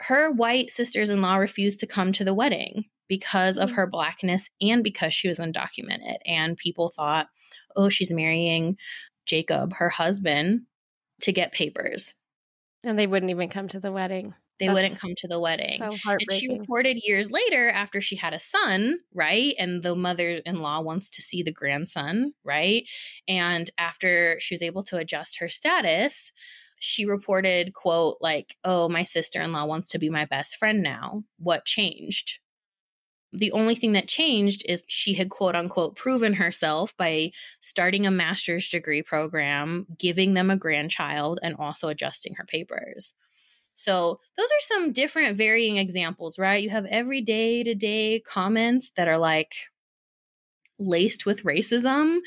Her 0.00 0.30
white 0.30 0.70
sisters 0.70 1.10
in 1.10 1.22
law 1.22 1.36
refused 1.36 1.80
to 1.80 1.86
come 1.86 2.12
to 2.12 2.24
the 2.24 2.34
wedding 2.34 2.84
because 3.08 3.58
of 3.58 3.70
mm. 3.70 3.74
her 3.76 3.86
blackness 3.86 4.48
and 4.60 4.82
because 4.82 5.14
she 5.14 5.28
was 5.28 5.38
undocumented. 5.38 6.16
And 6.26 6.56
people 6.56 6.88
thought, 6.88 7.28
oh, 7.76 7.88
she's 7.88 8.12
marrying 8.12 8.76
Jacob, 9.26 9.74
her 9.74 9.88
husband, 9.88 10.62
to 11.20 11.32
get 11.32 11.52
papers. 11.52 12.14
And 12.82 12.98
they 12.98 13.06
wouldn't 13.06 13.30
even 13.30 13.48
come 13.48 13.68
to 13.68 13.80
the 13.80 13.92
wedding. 13.92 14.34
They 14.60 14.66
That's 14.66 14.74
wouldn't 14.74 15.00
come 15.00 15.14
to 15.16 15.28
the 15.28 15.40
wedding. 15.40 15.78
So 15.78 15.96
and 16.06 16.32
she 16.32 16.48
reported 16.48 16.98
years 17.02 17.30
later 17.30 17.68
after 17.70 18.00
she 18.00 18.14
had 18.14 18.34
a 18.34 18.38
son, 18.38 18.98
right? 19.12 19.54
And 19.58 19.82
the 19.82 19.96
mother 19.96 20.40
in 20.46 20.58
law 20.58 20.80
wants 20.80 21.10
to 21.10 21.22
see 21.22 21.42
the 21.42 21.52
grandson, 21.52 22.34
right? 22.44 22.84
And 23.26 23.68
after 23.78 24.38
she 24.38 24.54
was 24.54 24.62
able 24.62 24.84
to 24.84 24.96
adjust 24.96 25.40
her 25.40 25.48
status, 25.48 26.30
she 26.78 27.04
reported, 27.04 27.74
quote, 27.74 28.18
like, 28.20 28.56
oh, 28.62 28.88
my 28.88 29.02
sister 29.02 29.40
in 29.40 29.50
law 29.52 29.64
wants 29.64 29.88
to 29.90 29.98
be 29.98 30.10
my 30.10 30.24
best 30.24 30.56
friend 30.56 30.82
now. 30.82 31.24
What 31.38 31.64
changed? 31.64 32.38
The 33.36 33.52
only 33.52 33.74
thing 33.74 33.92
that 33.92 34.08
changed 34.08 34.64
is 34.68 34.84
she 34.86 35.14
had 35.14 35.28
quote 35.28 35.56
unquote 35.56 35.96
proven 35.96 36.34
herself 36.34 36.96
by 36.96 37.32
starting 37.60 38.06
a 38.06 38.10
master's 38.10 38.68
degree 38.68 39.02
program, 39.02 39.86
giving 39.98 40.34
them 40.34 40.50
a 40.50 40.56
grandchild, 40.56 41.40
and 41.42 41.56
also 41.56 41.88
adjusting 41.88 42.34
her 42.34 42.44
papers. 42.44 43.14
So, 43.72 44.20
those 44.36 44.46
are 44.46 44.60
some 44.60 44.92
different 44.92 45.36
varying 45.36 45.78
examples, 45.78 46.38
right? 46.38 46.62
You 46.62 46.70
have 46.70 46.86
every 46.86 47.20
day 47.20 47.64
to 47.64 47.74
day 47.74 48.20
comments 48.20 48.92
that 48.96 49.08
are 49.08 49.18
like, 49.18 49.54
laced 50.78 51.24
with 51.24 51.44
racism 51.44 52.18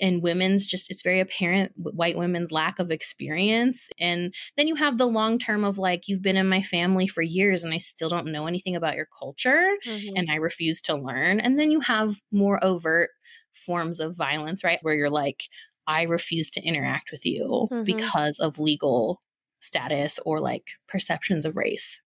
and 0.00 0.22
women's 0.22 0.66
just 0.66 0.90
it's 0.90 1.02
very 1.02 1.20
apparent 1.20 1.72
white 1.76 2.16
women's 2.16 2.50
lack 2.50 2.78
of 2.78 2.90
experience 2.90 3.88
and 4.00 4.34
then 4.56 4.66
you 4.66 4.74
have 4.74 4.98
the 4.98 5.06
long 5.06 5.38
term 5.38 5.62
of 5.64 5.78
like 5.78 6.08
you've 6.08 6.22
been 6.22 6.36
in 6.36 6.48
my 6.48 6.62
family 6.62 7.06
for 7.06 7.22
years 7.22 7.62
and 7.62 7.72
I 7.72 7.78
still 7.78 8.08
don't 8.08 8.26
know 8.26 8.46
anything 8.46 8.74
about 8.74 8.96
your 8.96 9.06
culture 9.16 9.76
mm-hmm. 9.86 10.14
and 10.16 10.30
I 10.30 10.36
refuse 10.36 10.80
to 10.82 10.96
learn 10.96 11.38
and 11.40 11.58
then 11.58 11.70
you 11.70 11.80
have 11.80 12.16
more 12.32 12.62
overt 12.64 13.10
forms 13.52 14.00
of 14.00 14.16
violence 14.16 14.64
right 14.64 14.80
where 14.82 14.94
you're 14.94 15.10
like 15.10 15.44
I 15.86 16.02
refuse 16.02 16.50
to 16.50 16.62
interact 16.62 17.10
with 17.12 17.24
you 17.24 17.68
mm-hmm. 17.70 17.84
because 17.84 18.40
of 18.40 18.58
legal 18.58 19.20
status 19.60 20.18
or 20.26 20.40
like 20.40 20.64
perceptions 20.88 21.46
of 21.46 21.56
race 21.56 22.00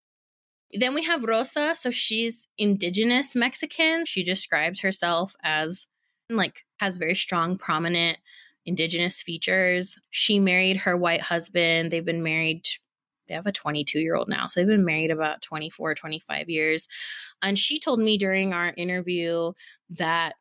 then 0.77 0.95
we 0.95 1.05
have 1.05 1.24
Rosa. 1.24 1.74
So 1.74 1.91
she's 1.91 2.47
indigenous 2.59 3.35
Mexican. 3.35 4.05
She 4.05 4.22
describes 4.22 4.81
herself 4.81 5.35
as 5.43 5.87
like 6.29 6.64
has 6.79 6.97
very 6.97 7.14
strong, 7.14 7.57
prominent 7.57 8.18
indigenous 8.64 9.22
features. 9.22 9.97
She 10.11 10.39
married 10.39 10.79
her 10.79 10.97
white 10.97 11.22
husband. 11.22 11.91
They've 11.91 12.05
been 12.05 12.22
married 12.22 12.66
they 13.29 13.35
have 13.35 13.47
a 13.47 13.53
22 13.53 13.99
year 13.99 14.14
old 14.14 14.29
now. 14.29 14.47
So 14.47 14.61
they've 14.61 14.68
been 14.68 14.85
married 14.85 15.11
about 15.11 15.43
24, 15.43 15.95
25 15.95 16.49
years. 16.49 16.89
And 17.43 17.59
she 17.59 17.81
told 17.81 18.01
me 18.01 18.18
during 18.18 18.53
our 18.53 18.72
interview 18.77 19.53
that 19.91 20.35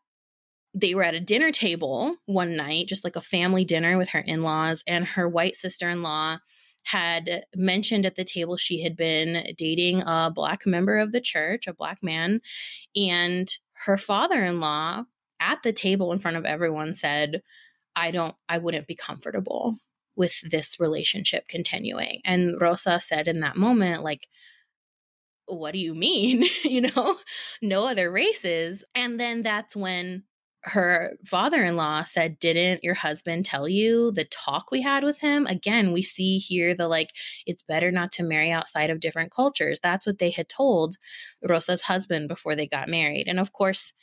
they 0.73 0.93
were 0.93 1.03
at 1.03 1.15
a 1.15 1.19
dinner 1.19 1.51
table 1.51 2.15
one 2.25 2.55
night, 2.55 2.87
just 2.87 3.03
like 3.03 3.15
a 3.15 3.21
family 3.21 3.63
dinner 3.63 3.97
with 3.97 4.09
her 4.09 4.19
in 4.19 4.43
laws, 4.43 4.83
and 4.85 5.05
her 5.05 5.27
white 5.27 5.55
sister 5.55 5.89
in 5.89 6.01
law 6.01 6.37
had 6.85 7.43
mentioned 7.55 8.05
at 8.05 8.15
the 8.15 8.23
table 8.23 8.57
she 8.57 8.81
had 8.81 8.95
been 8.95 9.43
dating 9.57 10.03
a 10.05 10.31
black 10.33 10.65
member 10.65 10.97
of 10.97 11.11
the 11.11 11.19
church, 11.19 11.65
a 11.67 11.73
black 11.73 12.03
man, 12.03 12.41
and 12.95 13.57
her 13.85 13.97
father 13.97 14.43
in 14.43 14.59
law 14.59 15.03
at 15.39 15.63
the 15.63 15.73
table 15.73 16.11
in 16.11 16.19
front 16.19 16.37
of 16.37 16.45
everyone 16.45 16.93
said, 16.93 17.41
I 17.95 18.11
don't, 18.11 18.35
I 18.47 18.59
wouldn't 18.59 18.87
be 18.87 18.95
comfortable 18.95 19.77
with 20.15 20.39
this 20.49 20.79
relationship 20.79 21.47
continuing. 21.47 22.21
And 22.23 22.61
Rosa 22.61 22.99
said 22.99 23.27
in 23.27 23.39
that 23.39 23.57
moment, 23.57 24.03
like, 24.03 24.27
what 25.47 25.73
do 25.73 25.79
you 25.79 25.95
mean? 25.95 26.45
you 26.63 26.81
know, 26.81 27.17
no 27.61 27.87
other 27.87 28.11
races. 28.11 28.83
And 28.93 29.19
then 29.19 29.41
that's 29.41 29.75
when 29.75 30.23
her 30.65 31.13
father 31.23 31.63
in 31.63 31.75
law 31.75 32.03
said, 32.03 32.39
Didn't 32.39 32.83
your 32.83 32.95
husband 32.95 33.45
tell 33.45 33.67
you 33.67 34.11
the 34.11 34.25
talk 34.25 34.71
we 34.71 34.81
had 34.81 35.03
with 35.03 35.19
him? 35.19 35.45
Again, 35.45 35.93
we 35.93 36.01
see 36.01 36.37
here 36.37 36.75
the 36.75 36.87
like, 36.87 37.11
it's 37.45 37.63
better 37.63 37.91
not 37.91 38.11
to 38.13 38.23
marry 38.23 38.51
outside 38.51 38.89
of 38.89 38.99
different 38.99 39.31
cultures. 39.31 39.79
That's 39.81 40.05
what 40.05 40.17
they 40.17 40.31
had 40.31 40.49
told 40.49 40.95
Rosa's 41.47 41.83
husband 41.83 42.27
before 42.27 42.55
they 42.55 42.67
got 42.67 42.89
married. 42.89 43.27
And 43.27 43.39
of 43.39 43.53
course, 43.53 43.93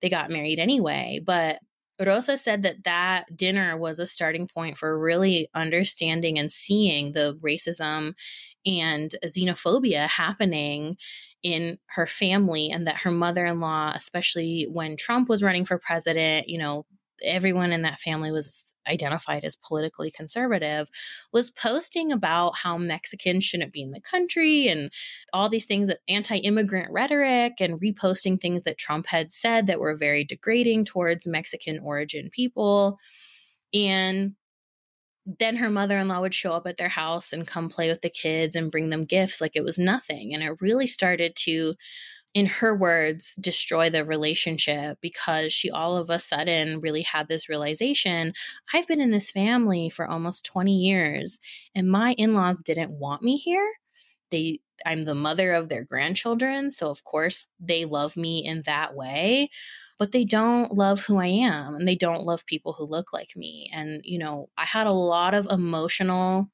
they 0.00 0.08
got 0.08 0.30
married 0.30 0.58
anyway. 0.58 1.20
But 1.24 1.58
Rosa 2.00 2.36
said 2.36 2.62
that 2.62 2.84
that 2.84 3.36
dinner 3.36 3.76
was 3.76 3.98
a 3.98 4.06
starting 4.06 4.48
point 4.48 4.76
for 4.76 4.98
really 4.98 5.48
understanding 5.54 6.38
and 6.38 6.50
seeing 6.50 7.12
the 7.12 7.38
racism 7.42 8.14
and 8.64 9.14
xenophobia 9.24 10.08
happening 10.08 10.96
in 11.42 11.78
her 11.86 12.06
family 12.06 12.70
and 12.70 12.86
that 12.86 13.00
her 13.00 13.10
mother-in-law 13.10 13.92
especially 13.94 14.66
when 14.70 14.96
Trump 14.96 15.28
was 15.28 15.42
running 15.42 15.64
for 15.64 15.78
president 15.78 16.48
you 16.48 16.58
know 16.58 16.86
everyone 17.24 17.72
in 17.72 17.82
that 17.82 18.00
family 18.00 18.30
was 18.30 18.74
identified 18.88 19.44
as 19.44 19.56
politically 19.56 20.10
conservative 20.10 20.88
was 21.32 21.50
posting 21.50 22.12
about 22.12 22.56
how 22.56 22.76
Mexicans 22.76 23.44
shouldn't 23.44 23.72
be 23.72 23.82
in 23.82 23.92
the 23.92 24.00
country 24.00 24.68
and 24.68 24.90
all 25.32 25.48
these 25.48 25.66
things 25.66 25.88
of 25.88 25.96
anti-immigrant 26.08 26.90
rhetoric 26.90 27.54
and 27.60 27.80
reposting 27.80 28.40
things 28.40 28.62
that 28.62 28.78
Trump 28.78 29.06
had 29.06 29.32
said 29.32 29.66
that 29.66 29.80
were 29.80 29.94
very 29.94 30.24
degrading 30.24 30.84
towards 30.84 31.26
Mexican 31.26 31.78
origin 31.80 32.28
people. 32.30 32.98
And 33.72 34.34
then 35.24 35.56
her 35.56 35.70
mother 35.70 35.98
in 35.98 36.08
law 36.08 36.20
would 36.20 36.34
show 36.34 36.52
up 36.52 36.66
at 36.66 36.76
their 36.76 36.88
house 36.88 37.32
and 37.32 37.46
come 37.46 37.68
play 37.68 37.88
with 37.88 38.02
the 38.02 38.10
kids 38.10 38.56
and 38.56 38.70
bring 38.70 38.90
them 38.90 39.04
gifts 39.04 39.40
like 39.40 39.54
it 39.54 39.64
was 39.64 39.78
nothing. 39.78 40.34
And 40.34 40.42
it 40.42 40.60
really 40.60 40.86
started 40.86 41.36
to, 41.36 41.74
in 42.34 42.46
her 42.46 42.76
words, 42.76 43.36
destroy 43.40 43.90
the 43.90 44.04
relationship 44.04 44.98
because 45.00 45.52
she 45.52 45.70
all 45.70 45.96
of 45.96 46.10
a 46.10 46.18
sudden 46.18 46.80
really 46.80 47.02
had 47.02 47.28
this 47.28 47.48
realization 47.48 48.32
I've 48.74 48.88
been 48.88 49.00
in 49.00 49.10
this 49.10 49.30
family 49.30 49.90
for 49.90 50.08
almost 50.08 50.44
20 50.46 50.74
years 50.74 51.38
and 51.74 51.90
my 51.90 52.14
in 52.14 52.34
laws 52.34 52.58
didn't 52.58 52.90
want 52.90 53.22
me 53.22 53.36
here. 53.36 53.68
They, 54.30 54.60
I'm 54.86 55.04
the 55.04 55.14
mother 55.14 55.52
of 55.52 55.68
their 55.68 55.84
grandchildren. 55.84 56.70
So, 56.70 56.88
of 56.90 57.04
course, 57.04 57.46
they 57.60 57.84
love 57.84 58.16
me 58.16 58.44
in 58.44 58.62
that 58.64 58.94
way 58.94 59.50
but 59.98 60.12
they 60.12 60.24
don't 60.24 60.74
love 60.74 61.04
who 61.04 61.18
I 61.18 61.26
am 61.26 61.74
and 61.74 61.86
they 61.86 61.96
don't 61.96 62.24
love 62.24 62.46
people 62.46 62.72
who 62.72 62.84
look 62.84 63.12
like 63.12 63.36
me. 63.36 63.70
And, 63.72 64.00
you 64.04 64.18
know, 64.18 64.48
I 64.56 64.64
had 64.64 64.86
a 64.86 64.92
lot 64.92 65.34
of 65.34 65.46
emotional 65.50 66.50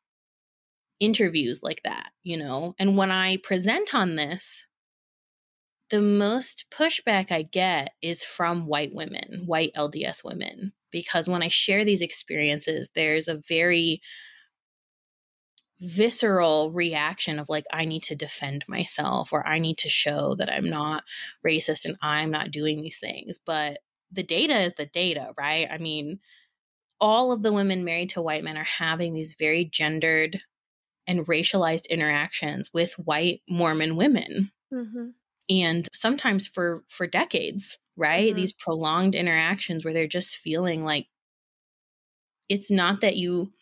interviews 1.00 1.62
like 1.62 1.82
that, 1.84 2.10
you 2.22 2.36
know. 2.36 2.74
And 2.78 2.96
when 2.96 3.10
I 3.10 3.38
present 3.38 3.94
on 3.94 4.16
this, 4.16 4.66
the 5.90 6.00
most 6.00 6.66
pushback 6.70 7.32
I 7.32 7.42
get 7.42 7.94
is 8.02 8.22
from 8.22 8.66
white 8.66 8.94
women, 8.94 9.44
white 9.46 9.72
LDS 9.74 10.22
women, 10.22 10.72
because 10.90 11.28
when 11.28 11.42
I 11.42 11.48
share 11.48 11.84
these 11.84 12.02
experiences, 12.02 12.90
there's 12.94 13.28
a 13.28 13.40
very 13.48 14.02
visceral 15.80 16.72
reaction 16.72 17.38
of 17.38 17.48
like 17.48 17.64
i 17.72 17.84
need 17.84 18.02
to 18.02 18.16
defend 18.16 18.64
myself 18.68 19.32
or 19.32 19.46
i 19.46 19.58
need 19.58 19.78
to 19.78 19.88
show 19.88 20.34
that 20.34 20.52
i'm 20.52 20.68
not 20.68 21.04
racist 21.46 21.84
and 21.84 21.96
i'm 22.02 22.30
not 22.30 22.50
doing 22.50 22.82
these 22.82 22.98
things 22.98 23.38
but 23.38 23.78
the 24.10 24.22
data 24.22 24.58
is 24.58 24.72
the 24.72 24.86
data 24.86 25.32
right 25.38 25.68
i 25.70 25.78
mean 25.78 26.18
all 27.00 27.30
of 27.30 27.42
the 27.42 27.52
women 27.52 27.84
married 27.84 28.08
to 28.08 28.20
white 28.20 28.42
men 28.42 28.56
are 28.56 28.64
having 28.64 29.14
these 29.14 29.36
very 29.38 29.64
gendered 29.64 30.40
and 31.06 31.26
racialized 31.26 31.88
interactions 31.88 32.74
with 32.74 32.94
white 32.94 33.40
mormon 33.48 33.94
women 33.94 34.50
mm-hmm. 34.74 35.10
and 35.48 35.86
sometimes 35.92 36.48
for 36.48 36.82
for 36.88 37.06
decades 37.06 37.78
right 37.96 38.30
mm-hmm. 38.30 38.36
these 38.36 38.52
prolonged 38.52 39.14
interactions 39.14 39.84
where 39.84 39.94
they're 39.94 40.08
just 40.08 40.36
feeling 40.36 40.82
like 40.82 41.06
it's 42.48 42.70
not 42.70 43.00
that 43.02 43.16
you 43.16 43.52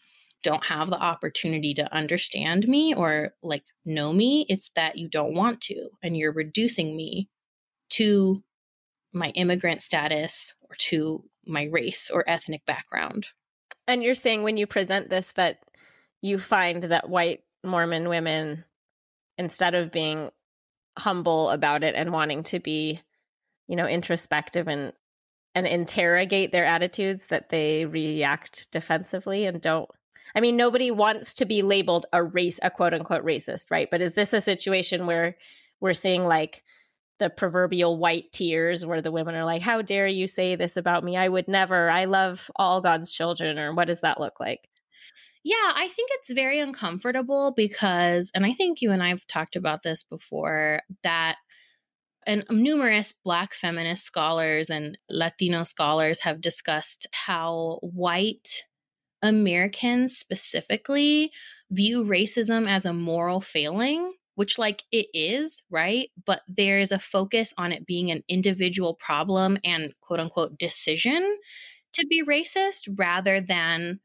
don't 0.42 0.64
have 0.66 0.90
the 0.90 1.00
opportunity 1.00 1.74
to 1.74 1.92
understand 1.92 2.68
me 2.68 2.94
or 2.94 3.34
like 3.42 3.64
know 3.84 4.12
me. 4.12 4.46
It's 4.48 4.70
that 4.76 4.96
you 4.96 5.08
don't 5.08 5.34
want 5.34 5.60
to, 5.62 5.90
and 6.02 6.16
you're 6.16 6.32
reducing 6.32 6.96
me 6.96 7.28
to 7.90 8.42
my 9.12 9.30
immigrant 9.30 9.82
status 9.82 10.54
or 10.68 10.76
to 10.76 11.24
my 11.46 11.64
race 11.64 12.10
or 12.12 12.24
ethnic 12.28 12.64
background. 12.66 13.28
And 13.88 14.02
you're 14.02 14.14
saying 14.14 14.42
when 14.42 14.56
you 14.56 14.66
present 14.66 15.08
this 15.10 15.32
that 15.32 15.60
you 16.22 16.38
find 16.38 16.82
that 16.84 17.08
white 17.08 17.40
Mormon 17.64 18.08
women, 18.08 18.64
instead 19.38 19.74
of 19.74 19.92
being 19.92 20.30
humble 20.98 21.50
about 21.50 21.84
it 21.84 21.94
and 21.94 22.12
wanting 22.12 22.42
to 22.44 22.58
be, 22.58 23.00
you 23.68 23.76
know, 23.76 23.86
introspective 23.86 24.68
and 24.68 24.92
and 25.54 25.66
interrogate 25.66 26.52
their 26.52 26.66
attitudes, 26.66 27.28
that 27.28 27.48
they 27.48 27.86
react 27.86 28.70
defensively 28.70 29.46
and 29.46 29.60
don't 29.60 29.88
I 30.34 30.40
mean, 30.40 30.56
nobody 30.56 30.90
wants 30.90 31.34
to 31.34 31.44
be 31.44 31.62
labeled 31.62 32.06
a 32.12 32.22
race, 32.22 32.58
a 32.62 32.70
quote 32.70 32.94
unquote 32.94 33.24
racist, 33.24 33.70
right? 33.70 33.88
But 33.90 34.02
is 34.02 34.14
this 34.14 34.32
a 34.32 34.40
situation 34.40 35.06
where 35.06 35.36
we're 35.80 35.94
seeing 35.94 36.24
like 36.24 36.62
the 37.18 37.30
proverbial 37.30 37.98
white 37.98 38.32
tears 38.32 38.84
where 38.84 39.00
the 39.00 39.12
women 39.12 39.34
are 39.34 39.44
like, 39.44 39.62
How 39.62 39.82
dare 39.82 40.06
you 40.06 40.26
say 40.26 40.54
this 40.54 40.76
about 40.76 41.04
me? 41.04 41.16
I 41.16 41.28
would 41.28 41.48
never. 41.48 41.90
I 41.90 42.04
love 42.04 42.50
all 42.56 42.80
God's 42.80 43.12
children. 43.12 43.58
Or 43.58 43.74
what 43.74 43.86
does 43.86 44.00
that 44.02 44.20
look 44.20 44.40
like? 44.40 44.68
Yeah, 45.44 45.72
I 45.76 45.86
think 45.88 46.10
it's 46.14 46.32
very 46.32 46.58
uncomfortable 46.58 47.54
because, 47.56 48.32
and 48.34 48.44
I 48.44 48.52
think 48.52 48.82
you 48.82 48.90
and 48.90 49.00
I've 49.00 49.26
talked 49.28 49.54
about 49.54 49.84
this 49.84 50.02
before, 50.02 50.80
that 51.04 51.36
and 52.26 52.44
numerous 52.50 53.14
Black 53.24 53.54
feminist 53.54 54.04
scholars 54.04 54.68
and 54.68 54.98
Latino 55.08 55.62
scholars 55.62 56.20
have 56.22 56.40
discussed 56.40 57.06
how 57.12 57.78
white 57.82 58.64
Americans 59.26 60.16
specifically 60.16 61.32
view 61.70 62.04
racism 62.04 62.68
as 62.68 62.84
a 62.86 62.92
moral 62.92 63.40
failing 63.40 64.12
which 64.36 64.58
like 64.58 64.84
it 64.92 65.06
is, 65.14 65.62
right? 65.70 66.10
But 66.26 66.42
there 66.46 66.78
is 66.78 66.92
a 66.92 66.98
focus 66.98 67.54
on 67.56 67.72
it 67.72 67.86
being 67.86 68.10
an 68.10 68.22
individual 68.28 68.94
problem 68.94 69.56
and 69.64 69.94
quote 70.02 70.20
unquote 70.20 70.58
decision 70.58 71.38
to 71.94 72.06
be 72.06 72.22
racist 72.22 72.86
rather 72.98 73.40
than 73.40 74.00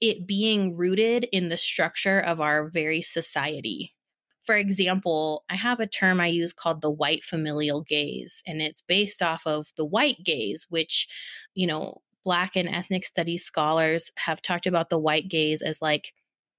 it 0.00 0.26
being 0.26 0.76
rooted 0.76 1.24
in 1.32 1.48
the 1.48 1.56
structure 1.56 2.20
of 2.20 2.40
our 2.40 2.68
very 2.68 3.00
society. 3.02 3.94
For 4.42 4.56
example, 4.56 5.44
I 5.50 5.56
have 5.56 5.80
a 5.80 5.86
term 5.86 6.20
I 6.20 6.28
use 6.28 6.52
called 6.52 6.80
the 6.80 6.90
white 6.90 7.24
familial 7.24 7.80
gaze, 7.82 8.42
and 8.46 8.62
it's 8.62 8.80
based 8.80 9.22
off 9.22 9.46
of 9.46 9.68
the 9.76 9.84
white 9.84 10.18
gaze, 10.24 10.66
which, 10.68 11.08
you 11.54 11.66
know, 11.66 12.02
Black 12.26 12.56
and 12.56 12.68
ethnic 12.68 13.06
studies 13.06 13.44
scholars 13.44 14.10
have 14.18 14.42
talked 14.42 14.66
about 14.66 14.90
the 14.90 14.98
white 14.98 15.28
gaze 15.28 15.62
as 15.62 15.80
like 15.80 16.12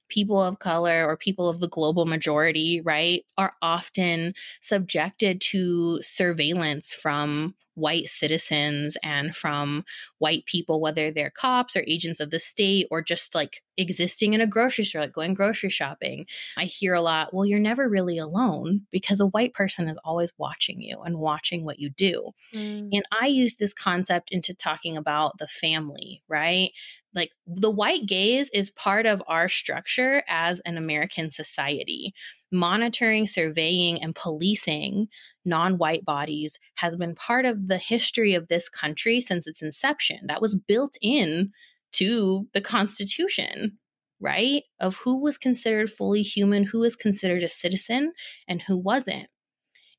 people 0.09 0.41
of 0.41 0.59
color 0.59 1.05
or 1.05 1.18
people 1.18 1.49
of 1.49 1.59
the 1.59 1.68
global 1.68 2.05
majority, 2.05 2.82
right, 2.82 3.26
are 3.38 3.53
often 3.61 4.34
subjected 4.61 5.41
to 5.41 6.01
surveillance 6.01 6.93
from 6.93 7.53
white 7.78 8.07
citizens 8.07 8.97
and 9.03 9.36
from 9.36 9.86
white 10.17 10.45
people, 10.45 10.82
whether 10.82 11.11
they're 11.11 11.30
cops 11.30 11.75
or 11.75 11.84
agents 11.88 12.19
of 12.19 12.32
the 12.32 12.39
state 12.39 12.88
or 12.89 13.01
just 13.03 13.36
like 13.36 13.61
existing 13.78 14.34
in 14.34 14.41
a 14.41 14.47
grocery 14.47 14.84
store, 14.84 15.01
like 15.01 15.13
going 15.13 15.36
grocery 15.36 15.69
shopping. 15.69 16.25
I 16.57 16.65
hear 16.65 16.95
a 16.95 17.01
lot, 17.01 17.34
well, 17.34 17.45
you're 17.45 17.59
never 17.59 17.88
really 17.88 18.17
alone 18.17 18.82
because 18.91 19.19
a 19.19 19.28
white 19.28 19.53
person 19.53 19.88
is 19.88 19.97
always 20.03 20.34
watching 20.39 20.82
you 20.82 20.99
and 21.01 21.19
watching 21.19 21.63
what 21.63 21.80
you 21.80 21.91
do. 21.91 22.32
Mm. 22.55 22.89
And 22.91 23.03
I 23.21 23.28
use 23.28 23.55
this 23.55 23.73
concept 23.73 24.32
into 24.32 24.55
talking 24.55 24.97
about 24.97 25.38
the 25.38 25.47
family, 25.47 26.23
right? 26.28 26.71
Like 27.13 27.32
the 27.45 27.71
white 27.71 28.05
gaze 28.05 28.49
is 28.53 28.69
part 28.71 29.05
of 29.05 29.23
our 29.28 29.49
structure 29.49 30.23
as 30.28 30.59
an 30.61 30.78
American 30.78 31.32
society. 31.32 32.13
Monitoring, 32.52 33.26
surveying, 33.26 34.02
and 34.02 34.16
policing 34.16 35.08
non 35.43 35.78
white 35.78 36.06
bodies 36.06 36.60
has 36.76 36.95
been 36.95 37.16
part 37.16 37.45
of 37.45 37.68
the 37.68 37.78
history 37.78 38.34
of 38.34 38.48
this 38.48 38.70
country 38.70 39.20
since 39.20 39.48
its 39.48 39.62
inception. 39.62 40.20
That 40.28 40.41
was 40.41 40.56
built 40.56 40.98
in 41.02 41.52
to 41.93 42.48
the 42.54 42.62
Constitution, 42.62 43.80
right? 44.20 44.64
Of 44.80 44.98
who 44.98 45.22
was 45.22 45.38
considered 45.38 45.89
fully 45.89 46.22
human, 46.22 46.66
who 46.66 46.80
was 46.80 46.95
considered 46.95 47.43
a 47.43 47.50
citizen, 47.50 48.14
and 48.48 48.62
who 48.62 48.78
wasn't. 48.78 49.28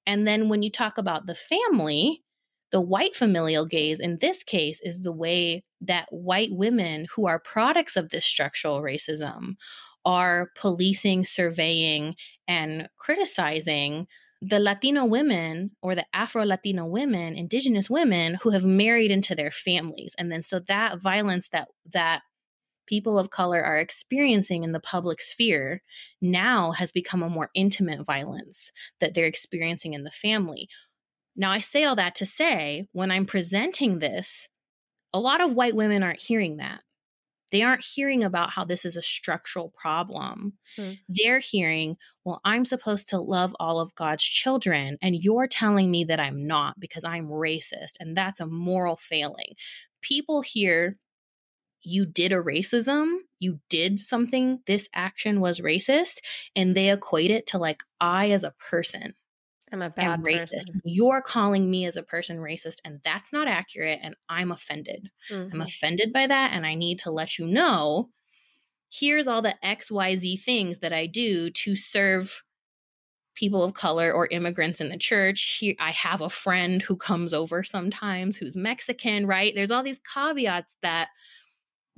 And 0.07 0.27
then 0.27 0.49
when 0.49 0.63
you 0.63 0.71
talk 0.71 0.97
about 0.97 1.27
the 1.27 1.35
family, 1.35 2.23
the 2.71 2.81
white 2.81 3.17
familial 3.17 3.67
gaze 3.67 4.01
in 4.01 4.19
this 4.21 4.43
case 4.43 4.81
is 4.83 5.03
the 5.03 5.13
way 5.13 5.65
that 5.81 6.07
white 6.11 6.51
women 6.51 7.07
who 7.15 7.27
are 7.27 7.39
products 7.39 7.97
of 7.97 8.11
this 8.11 8.25
structural 8.25 8.81
racism 8.81 9.57
are 10.05 10.51
policing, 10.55 11.25
surveying, 11.25 12.15
and 12.47 12.89
criticizing 12.99 14.07
the 14.41 14.61
Latino 14.61 15.05
women 15.05 15.73
or 15.83 15.95
the 15.95 16.07
Afro 16.13 16.45
Latino 16.45 16.87
women, 16.87 17.35
indigenous 17.35 17.91
women 17.91 18.39
who 18.43 18.51
have 18.51 18.65
married 18.65 19.11
into 19.11 19.35
their 19.35 19.51
families. 19.51 20.15
And 20.17 20.31
then 20.31 20.43
so 20.43 20.61
that 20.61 21.03
violence 21.03 21.49
that 21.49 21.69
that 21.93 22.23
people 22.87 23.19
of 23.19 23.31
color 23.31 23.63
are 23.63 23.79
experiencing 23.79 24.63
in 24.63 24.73
the 24.73 24.81
public 24.81 25.21
sphere 25.21 25.83
now 26.23 26.73
has 26.73 26.91
become 26.91 27.23
a 27.23 27.29
more 27.29 27.51
intimate 27.55 28.05
violence 28.05 28.73
that 29.01 29.13
they're 29.13 29.27
experiencing 29.27 29.93
in 29.93 30.05
the 30.05 30.11
family. 30.11 30.69
Now, 31.37 31.51
I 31.51 31.61
say 31.61 31.85
all 31.85 31.97
that 31.97 32.15
to 32.17 32.27
say 32.27 32.89
when 32.93 33.11
I'm 33.11 33.27
presenting 33.27 33.99
this, 33.99 34.49
a 35.13 35.21
lot 35.21 35.41
of 35.41 35.53
white 35.53 35.77
women 35.77 36.03
aren't 36.03 36.23
hearing 36.23 36.57
that. 36.57 36.81
They 37.51 37.63
aren't 37.63 37.85
hearing 37.85 38.25
about 38.25 38.51
how 38.51 38.65
this 38.65 38.85
is 38.85 38.97
a 38.97 39.03
structural 39.03 39.71
problem. 39.77 40.55
Hmm. 40.77 40.93
They're 41.09 41.39
hearing, 41.39 41.97
well, 42.25 42.41
I'm 42.45 42.65
supposed 42.65 43.09
to 43.11 43.21
love 43.21 43.55
all 43.59 43.81
of 43.81 43.95
God's 43.95 44.25
children, 44.25 44.99
and 45.03 45.17
you're 45.17 45.49
telling 45.49 45.91
me 45.91 46.05
that 46.05 46.21
I'm 46.21 46.47
not 46.47 46.79
because 46.79 47.05
I'm 47.05 47.29
racist, 47.29 47.95
and 48.01 48.17
that's 48.17 48.41
a 48.41 48.47
moral 48.47 48.97
failing. 48.97 49.55
People 50.03 50.43
hear, 50.43 50.99
you 51.83 52.07
did 52.07 52.33
a 52.33 52.37
racism, 52.37 53.19
you 53.39 53.61
did 53.71 53.99
something, 53.99 54.61
this 54.67 54.89
action 54.95 55.41
was 55.41 55.61
racist, 55.61 56.19
and 56.55 56.77
they 56.77 56.91
equate 56.91 57.31
it 57.31 57.47
to 57.47 57.59
like, 57.59 57.83
I 58.01 58.31
as 58.31 58.45
a 58.45 58.55
person 58.71 59.15
I'm 59.73 59.83
a 59.83 59.91
bad 59.91 60.23
racist. 60.23 60.51
Person. 60.51 60.83
You're 60.85 61.23
calling 61.23 61.71
me 61.71 61.85
as 61.87 61.97
a 61.97 62.03
person 62.03 62.39
racist, 62.39 62.81
and 62.85 63.01
that's 63.03 63.33
not 63.33 63.49
accurate. 63.49 64.01
And 64.03 64.15
I'm 64.29 64.51
offended. 64.51 65.11
Mm-hmm. 65.31 65.55
I'm 65.55 65.61
offended 65.61 66.13
by 66.13 66.27
that, 66.27 66.53
and 66.53 66.67
I 66.67 66.75
need 66.75 67.01
to 67.01 67.11
let 67.11 67.39
you 67.39 67.47
know. 67.47 68.11
Here's 68.91 69.29
all 69.29 69.43
the 69.43 69.55
XYZ 69.63 70.41
things 70.41 70.79
that 70.79 70.93
I 70.93 71.07
do 71.07 71.51
to 71.51 71.77
serve 71.77 72.43
people 73.35 73.63
of 73.63 73.73
color 73.73 74.11
or 74.11 74.27
immigrants 74.31 74.81
in 74.81 74.89
the 74.89 74.99
church. 74.99 75.59
Here, 75.61 75.75
I 75.79 75.91
have 75.93 76.21
a 76.21 76.31
friend 76.31 76.83
who 76.83 76.97
comes 76.97 77.33
over 77.33 77.63
sometimes 77.63 78.37
who's 78.37 78.57
Mexican, 78.57 79.27
right? 79.27 79.55
There's 79.55 79.71
all 79.71 79.85
these 79.85 80.01
caveats 80.01 80.77
that 80.83 81.09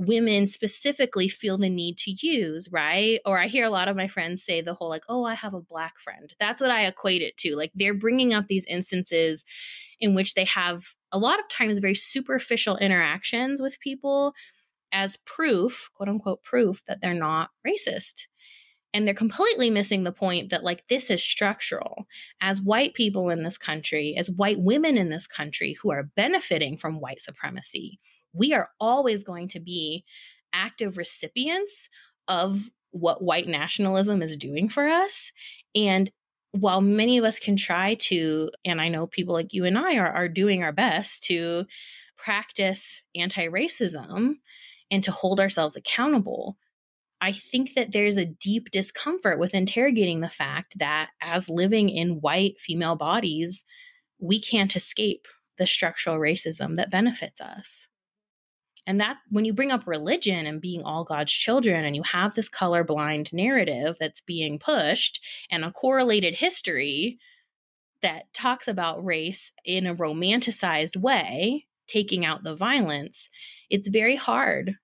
women 0.01 0.47
specifically 0.47 1.29
feel 1.29 1.59
the 1.59 1.69
need 1.69 1.99
to 1.99 2.11
use, 2.27 2.69
right? 2.73 3.21
Or 3.27 3.39
I 3.39 3.49
hear 3.49 3.67
a 3.67 3.71
lot 3.71 3.87
of 3.87 3.97
my 3.97 4.09
friends 4.09 4.43
say 4.43 4.63
the 4.63 4.73
whole 4.73 4.89
like, 4.89 5.05
oh, 5.11 5.25
I 5.25 5.35
have 5.35 5.53
a 5.53 5.61
black 5.61 5.99
friend. 5.99 6.33
That's 6.41 6.61
what 6.61 6.71
I 6.71 6.87
equate 6.87 7.21
it 7.21 7.37
to. 7.39 7.55
Like 7.55 7.71
they're 7.75 7.93
bringing 7.93 8.33
up 8.33 8.47
these 8.47 8.65
instances 8.65 9.45
in 10.01 10.15
which 10.15 10.33
they 10.33 10.47
have 10.47 10.95
a 11.13 11.19
lot 11.19 11.39
of 11.39 11.49
times 11.49 11.79
very 11.79 11.95
superficial 11.95 12.79
interactions 12.79 13.61
with 13.61 13.79
people 13.81 14.33
as 14.91 15.19
proof, 15.27 15.91
quote 15.95 16.09
unquote, 16.09 16.43
proof 16.43 16.83
that 16.87 17.03
they're 17.03 17.13
not 17.13 17.51
racist. 17.67 18.27
And 18.95 19.07
they're 19.07 19.15
completely 19.15 19.71
missing 19.71 20.03
the 20.03 20.11
point 20.11 20.51
that, 20.51 20.65
like, 20.65 20.89
this 20.89 21.11
is 21.11 21.23
structural. 21.23 22.07
As 22.41 22.61
white 22.61 22.95
people 22.95 23.31
in 23.31 23.45
this 23.45 23.57
country, 23.57 24.17
as 24.19 24.33
white 24.33 24.59
women 24.59 24.97
in 24.97 25.11
this 25.11 25.29
country 25.29 25.77
who 25.81 25.93
are 25.93 26.11
benefiting 26.17 26.77
from 26.77 26.99
white 26.99 27.21
supremacy, 27.21 28.01
we 28.33 28.53
are 28.53 28.71
always 28.81 29.25
going 29.25 29.49
to 29.49 29.61
be 29.61 30.05
active 30.53 30.97
recipients 30.97 31.89
of 32.29 32.71
what 32.93 33.23
white 33.23 33.47
nationalism 33.47 34.23
is 34.23 34.37
doing 34.37 34.69
for 34.69 34.89
us. 34.89 35.33
And 35.75 36.11
while 36.53 36.81
many 36.81 37.19
of 37.19 37.25
us 37.25 37.39
can 37.39 37.57
try 37.57 37.95
to, 37.95 38.51
and 38.65 38.81
I 38.81 38.89
know 38.89 39.07
people 39.07 39.35
like 39.35 39.53
you 39.53 39.65
and 39.65 39.79
I 39.79 39.97
are, 39.97 40.09
are 40.09 40.29
doing 40.29 40.63
our 40.63 40.73
best 40.73 41.23
to 41.25 41.67
practice 42.17 43.03
anti 43.15 43.47
racism 43.47 44.35
and 44.91 45.05
to 45.05 45.13
hold 45.13 45.41
ourselves 45.41 45.77
accountable, 45.77 46.57
I 47.21 47.33
think 47.33 47.75
that 47.75 47.93
there's 47.93 48.17
a 48.17 48.25
deep 48.25 48.71
discomfort 48.71 49.39
with 49.39 49.55
interrogating 49.55 50.21
the 50.21 50.29
fact 50.29 50.79
that 50.79 51.11
as 51.21 51.49
living 51.49 51.89
in 51.89 52.21
white 52.21 52.59
female 52.59 52.97
bodies, 52.97 53.65
we 54.19 54.41
can't 54.41 54.75
escape 54.75 55.27
the 55.59 55.67
structural 55.67 56.17
racism 56.17 56.77
that 56.77 56.91
benefits 56.91 57.41
us. 57.41 57.87
And 58.91 59.01
that 59.01 59.19
when 59.29 59.45
you 59.45 59.53
bring 59.53 59.71
up 59.71 59.87
religion 59.87 60.47
and 60.47 60.61
being 60.61 60.83
all 60.83 61.05
God's 61.05 61.31
children 61.31 61.85
and 61.85 61.95
you 61.95 62.03
have 62.03 62.35
this 62.35 62.49
colorblind 62.49 63.33
narrative 63.33 63.97
that's 64.01 64.21
being 64.21 64.59
pushed 64.59 65.25
and 65.49 65.65
a 65.65 65.71
correlated 65.71 66.35
history 66.35 67.17
that 68.03 68.25
talks 68.35 68.67
about 68.67 69.05
race 69.05 69.53
in 69.65 69.87
a 69.87 69.95
romanticized 69.95 70.97
way, 70.97 71.69
taking 71.87 72.25
out 72.25 72.43
the 72.43 72.53
violence, 72.53 73.29
it's 73.71 73.87
very 73.87 74.17
hard 74.17 74.75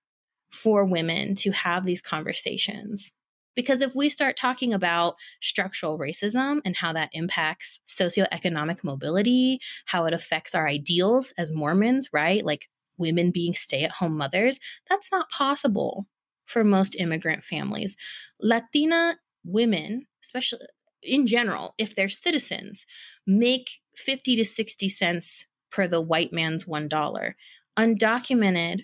for 0.53 0.85
women 0.85 1.35
to 1.35 1.51
have 1.51 1.85
these 1.85 2.01
conversations. 2.01 3.11
Because 3.57 3.83
if 3.83 3.97
we 3.97 4.09
start 4.09 4.37
talking 4.37 4.73
about 4.73 5.17
structural 5.41 5.99
racism 5.99 6.61
and 6.65 6.77
how 6.77 6.93
that 6.93 7.11
impacts 7.13 7.81
socioeconomic 7.89 8.85
mobility, 8.85 9.59
how 9.87 10.05
it 10.05 10.15
affects 10.15 10.55
our 10.55 10.69
ideals 10.69 11.33
as 11.37 11.51
Mormons, 11.51 12.09
right? 12.13 12.45
Like 12.45 12.69
women 12.99 13.31
being 13.31 13.55
stay 13.55 13.83
at 13.83 13.93
home 13.93 14.17
mothers, 14.17 14.59
that's 14.89 15.11
not 15.13 15.31
possible 15.31 16.07
for 16.47 16.65
most 16.65 16.95
immigrant 16.99 17.45
families. 17.45 17.97
Latina 18.41 19.19
women, 19.45 20.07
especially 20.23 20.67
in 21.03 21.27
general, 21.27 21.75
if 21.79 21.95
they're 21.95 22.09
citizens, 22.09 22.87
make 23.27 23.71
50 23.97 24.37
to 24.37 24.45
60 24.45 24.89
cents 24.89 25.47
per 25.71 25.87
the 25.87 26.01
white 26.01 26.33
man's 26.33 26.65
$1. 26.65 27.35
Undocumented 27.79 28.81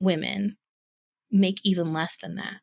women 0.00 0.56
make 1.30 1.58
even 1.64 1.92
less 1.92 2.16
than 2.16 2.36
that. 2.36 2.60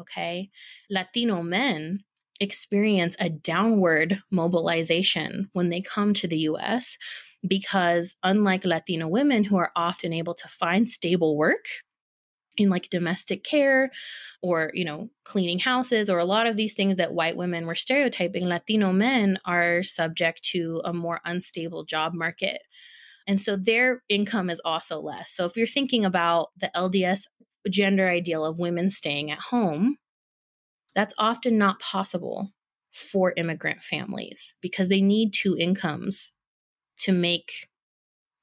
Okay. 0.00 0.50
Latino 0.90 1.42
men 1.42 2.00
experience 2.40 3.14
a 3.20 3.28
downward 3.28 4.20
mobilization 4.30 5.48
when 5.52 5.68
they 5.68 5.80
come 5.80 6.14
to 6.14 6.26
the 6.26 6.38
US 6.38 6.96
because 7.46 8.16
unlike 8.22 8.64
Latino 8.64 9.08
women 9.08 9.44
who 9.44 9.56
are 9.56 9.72
often 9.74 10.12
able 10.12 10.34
to 10.34 10.48
find 10.48 10.88
stable 10.88 11.36
work 11.36 11.66
in 12.56 12.68
like 12.68 12.90
domestic 12.90 13.44
care 13.44 13.90
or 14.42 14.70
you 14.74 14.84
know 14.84 15.08
cleaning 15.24 15.58
houses 15.58 16.10
or 16.10 16.18
a 16.18 16.24
lot 16.24 16.46
of 16.46 16.56
these 16.56 16.74
things 16.74 16.96
that 16.96 17.14
white 17.14 17.36
women 17.36 17.66
were 17.66 17.74
stereotyping 17.74 18.46
latino 18.46 18.92
men 18.92 19.38
are 19.46 19.82
subject 19.82 20.42
to 20.42 20.80
a 20.84 20.92
more 20.92 21.20
unstable 21.24 21.84
job 21.84 22.12
market. 22.14 22.62
And 23.26 23.38
so 23.38 23.56
their 23.56 24.02
income 24.08 24.50
is 24.50 24.60
also 24.64 24.98
less. 25.00 25.30
So 25.30 25.44
if 25.44 25.56
you're 25.56 25.66
thinking 25.66 26.04
about 26.04 26.48
the 26.58 26.70
lds 26.74 27.22
gender 27.70 28.08
ideal 28.08 28.44
of 28.44 28.58
women 28.58 28.90
staying 28.90 29.30
at 29.30 29.38
home 29.38 29.96
that's 30.94 31.14
often 31.16 31.56
not 31.56 31.80
possible 31.80 32.50
for 32.92 33.32
immigrant 33.36 33.82
families 33.82 34.54
because 34.60 34.88
they 34.88 35.00
need 35.00 35.32
two 35.32 35.56
incomes 35.56 36.32
to 36.98 37.12
make 37.12 37.68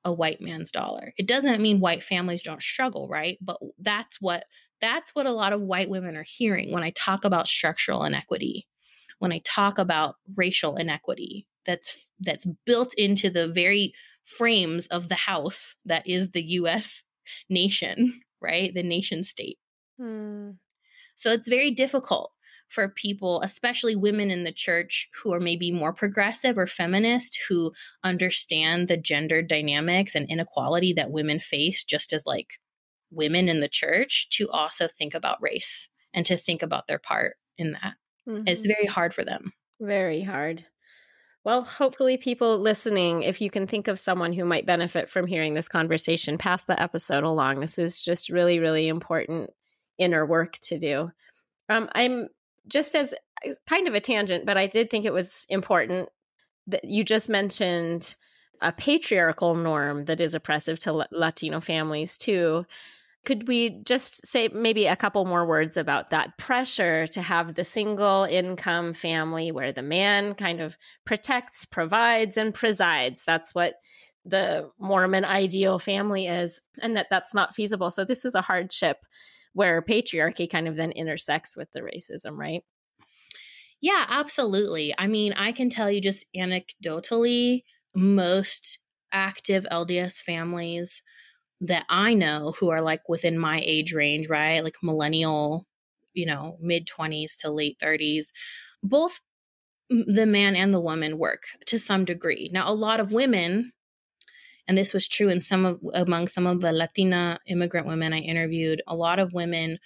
a 0.06 0.14
white 0.14 0.42
man's 0.42 0.72
dollar. 0.72 1.14
It 1.18 1.28
doesn't 1.28 1.62
mean 1.62 1.80
white 1.80 2.04
families 2.04 2.44
don't 2.44 2.62
struggle, 2.62 3.08
right? 3.08 3.38
But 3.42 3.58
that's 3.78 4.20
what 4.22 4.46
that's 4.82 5.14
what 5.14 5.26
a 5.26 5.32
lot 5.32 5.54
of 5.54 5.62
white 5.62 5.90
women 5.90 6.16
are 6.16 6.26
hearing 6.26 6.72
when 6.72 6.84
I 6.84 6.92
talk 6.92 7.26
about 7.26 7.48
structural 7.48 8.06
inequity, 8.06 8.66
when 9.20 9.34
I 9.34 9.42
talk 9.44 9.78
about 9.78 10.16
racial 10.36 10.78
inequity 10.78 11.46
that's 11.66 12.10
that's 12.20 12.46
built 12.66 12.94
into 12.96 13.30
the 13.30 13.48
very 13.48 13.94
frames 14.24 14.88
of 14.88 15.10
the 15.10 15.16
house 15.16 15.76
that 15.86 16.08
is 16.08 16.32
the 16.32 16.44
US 16.44 17.04
nation, 17.50 18.22
right? 18.42 18.74
The 18.74 18.84
nation 18.84 19.24
state. 19.24 19.58
Hmm. 20.00 20.52
So 21.16 21.32
it's 21.32 21.50
very 21.50 21.72
difficult 21.72 22.32
for 22.70 22.88
people, 22.88 23.42
especially 23.42 23.96
women 23.96 24.32
in 24.32 24.44
the 24.44 24.52
church 24.52 25.10
who 25.22 25.34
are 25.34 25.40
maybe 25.40 25.72
more 25.72 25.94
progressive 25.94 26.58
or 26.58 26.68
feminist, 26.68 27.40
who 27.50 27.72
understand 28.04 28.88
the 28.88 28.98
gender 28.98 29.42
dynamics 29.42 30.16
and 30.16 30.30
inequality 30.30 30.94
that 30.94 31.12
women 31.12 31.40
face 31.40 31.84
just 31.84 32.14
as 32.14 32.26
like 32.26 32.60
women 33.12 33.50
in 33.50 33.60
the 33.60 33.68
church, 33.68 34.30
to 34.30 34.48
also 34.50 34.88
think 34.88 35.14
about 35.14 35.42
race 35.42 35.90
and 36.14 36.26
to 36.26 36.38
think 36.38 36.62
about 36.62 36.88
their 36.88 37.00
part 37.00 37.36
in 37.58 37.72
that. 37.74 37.96
Mm-hmm. 38.28 38.48
It's 38.48 38.66
very 38.66 38.86
hard 38.86 39.14
for 39.14 39.24
them. 39.24 39.52
Very 39.82 40.22
hard. 40.22 40.66
Well, 41.46 41.64
hopefully, 41.64 42.18
people 42.18 42.60
listening, 42.60 43.24
if 43.24 43.42
you 43.42 43.50
can 43.50 43.66
think 43.66 43.88
of 43.88 44.00
someone 44.00 44.34
who 44.34 44.46
might 44.46 44.66
benefit 44.66 45.10
from 45.10 45.26
hearing 45.26 45.54
this 45.54 45.70
conversation, 45.70 46.38
pass 46.38 46.66
the 46.66 46.80
episode 46.80 47.24
along. 47.24 47.60
This 47.62 47.80
is 47.80 48.04
just 48.04 48.30
really, 48.30 48.60
really 48.60 48.88
important 48.88 49.50
inner 49.98 50.26
work 50.26 50.60
to 50.60 50.78
do. 50.78 51.12
Um, 51.70 51.90
I'm 51.94 52.28
just 52.70 52.96
as 52.96 53.14
kind 53.68 53.88
of 53.88 53.94
a 53.94 54.00
tangent, 54.00 54.46
but 54.46 54.58
I 54.58 54.68
did 54.68 54.90
think 54.90 55.06
it 55.06 55.14
was 55.14 55.46
important 55.50 56.10
that 56.68 56.86
you 56.86 57.04
just 57.04 57.30
mentioned 57.30 58.16
a 58.62 58.72
patriarchal 58.72 59.56
norm 59.56 60.06
that 60.06 60.20
is 60.20 60.36
oppressive 60.36 60.80
to 60.80 61.08
Latino 61.12 61.60
families 61.62 62.18
too. 62.18 62.66
Could 63.26 63.48
we 63.48 63.82
just 63.84 64.26
say 64.26 64.48
maybe 64.48 64.86
a 64.86 64.96
couple 64.96 65.26
more 65.26 65.46
words 65.46 65.78
about 65.78 66.10
that 66.10 66.38
pressure 66.38 67.06
to 67.08 67.22
have 67.22 67.56
the 67.56 67.64
single 67.64 68.24
income 68.24 68.94
family 68.94 69.52
where 69.52 69.72
the 69.72 69.82
man 69.82 70.36
kind 70.36 70.62
of 70.62 70.78
protects, 71.06 71.66
provides, 71.66 72.38
and 72.38 72.54
presides? 72.54 73.24
That's 73.26 73.54
what 73.54 73.76
the 74.26 74.70
Mormon 74.80 75.26
ideal 75.26 75.80
family 75.80 76.28
is, 76.28 76.62
and 76.82 76.96
that 76.96 77.08
that's 77.10 77.34
not 77.34 77.56
feasible. 77.56 77.92
So, 77.92 78.06
this 78.06 78.26
is 78.26 78.36
a 78.36 78.42
hardship 78.42 78.98
where 79.54 79.82
patriarchy 79.82 80.50
kind 80.50 80.68
of 80.68 80.76
then 80.76 80.92
intersects 80.92 81.56
with 81.56 81.72
the 81.72 81.82
racism, 81.82 82.38
right? 82.38 82.64
Yeah, 83.82 84.06
absolutely. 84.10 84.94
I 84.98 85.08
mean, 85.08 85.34
I 85.34 85.52
can 85.52 85.70
tell 85.70 85.90
you 85.90 86.02
just 86.02 86.26
anecdotally, 86.36 87.64
most 87.96 88.80
active 89.12 89.66
LDS 89.72 90.22
families 90.22 91.02
that 91.62 91.86
I 91.90 92.14
know 92.14 92.54
who 92.60 92.70
are 92.70 92.82
like 92.82 93.10
within 93.10 93.40
my 93.40 93.62
age 93.66 93.94
range, 93.94 94.30
right? 94.30 94.64
Like 94.64 94.78
millennial, 94.84 95.68
you 96.14 96.26
know, 96.26 96.58
mid 96.62 96.88
20s 96.88 97.38
to 97.38 97.52
late 97.52 97.78
30s, 97.80 98.32
both 98.84 99.22
the 99.90 100.26
man 100.26 100.56
and 100.56 100.74
the 100.74 100.82
woman 100.82 101.18
work 101.18 101.44
to 101.68 101.80
some 101.80 102.06
degree. 102.06 102.50
Now, 102.54 102.72
a 102.72 102.74
lot 102.74 103.00
of 103.00 103.12
women 103.14 103.74
and 104.70 104.78
this 104.78 104.94
was 104.94 105.08
true 105.08 105.30
in 105.30 105.42
some 105.42 105.66
of 105.66 105.80
among 105.96 106.28
some 106.28 106.46
of 106.46 106.62
the 106.62 106.72
Latina 106.72 107.40
immigrant 107.48 107.88
women 107.88 108.14
I 108.14 108.20
interviewed. 108.20 108.84
A 108.86 108.96
lot 108.96 109.18
of 109.18 109.34
women 109.34 109.80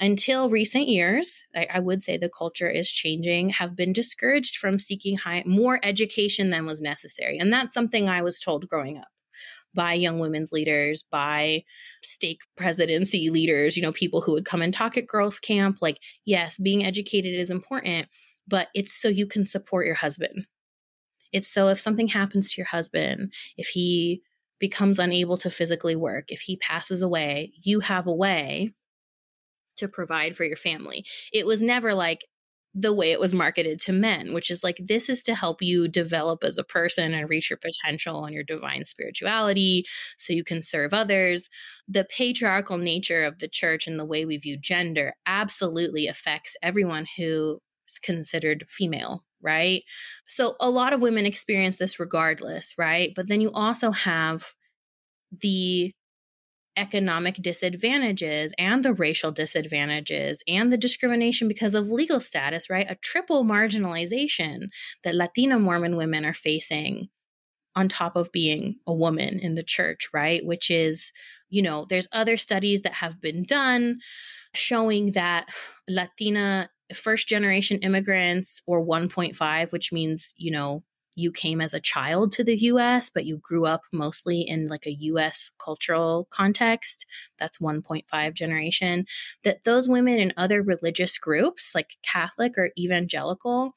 until 0.00 0.50
recent 0.50 0.88
years, 0.88 1.44
I, 1.54 1.68
I, 1.74 1.78
would 1.78 2.02
say 2.02 2.16
the 2.16 2.28
culture 2.28 2.68
is 2.68 2.90
changing, 2.90 3.50
have 3.50 3.76
been 3.76 3.92
discouraged 3.92 4.56
from 4.56 4.80
seeking 4.80 5.18
high, 5.18 5.44
more 5.46 5.78
education 5.84 6.50
than 6.50 6.66
was 6.66 6.82
necessary. 6.82 7.38
And 7.38 7.52
that's 7.52 7.72
something 7.72 8.08
I 8.08 8.22
was 8.22 8.40
told 8.40 8.68
growing 8.68 8.98
up 8.98 9.06
by 9.72 9.92
young 9.94 10.18
women's 10.18 10.50
leaders, 10.50 11.04
by 11.08 11.62
stake 12.02 12.40
presidency 12.56 13.30
leaders, 13.30 13.76
you 13.76 13.84
know, 13.84 13.92
people 13.92 14.20
who 14.20 14.32
would 14.32 14.44
come 14.44 14.62
and 14.62 14.74
talk 14.74 14.96
at 14.96 15.06
girls' 15.06 15.38
camp. 15.38 15.78
Like, 15.80 16.00
yes, 16.24 16.58
being 16.58 16.84
educated 16.84 17.32
is 17.34 17.52
important, 17.52 18.08
but 18.48 18.66
it's 18.74 19.00
so 19.00 19.06
you 19.06 19.28
can 19.28 19.44
support 19.44 19.86
your 19.86 19.94
husband. 19.94 20.46
It's 21.34 21.48
so 21.48 21.68
if 21.68 21.80
something 21.80 22.08
happens 22.08 22.52
to 22.52 22.60
your 22.60 22.66
husband, 22.66 23.34
if 23.56 23.66
he 23.66 24.22
becomes 24.60 25.00
unable 25.00 25.36
to 25.38 25.50
physically 25.50 25.96
work, 25.96 26.30
if 26.30 26.40
he 26.40 26.56
passes 26.56 27.02
away, 27.02 27.52
you 27.60 27.80
have 27.80 28.06
a 28.06 28.14
way 28.14 28.72
to 29.76 29.88
provide 29.88 30.36
for 30.36 30.44
your 30.44 30.56
family. 30.56 31.04
It 31.32 31.44
was 31.44 31.60
never 31.60 31.92
like 31.92 32.24
the 32.72 32.94
way 32.94 33.12
it 33.12 33.20
was 33.20 33.34
marketed 33.34 33.80
to 33.80 33.92
men, 33.92 34.32
which 34.32 34.50
is 34.50 34.64
like 34.64 34.78
this 34.80 35.08
is 35.08 35.22
to 35.24 35.34
help 35.34 35.60
you 35.60 35.86
develop 35.86 36.42
as 36.44 36.56
a 36.56 36.64
person 36.64 37.14
and 37.14 37.28
reach 37.28 37.50
your 37.50 37.58
potential 37.58 38.24
and 38.24 38.34
your 38.34 38.44
divine 38.44 38.84
spirituality 38.84 39.84
so 40.16 40.32
you 40.32 40.44
can 40.44 40.62
serve 40.62 40.94
others. 40.94 41.48
The 41.86 42.04
patriarchal 42.04 42.78
nature 42.78 43.24
of 43.24 43.38
the 43.38 43.48
church 43.48 43.86
and 43.86 43.98
the 43.98 44.04
way 44.04 44.24
we 44.24 44.38
view 44.38 44.56
gender 44.56 45.14
absolutely 45.26 46.06
affects 46.06 46.56
everyone 46.62 47.06
who 47.16 47.60
is 47.88 47.98
considered 47.98 48.64
female 48.68 49.24
right? 49.44 49.82
So 50.26 50.56
a 50.60 50.70
lot 50.70 50.92
of 50.92 51.00
women 51.00 51.26
experience 51.26 51.76
this 51.76 52.00
regardless, 52.00 52.74
right? 52.78 53.12
But 53.14 53.28
then 53.28 53.40
you 53.40 53.50
also 53.52 53.90
have 53.90 54.54
the 55.30 55.92
economic 56.76 57.36
disadvantages 57.36 58.52
and 58.58 58.82
the 58.82 58.94
racial 58.94 59.30
disadvantages 59.30 60.42
and 60.48 60.72
the 60.72 60.76
discrimination 60.76 61.46
because 61.46 61.74
of 61.74 61.88
legal 61.88 62.20
status, 62.20 62.68
right? 62.68 62.90
A 62.90 62.96
triple 62.96 63.44
marginalization 63.44 64.68
that 65.04 65.14
Latina 65.14 65.58
Mormon 65.58 65.96
women 65.96 66.24
are 66.24 66.34
facing 66.34 67.08
on 67.76 67.88
top 67.88 68.16
of 68.16 68.32
being 68.32 68.76
a 68.86 68.94
woman 68.94 69.38
in 69.38 69.54
the 69.54 69.62
church, 69.62 70.08
right? 70.12 70.44
Which 70.44 70.70
is, 70.70 71.12
you 71.48 71.62
know, 71.62 71.86
there's 71.88 72.08
other 72.12 72.36
studies 72.36 72.82
that 72.82 72.94
have 72.94 73.20
been 73.20 73.42
done 73.44 73.98
showing 74.54 75.12
that 75.12 75.48
Latina 75.88 76.70
first 76.94 77.28
generation 77.28 77.78
immigrants 77.78 78.62
or 78.66 78.84
1.5, 78.84 79.72
which 79.72 79.92
means, 79.92 80.34
you 80.36 80.50
know, 80.50 80.82
you 81.16 81.30
came 81.30 81.60
as 81.60 81.74
a 81.74 81.80
child 81.80 82.32
to 82.32 82.44
the 82.44 82.56
US, 82.56 83.08
but 83.08 83.24
you 83.24 83.38
grew 83.42 83.66
up 83.66 83.82
mostly 83.92 84.40
in 84.42 84.66
like 84.66 84.86
a 84.86 84.96
US 85.00 85.52
cultural 85.58 86.26
context. 86.30 87.06
That's 87.38 87.58
1.5 87.58 88.34
generation. 88.34 89.06
That 89.44 89.64
those 89.64 89.88
women 89.88 90.18
in 90.18 90.32
other 90.36 90.62
religious 90.62 91.18
groups, 91.18 91.72
like 91.74 91.96
Catholic 92.02 92.58
or 92.58 92.70
evangelical, 92.78 93.74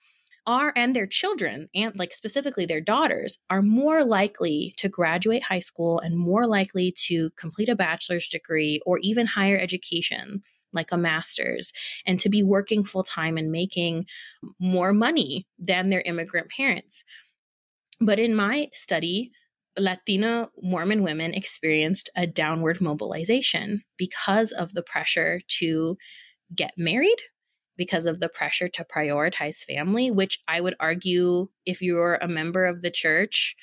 are 0.47 0.71
and 0.77 0.95
their 0.95 1.05
children 1.05 1.67
and 1.75 1.93
like 1.99 2.13
specifically 2.13 2.65
their 2.65 2.79
daughters 2.79 3.37
are 3.49 3.61
more 3.61 4.05
likely 4.05 4.73
to 4.77 4.87
graduate 4.87 5.43
high 5.43 5.59
school 5.59 5.99
and 5.99 6.17
more 6.17 6.47
likely 6.47 6.93
to 6.95 7.29
complete 7.31 7.67
a 7.67 7.75
bachelor's 7.75 8.29
degree 8.29 8.79
or 8.85 8.97
even 9.01 9.27
higher 9.27 9.57
education 9.57 10.41
like 10.73 10.91
a 10.91 10.97
master's 10.97 11.71
and 12.05 12.19
to 12.19 12.29
be 12.29 12.43
working 12.43 12.83
full 12.83 13.03
time 13.03 13.37
and 13.37 13.51
making 13.51 14.05
more 14.59 14.93
money 14.93 15.47
than 15.57 15.89
their 15.89 16.03
immigrant 16.05 16.49
parents. 16.49 17.03
But 17.99 18.19
in 18.19 18.35
my 18.35 18.69
study, 18.73 19.31
Latina 19.77 20.49
Mormon 20.61 21.03
women 21.03 21.33
experienced 21.33 22.09
a 22.15 22.27
downward 22.27 22.81
mobilization 22.81 23.81
because 23.97 24.51
of 24.51 24.73
the 24.73 24.83
pressure 24.83 25.39
to 25.59 25.97
get 26.55 26.71
married, 26.77 27.17
because 27.75 28.05
of 28.05 28.19
the 28.19 28.29
pressure 28.29 28.67
to 28.67 28.83
prioritize 28.83 29.57
family, 29.57 30.09
which 30.09 30.39
I 30.47 30.61
would 30.61 30.75
argue, 30.79 31.49
if 31.65 31.81
you're 31.81 32.15
a 32.15 32.27
member 32.27 32.65
of 32.65 32.81
the 32.81 32.91
church, 32.91 33.55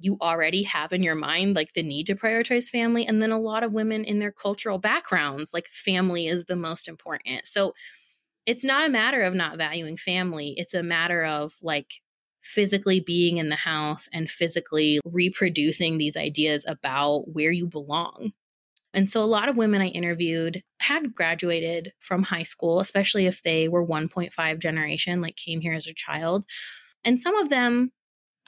you 0.00 0.16
already 0.20 0.62
have 0.62 0.92
in 0.92 1.02
your 1.02 1.14
mind 1.14 1.54
like 1.54 1.72
the 1.74 1.82
need 1.82 2.06
to 2.06 2.14
prioritize 2.14 2.68
family 2.68 3.06
and 3.06 3.20
then 3.20 3.30
a 3.30 3.38
lot 3.38 3.62
of 3.62 3.72
women 3.72 4.04
in 4.04 4.18
their 4.18 4.32
cultural 4.32 4.78
backgrounds 4.78 5.52
like 5.52 5.68
family 5.68 6.26
is 6.26 6.44
the 6.44 6.56
most 6.56 6.88
important 6.88 7.46
so 7.46 7.74
it's 8.46 8.64
not 8.64 8.86
a 8.86 8.90
matter 8.90 9.22
of 9.22 9.34
not 9.34 9.56
valuing 9.56 9.96
family 9.96 10.54
it's 10.56 10.74
a 10.74 10.82
matter 10.82 11.24
of 11.24 11.54
like 11.62 12.00
physically 12.42 13.00
being 13.00 13.36
in 13.36 13.50
the 13.50 13.56
house 13.56 14.08
and 14.12 14.30
physically 14.30 14.98
reproducing 15.04 15.98
these 15.98 16.16
ideas 16.16 16.64
about 16.66 17.32
where 17.32 17.52
you 17.52 17.66
belong 17.66 18.32
and 18.92 19.08
so 19.08 19.22
a 19.22 19.24
lot 19.24 19.48
of 19.48 19.56
women 19.56 19.82
I 19.82 19.88
interviewed 19.88 20.62
had 20.80 21.14
graduated 21.14 21.92
from 22.00 22.24
high 22.24 22.42
school, 22.42 22.80
especially 22.80 23.26
if 23.26 23.42
they 23.42 23.68
were 23.68 23.86
1.5 23.86 24.58
generation, 24.58 25.20
like 25.20 25.36
came 25.36 25.60
here 25.60 25.74
as 25.74 25.86
a 25.86 25.94
child. 25.94 26.44
And 27.04 27.20
some 27.20 27.36
of 27.36 27.50
them 27.50 27.92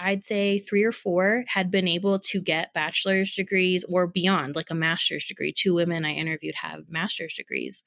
I'd 0.03 0.24
say 0.24 0.59
three 0.59 0.82
or 0.82 0.92
four 0.92 1.44
had 1.46 1.70
been 1.70 1.86
able 1.86 2.18
to 2.18 2.40
get 2.40 2.74
bachelor's 2.74 3.32
degrees 3.34 3.84
or 3.88 4.09
beyond, 4.09 4.57
like 4.57 4.70
a 4.70 4.74
master's 4.74 5.24
degree. 5.24 5.53
Two 5.57 5.74
women 5.74 6.05
I 6.05 6.12
interviewed 6.12 6.57
have 6.57 6.88
master's 6.88 7.34
degrees. 7.34 7.84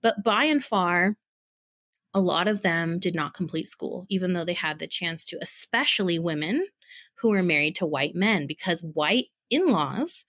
But 0.00 0.22
by 0.22 0.44
and 0.44 0.62
far, 0.62 1.16
a 2.14 2.20
lot 2.20 2.48
of 2.48 2.62
them 2.62 2.98
did 2.98 3.14
not 3.14 3.34
complete 3.34 3.66
school, 3.66 4.06
even 4.08 4.32
though 4.32 4.44
they 4.44 4.54
had 4.54 4.78
the 4.78 4.86
chance 4.86 5.26
to, 5.26 5.38
especially 5.42 6.18
women 6.18 6.66
who 7.18 7.30
were 7.30 7.42
married 7.42 7.74
to 7.76 7.86
white 7.86 8.14
men, 8.14 8.46
because 8.46 8.80
white 8.80 9.26
in 9.50 9.66
laws 9.66 10.24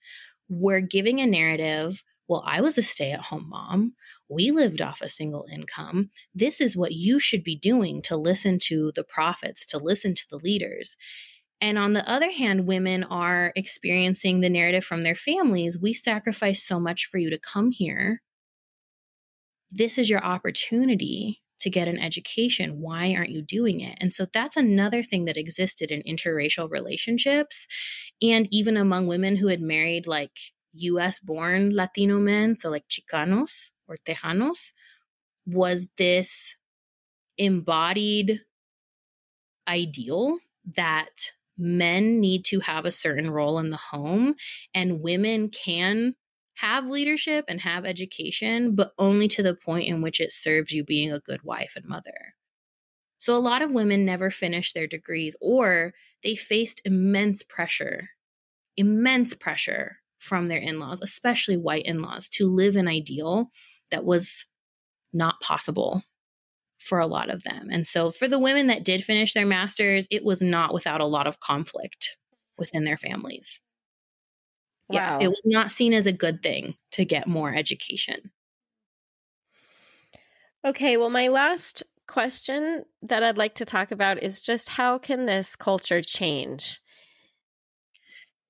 were 0.48 0.80
giving 0.80 1.20
a 1.20 1.26
narrative 1.26 2.02
well, 2.30 2.44
I 2.46 2.60
was 2.60 2.78
a 2.78 2.82
stay 2.82 3.10
at 3.10 3.22
home 3.22 3.48
mom. 3.48 3.94
We 4.28 4.52
lived 4.52 4.80
off 4.80 5.00
a 5.00 5.08
single 5.08 5.46
income. 5.52 6.10
This 6.32 6.60
is 6.60 6.76
what 6.76 6.92
you 6.92 7.18
should 7.18 7.42
be 7.42 7.56
doing 7.56 8.02
to 8.02 8.16
listen 8.16 8.60
to 8.66 8.92
the 8.94 9.02
prophets, 9.02 9.66
to 9.66 9.78
listen 9.78 10.14
to 10.14 10.24
the 10.30 10.36
leaders. 10.38 10.96
And 11.60 11.76
on 11.76 11.92
the 11.92 12.08
other 12.08 12.30
hand, 12.30 12.68
women 12.68 13.02
are 13.02 13.52
experiencing 13.56 14.40
the 14.40 14.48
narrative 14.48 14.84
from 14.84 15.02
their 15.02 15.16
families. 15.16 15.76
We 15.76 15.92
sacrifice 15.92 16.64
so 16.64 16.78
much 16.78 17.06
for 17.06 17.18
you 17.18 17.30
to 17.30 17.38
come 17.38 17.72
here. 17.72 18.22
This 19.72 19.98
is 19.98 20.08
your 20.08 20.24
opportunity 20.24 21.42
to 21.58 21.68
get 21.68 21.88
an 21.88 21.98
education. 21.98 22.80
Why 22.80 23.12
aren't 23.12 23.30
you 23.30 23.42
doing 23.42 23.80
it? 23.80 23.98
And 24.00 24.12
so 24.12 24.28
that's 24.32 24.56
another 24.56 25.02
thing 25.02 25.24
that 25.24 25.36
existed 25.36 25.90
in 25.90 26.02
interracial 26.02 26.70
relationships 26.70 27.66
and 28.22 28.46
even 28.52 28.76
among 28.76 29.08
women 29.08 29.34
who 29.34 29.48
had 29.48 29.60
married 29.60 30.06
like 30.06 30.38
US 30.72 31.18
born 31.18 31.74
Latino 31.74 32.18
men, 32.18 32.56
so 32.56 32.70
like 32.70 32.88
Chicanos 32.88 33.70
or 33.88 33.96
Tejanos, 34.04 34.72
was 35.46 35.86
this 35.96 36.56
embodied 37.38 38.40
ideal 39.66 40.38
that 40.76 41.32
men 41.56 42.20
need 42.20 42.44
to 42.46 42.60
have 42.60 42.84
a 42.84 42.90
certain 42.90 43.30
role 43.30 43.58
in 43.58 43.70
the 43.70 43.76
home 43.76 44.34
and 44.74 45.00
women 45.00 45.48
can 45.48 46.14
have 46.54 46.90
leadership 46.90 47.44
and 47.48 47.60
have 47.60 47.86
education, 47.86 48.74
but 48.74 48.92
only 48.98 49.28
to 49.28 49.42
the 49.42 49.54
point 49.54 49.88
in 49.88 50.02
which 50.02 50.20
it 50.20 50.32
serves 50.32 50.72
you 50.72 50.84
being 50.84 51.10
a 51.10 51.20
good 51.20 51.42
wife 51.42 51.72
and 51.76 51.86
mother. 51.86 52.34
So 53.18 53.34
a 53.34 53.38
lot 53.38 53.62
of 53.62 53.70
women 53.70 54.04
never 54.04 54.30
finished 54.30 54.74
their 54.74 54.86
degrees 54.86 55.36
or 55.40 55.94
they 56.22 56.34
faced 56.34 56.82
immense 56.84 57.42
pressure, 57.42 58.10
immense 58.76 59.34
pressure 59.34 59.99
from 60.20 60.46
their 60.46 60.58
in 60.58 60.78
laws, 60.78 61.00
especially 61.02 61.56
white 61.56 61.86
in 61.86 62.02
laws, 62.02 62.28
to 62.30 62.46
live 62.46 62.76
an 62.76 62.88
ideal 62.88 63.50
that 63.90 64.04
was 64.04 64.46
not 65.12 65.40
possible 65.40 66.02
for 66.78 66.98
a 66.98 67.06
lot 67.06 67.30
of 67.30 67.42
them. 67.42 67.68
And 67.70 67.86
so 67.86 68.10
for 68.10 68.28
the 68.28 68.38
women 68.38 68.68
that 68.68 68.84
did 68.84 69.04
finish 69.04 69.34
their 69.34 69.46
masters, 69.46 70.06
it 70.10 70.24
was 70.24 70.40
not 70.42 70.72
without 70.72 71.00
a 71.00 71.06
lot 71.06 71.26
of 71.26 71.40
conflict 71.40 72.16
within 72.58 72.84
their 72.84 72.96
families. 72.96 73.60
Wow. 74.88 75.18
Yeah, 75.20 75.26
it 75.26 75.28
was 75.28 75.42
not 75.44 75.70
seen 75.70 75.92
as 75.92 76.06
a 76.06 76.12
good 76.12 76.42
thing 76.42 76.76
to 76.92 77.04
get 77.04 77.26
more 77.26 77.54
education. 77.54 78.32
Okay, 80.64 80.96
well, 80.96 81.10
my 81.10 81.28
last 81.28 81.82
question 82.06 82.84
that 83.02 83.22
I'd 83.22 83.38
like 83.38 83.54
to 83.56 83.64
talk 83.64 83.90
about 83.90 84.22
is 84.22 84.40
just 84.40 84.70
how 84.70 84.98
can 84.98 85.26
this 85.26 85.56
culture 85.56 86.02
change? 86.02 86.80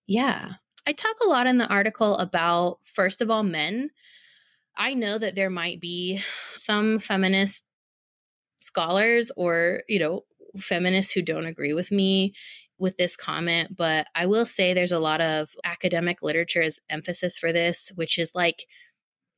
Yeah. 0.07 0.57
I 0.91 0.93
talk 0.93 1.19
a 1.25 1.29
lot 1.29 1.47
in 1.47 1.59
the 1.59 1.69
article 1.69 2.17
about, 2.17 2.79
first 2.83 3.21
of 3.21 3.31
all, 3.31 3.45
men. 3.45 3.91
I 4.77 4.93
know 4.95 5.19
that 5.19 5.37
there 5.37 5.49
might 5.49 5.81
be 5.81 6.21
some 6.57 6.99
feminist 6.99 7.63
scholars 8.59 9.31
or, 9.37 9.85
you 9.89 10.01
know, 10.01 10.25
feminists 10.59 11.13
who 11.13 11.23
don't 11.23 11.47
agree 11.47 11.75
with 11.75 11.93
me 11.93 12.35
with 12.77 12.97
this 12.97 13.15
comment, 13.15 13.77
but 13.77 14.09
I 14.17 14.27
will 14.27 14.45
say 14.45 14.75
there's 14.75 14.91
a 14.91 14.99
lot 14.99 15.21
of 15.21 15.55
academic 15.63 16.25
literature's 16.25 16.81
emphasis 16.91 17.39
for 17.39 17.53
this, 17.53 17.93
which 17.95 18.19
is 18.19 18.33
like 18.35 18.67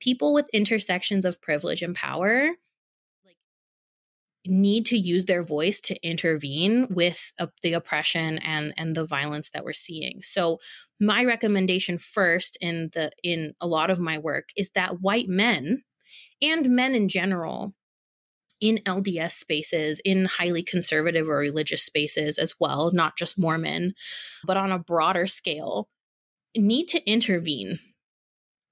people 0.00 0.32
with 0.32 0.48
intersections 0.54 1.26
of 1.26 1.42
privilege 1.42 1.82
and 1.82 1.94
power 1.94 2.48
like 3.26 3.36
need 4.46 4.86
to 4.86 4.96
use 4.96 5.26
their 5.26 5.42
voice 5.42 5.80
to 5.82 6.02
intervene 6.02 6.86
with 6.88 7.30
uh, 7.38 7.48
the 7.62 7.74
oppression 7.74 8.38
and 8.38 8.72
and 8.78 8.94
the 8.94 9.04
violence 9.04 9.50
that 9.50 9.64
we're 9.64 9.74
seeing. 9.74 10.22
So 10.22 10.58
my 11.02 11.24
recommendation 11.24 11.98
first 11.98 12.56
in 12.60 12.88
the 12.92 13.10
in 13.24 13.54
a 13.60 13.66
lot 13.66 13.90
of 13.90 13.98
my 13.98 14.18
work 14.18 14.50
is 14.56 14.70
that 14.70 15.00
white 15.00 15.28
men 15.28 15.82
and 16.40 16.70
men 16.70 16.94
in 16.94 17.08
general 17.08 17.74
in 18.60 18.78
LDS 18.86 19.32
spaces, 19.32 20.00
in 20.04 20.24
highly 20.24 20.62
conservative 20.62 21.28
or 21.28 21.38
religious 21.38 21.82
spaces 21.82 22.38
as 22.38 22.54
well, 22.60 22.92
not 22.92 23.18
just 23.18 23.36
Mormon, 23.36 23.92
but 24.46 24.56
on 24.56 24.70
a 24.70 24.78
broader 24.78 25.26
scale, 25.26 25.88
need 26.56 26.86
to 26.86 27.04
intervene 27.10 27.80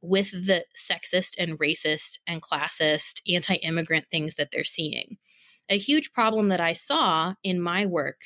with 0.00 0.30
the 0.30 0.64
sexist 0.76 1.34
and 1.36 1.58
racist 1.58 2.18
and 2.28 2.40
classist 2.40 3.20
anti 3.28 3.54
immigrant 3.56 4.06
things 4.08 4.36
that 4.36 4.50
they're 4.52 4.62
seeing. 4.62 5.16
A 5.68 5.76
huge 5.76 6.12
problem 6.12 6.46
that 6.48 6.60
I 6.60 6.74
saw 6.74 7.34
in 7.42 7.60
my 7.60 7.86
work 7.86 8.20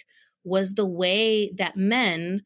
was 0.45 0.75
the 0.75 0.87
way 0.87 1.51
that 1.57 1.77
men 1.77 2.43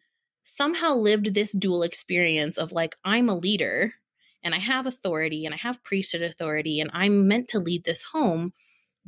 somehow 0.48 0.94
lived 0.94 1.34
this 1.34 1.52
dual 1.52 1.82
experience 1.82 2.58
of 2.58 2.72
like, 2.72 2.96
I'm 3.04 3.28
a 3.28 3.36
leader 3.36 3.94
and 4.42 4.54
I 4.54 4.58
have 4.58 4.86
authority 4.86 5.44
and 5.44 5.54
I 5.54 5.58
have 5.58 5.84
priesthood 5.84 6.22
authority 6.22 6.80
and 6.80 6.90
I'm 6.92 7.28
meant 7.28 7.48
to 7.48 7.58
lead 7.58 7.84
this 7.84 8.02
home 8.02 8.52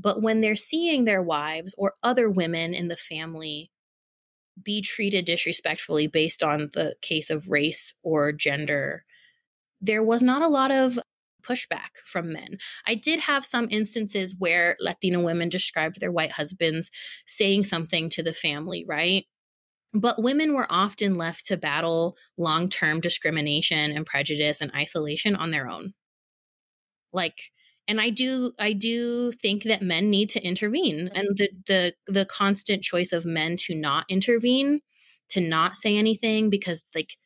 but 0.00 0.22
when 0.22 0.40
they're 0.40 0.56
seeing 0.56 1.04
their 1.04 1.22
wives 1.22 1.74
or 1.76 1.94
other 2.02 2.30
women 2.30 2.72
in 2.72 2.88
the 2.88 2.96
family 2.96 3.70
be 4.62 4.80
treated 4.80 5.24
disrespectfully 5.24 6.06
based 6.06 6.42
on 6.42 6.70
the 6.72 6.94
case 7.02 7.28
of 7.28 7.48
race 7.48 7.92
or 8.02 8.32
gender, 8.32 9.04
there 9.80 10.02
was 10.02 10.22
not 10.22 10.42
a 10.42 10.48
lot 10.48 10.70
of 10.70 10.98
pushback 11.42 11.90
from 12.04 12.32
men. 12.32 12.58
I 12.86 12.94
did 12.94 13.20
have 13.20 13.44
some 13.44 13.68
instances 13.70 14.34
where 14.38 14.76
Latino 14.80 15.20
women 15.20 15.48
described 15.48 16.00
their 16.00 16.12
white 16.12 16.32
husbands 16.32 16.90
saying 17.26 17.64
something 17.64 18.08
to 18.10 18.22
the 18.22 18.34
family, 18.34 18.84
right? 18.86 19.26
But 19.92 20.22
women 20.22 20.54
were 20.54 20.66
often 20.70 21.14
left 21.14 21.46
to 21.46 21.56
battle 21.56 22.16
long 22.36 22.68
term 22.68 23.00
discrimination 23.00 23.90
and 23.90 24.06
prejudice 24.06 24.60
and 24.60 24.70
isolation 24.74 25.34
on 25.34 25.50
their 25.50 25.68
own. 25.68 25.94
Like, 27.12 27.50
and 27.88 28.00
i 28.00 28.08
do 28.08 28.52
i 28.58 28.72
do 28.72 29.32
think 29.32 29.64
that 29.64 29.82
men 29.82 30.08
need 30.10 30.30
to 30.30 30.42
intervene 30.42 31.10
and 31.14 31.28
mm-hmm. 31.28 31.34
the 31.36 31.48
the 31.66 32.12
the 32.12 32.24
constant 32.24 32.82
choice 32.82 33.12
of 33.12 33.24
men 33.24 33.56
to 33.56 33.74
not 33.74 34.04
intervene 34.08 34.80
to 35.28 35.40
not 35.40 35.76
say 35.76 35.96
anything 35.96 36.50
because 36.50 36.84
like 36.94 37.16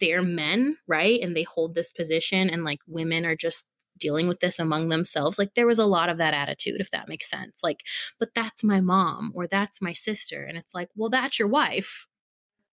they're 0.00 0.22
men 0.22 0.76
right 0.86 1.20
and 1.22 1.36
they 1.36 1.44
hold 1.44 1.74
this 1.74 1.90
position 1.90 2.50
and 2.50 2.64
like 2.64 2.80
women 2.86 3.24
are 3.24 3.36
just 3.36 3.66
dealing 3.98 4.28
with 4.28 4.40
this 4.40 4.58
among 4.58 4.88
themselves 4.88 5.38
like 5.38 5.54
there 5.54 5.66
was 5.66 5.78
a 5.78 5.86
lot 5.86 6.08
of 6.08 6.18
that 6.18 6.34
attitude 6.34 6.80
if 6.80 6.90
that 6.90 7.08
makes 7.08 7.30
sense 7.30 7.60
like 7.62 7.82
but 8.18 8.34
that's 8.34 8.64
my 8.64 8.80
mom 8.80 9.32
or 9.34 9.46
that's 9.46 9.82
my 9.82 9.92
sister 9.92 10.44
and 10.44 10.56
it's 10.58 10.74
like 10.74 10.88
well 10.96 11.10
that's 11.10 11.38
your 11.38 11.48
wife 11.48 12.06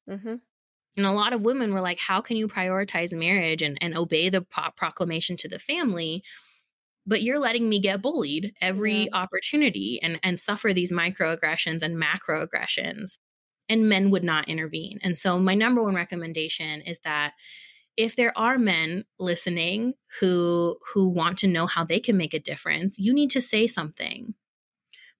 mm-hmm. 0.09 0.35
and 0.97 1.05
a 1.05 1.11
lot 1.11 1.33
of 1.33 1.43
women 1.43 1.73
were 1.73 1.81
like 1.81 1.99
how 1.99 2.21
can 2.21 2.37
you 2.37 2.47
prioritize 2.47 3.11
marriage 3.11 3.61
and, 3.61 3.77
and 3.81 3.97
obey 3.97 4.29
the 4.29 4.41
pro- 4.41 4.71
proclamation 4.75 5.35
to 5.37 5.47
the 5.47 5.59
family 5.59 6.23
but 7.05 7.23
you're 7.23 7.39
letting 7.39 7.67
me 7.67 7.79
get 7.79 8.01
bullied 8.01 8.53
every 8.61 9.03
yeah. 9.03 9.09
opportunity 9.13 9.99
and 10.01 10.19
and 10.23 10.39
suffer 10.39 10.73
these 10.73 10.91
microaggressions 10.91 11.83
and 11.83 12.01
macroaggressions 12.01 13.19
and 13.67 13.89
men 13.89 14.09
would 14.09 14.23
not 14.23 14.47
intervene 14.47 14.99
and 15.03 15.17
so 15.17 15.37
my 15.37 15.53
number 15.53 15.83
one 15.83 15.95
recommendation 15.95 16.81
is 16.81 16.99
that 16.99 17.33
if 17.97 18.15
there 18.15 18.37
are 18.37 18.57
men 18.57 19.05
listening 19.19 19.93
who 20.19 20.77
who 20.93 21.09
want 21.09 21.37
to 21.37 21.47
know 21.47 21.65
how 21.65 21.83
they 21.83 21.99
can 21.99 22.17
make 22.17 22.33
a 22.33 22.39
difference 22.39 22.97
you 22.99 23.13
need 23.13 23.29
to 23.29 23.41
say 23.41 23.67
something 23.67 24.33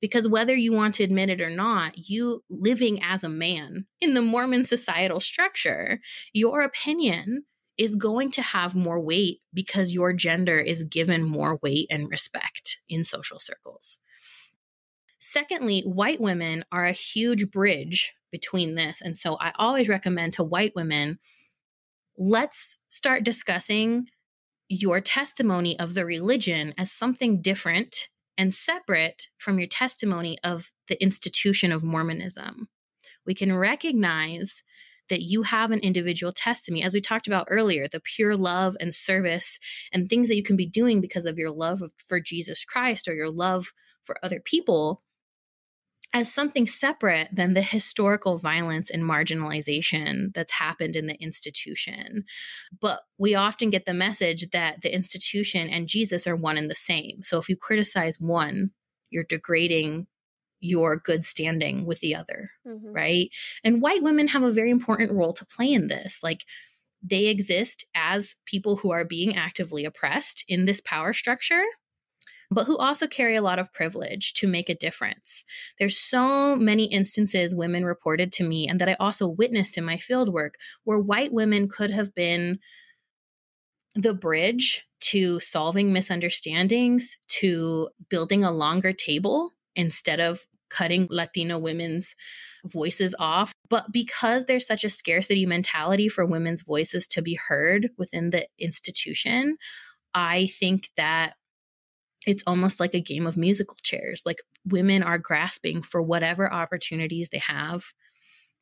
because 0.02 0.30
whether 0.30 0.56
you 0.56 0.72
want 0.72 0.94
to 0.94 1.04
admit 1.04 1.30
it 1.30 1.42
or 1.42 1.50
not 1.50 1.98
you 1.98 2.44
living 2.50 3.02
as 3.04 3.24
a 3.24 3.30
man 3.30 3.86
in 4.00 4.14
the 4.14 4.22
mormon 4.22 4.64
societal 4.64 5.20
structure 5.20 6.00
your 6.34 6.62
opinion 6.62 7.44
is 7.80 7.96
going 7.96 8.30
to 8.30 8.42
have 8.42 8.76
more 8.76 9.00
weight 9.00 9.40
because 9.54 9.94
your 9.94 10.12
gender 10.12 10.60
is 10.60 10.84
given 10.84 11.24
more 11.24 11.58
weight 11.64 11.88
and 11.90 12.10
respect 12.10 12.82
in 12.90 13.06
social 13.06 13.40
circles. 13.40 13.98
Secondly, 15.18 15.82
white 15.86 16.20
women 16.20 16.66
are 16.74 16.86
a 16.86 16.92
huge 16.92 17.50
bridge 17.50 18.12
between 18.34 18.76
this. 18.76 19.02
And 19.02 19.16
so 19.16 19.38
I 19.40 19.54
always 19.56 19.88
recommend 19.88 20.34
to 20.34 20.44
white 20.44 20.74
women 20.76 21.20
let's 22.20 22.78
start 22.90 23.24
discussing 23.24 24.08
your 24.68 25.00
testimony 25.00 25.80
of 25.80 25.94
the 25.94 26.06
religion 26.06 26.74
as 26.78 26.92
something 26.92 27.42
different 27.42 28.10
and 28.38 28.54
separate 28.54 29.30
from 29.38 29.58
your 29.58 29.70
testimony 29.70 30.38
of 30.44 30.70
the 30.90 31.02
institution 31.02 31.72
of 31.72 31.84
Mormonism. 31.84 32.68
We 33.26 33.34
can 33.34 33.56
recognize 33.56 34.64
that 35.10 35.22
you 35.22 35.44
have 35.44 35.72
an 35.72 35.80
individual 35.80 36.34
testimony, 36.34 36.84
as 36.84 36.94
we 36.94 37.02
talked 37.02 37.26
about 37.26 37.48
earlier, 37.50 37.88
the 37.88 38.02
pure 38.02 38.36
love 38.36 38.76
and 38.82 38.94
service 38.94 39.58
and 39.94 40.08
things 40.10 40.28
that 40.28 40.36
you 40.36 40.44
can 40.44 40.58
be 40.58 40.68
doing 40.68 41.00
because 41.00 41.26
of 41.26 41.40
your 41.40 41.52
love 41.52 41.82
for 42.06 42.20
Jesus 42.20 42.66
Christ 42.66 43.08
or 43.08 43.14
your 43.14 43.32
love 43.32 43.72
for 44.04 44.18
other 44.22 44.42
people 44.42 45.02
as 46.14 46.34
something 46.34 46.66
separate 46.66 47.28
than 47.32 47.54
the 47.54 47.62
historical 47.62 48.38
violence 48.38 48.90
and 48.90 49.04
marginalization 49.04 50.34
that's 50.34 50.54
happened 50.54 50.96
in 50.96 51.06
the 51.08 51.22
institution. 51.22 52.24
But 52.82 53.02
we 53.18 53.36
often 53.36 53.70
get 53.70 53.86
the 53.86 53.94
message 53.94 54.50
that 54.52 54.82
the 54.82 54.94
institution 54.94 55.70
and 55.70 55.88
Jesus 55.88 56.26
are 56.26 56.36
one 56.36 56.58
and 56.58 56.70
the 56.70 56.76
same. 56.76 57.22
So 57.24 57.38
if 57.38 57.48
you 57.48 57.56
criticize 57.56 58.20
one, 58.20 58.72
you're 59.12 59.24
degrading 59.24 60.08
your 60.62 60.98
good 60.98 61.24
standing 61.24 61.86
with 61.86 62.00
the 62.00 62.16
other, 62.16 62.52
mm-hmm. 62.68 62.92
right? 62.92 63.30
And 63.64 63.82
white 63.82 64.04
women 64.04 64.28
have 64.30 64.44
a 64.44 64.52
very 64.52 64.72
important 64.72 65.12
role 65.12 65.34
to 65.34 65.46
play 65.46 65.72
in 65.72 65.88
this. 65.88 66.20
Like, 66.24 66.44
they 67.02 67.28
exist 67.28 67.86
as 67.96 68.36
people 68.46 68.76
who 68.76 68.92
are 68.92 69.06
being 69.06 69.36
actively 69.36 69.86
oppressed 69.86 70.44
in 70.50 70.66
this 70.66 70.82
power 70.82 71.14
structure 71.14 71.64
but 72.52 72.66
who 72.66 72.78
also 72.78 73.08
carry 73.08 73.36
a 73.36 73.42
lot 73.42 73.60
of 73.60 73.72
privilege 73.74 74.34
to 74.34 74.48
make 74.48 74.70
a 74.70 74.76
difference. 74.76 75.44
There's 75.78 75.98
so 75.98 76.56
many 76.56 76.86
instances 76.86 77.54
women 77.54 77.86
reported 77.86 78.32
to 78.34 78.44
me 78.44 78.68
and 78.68 78.80
that 78.82 78.90
I 78.90 78.96
also 79.00 79.28
witnessed 79.28 79.78
in 79.78 79.86
my 79.86 79.98
fieldwork 79.98 80.52
where 80.84 81.00
white 81.00 81.32
women 81.32 81.68
could 81.68 81.92
have 81.92 82.14
been 82.16 82.60
the 83.96 84.14
bridge 84.14 84.86
to 85.02 85.40
solving 85.40 85.94
misunderstandings, 85.94 87.18
to 87.28 87.90
building 88.10 88.44
a 88.44 88.52
longer 88.52 88.94
table 88.94 89.54
instead 89.76 90.20
of 90.20 90.46
cutting 90.70 91.08
Latino 91.10 91.58
women's 91.58 92.16
voices 92.66 93.16
off. 93.18 93.54
But 93.70 93.92
because 93.92 94.46
there's 94.46 94.68
such 94.68 94.84
a 94.84 94.90
scarcity 94.90 95.46
mentality 95.46 96.10
for 96.10 96.26
women's 96.26 96.62
voices 96.62 97.08
to 97.08 97.22
be 97.22 97.40
heard 97.48 97.90
within 97.98 98.30
the 98.32 98.48
institution, 98.60 99.58
I 100.14 100.48
think 100.60 100.90
that 100.98 101.34
it's 102.30 102.44
almost 102.46 102.80
like 102.80 102.94
a 102.94 103.02
game 103.02 103.26
of 103.26 103.38
musical 103.38 103.76
chairs. 103.82 104.22
Like 104.24 104.38
women 104.64 105.02
are 105.02 105.18
grasping 105.18 105.82
for 105.82 106.00
whatever 106.00 106.52
opportunities 106.54 107.30
they 107.30 107.40
have 107.40 107.86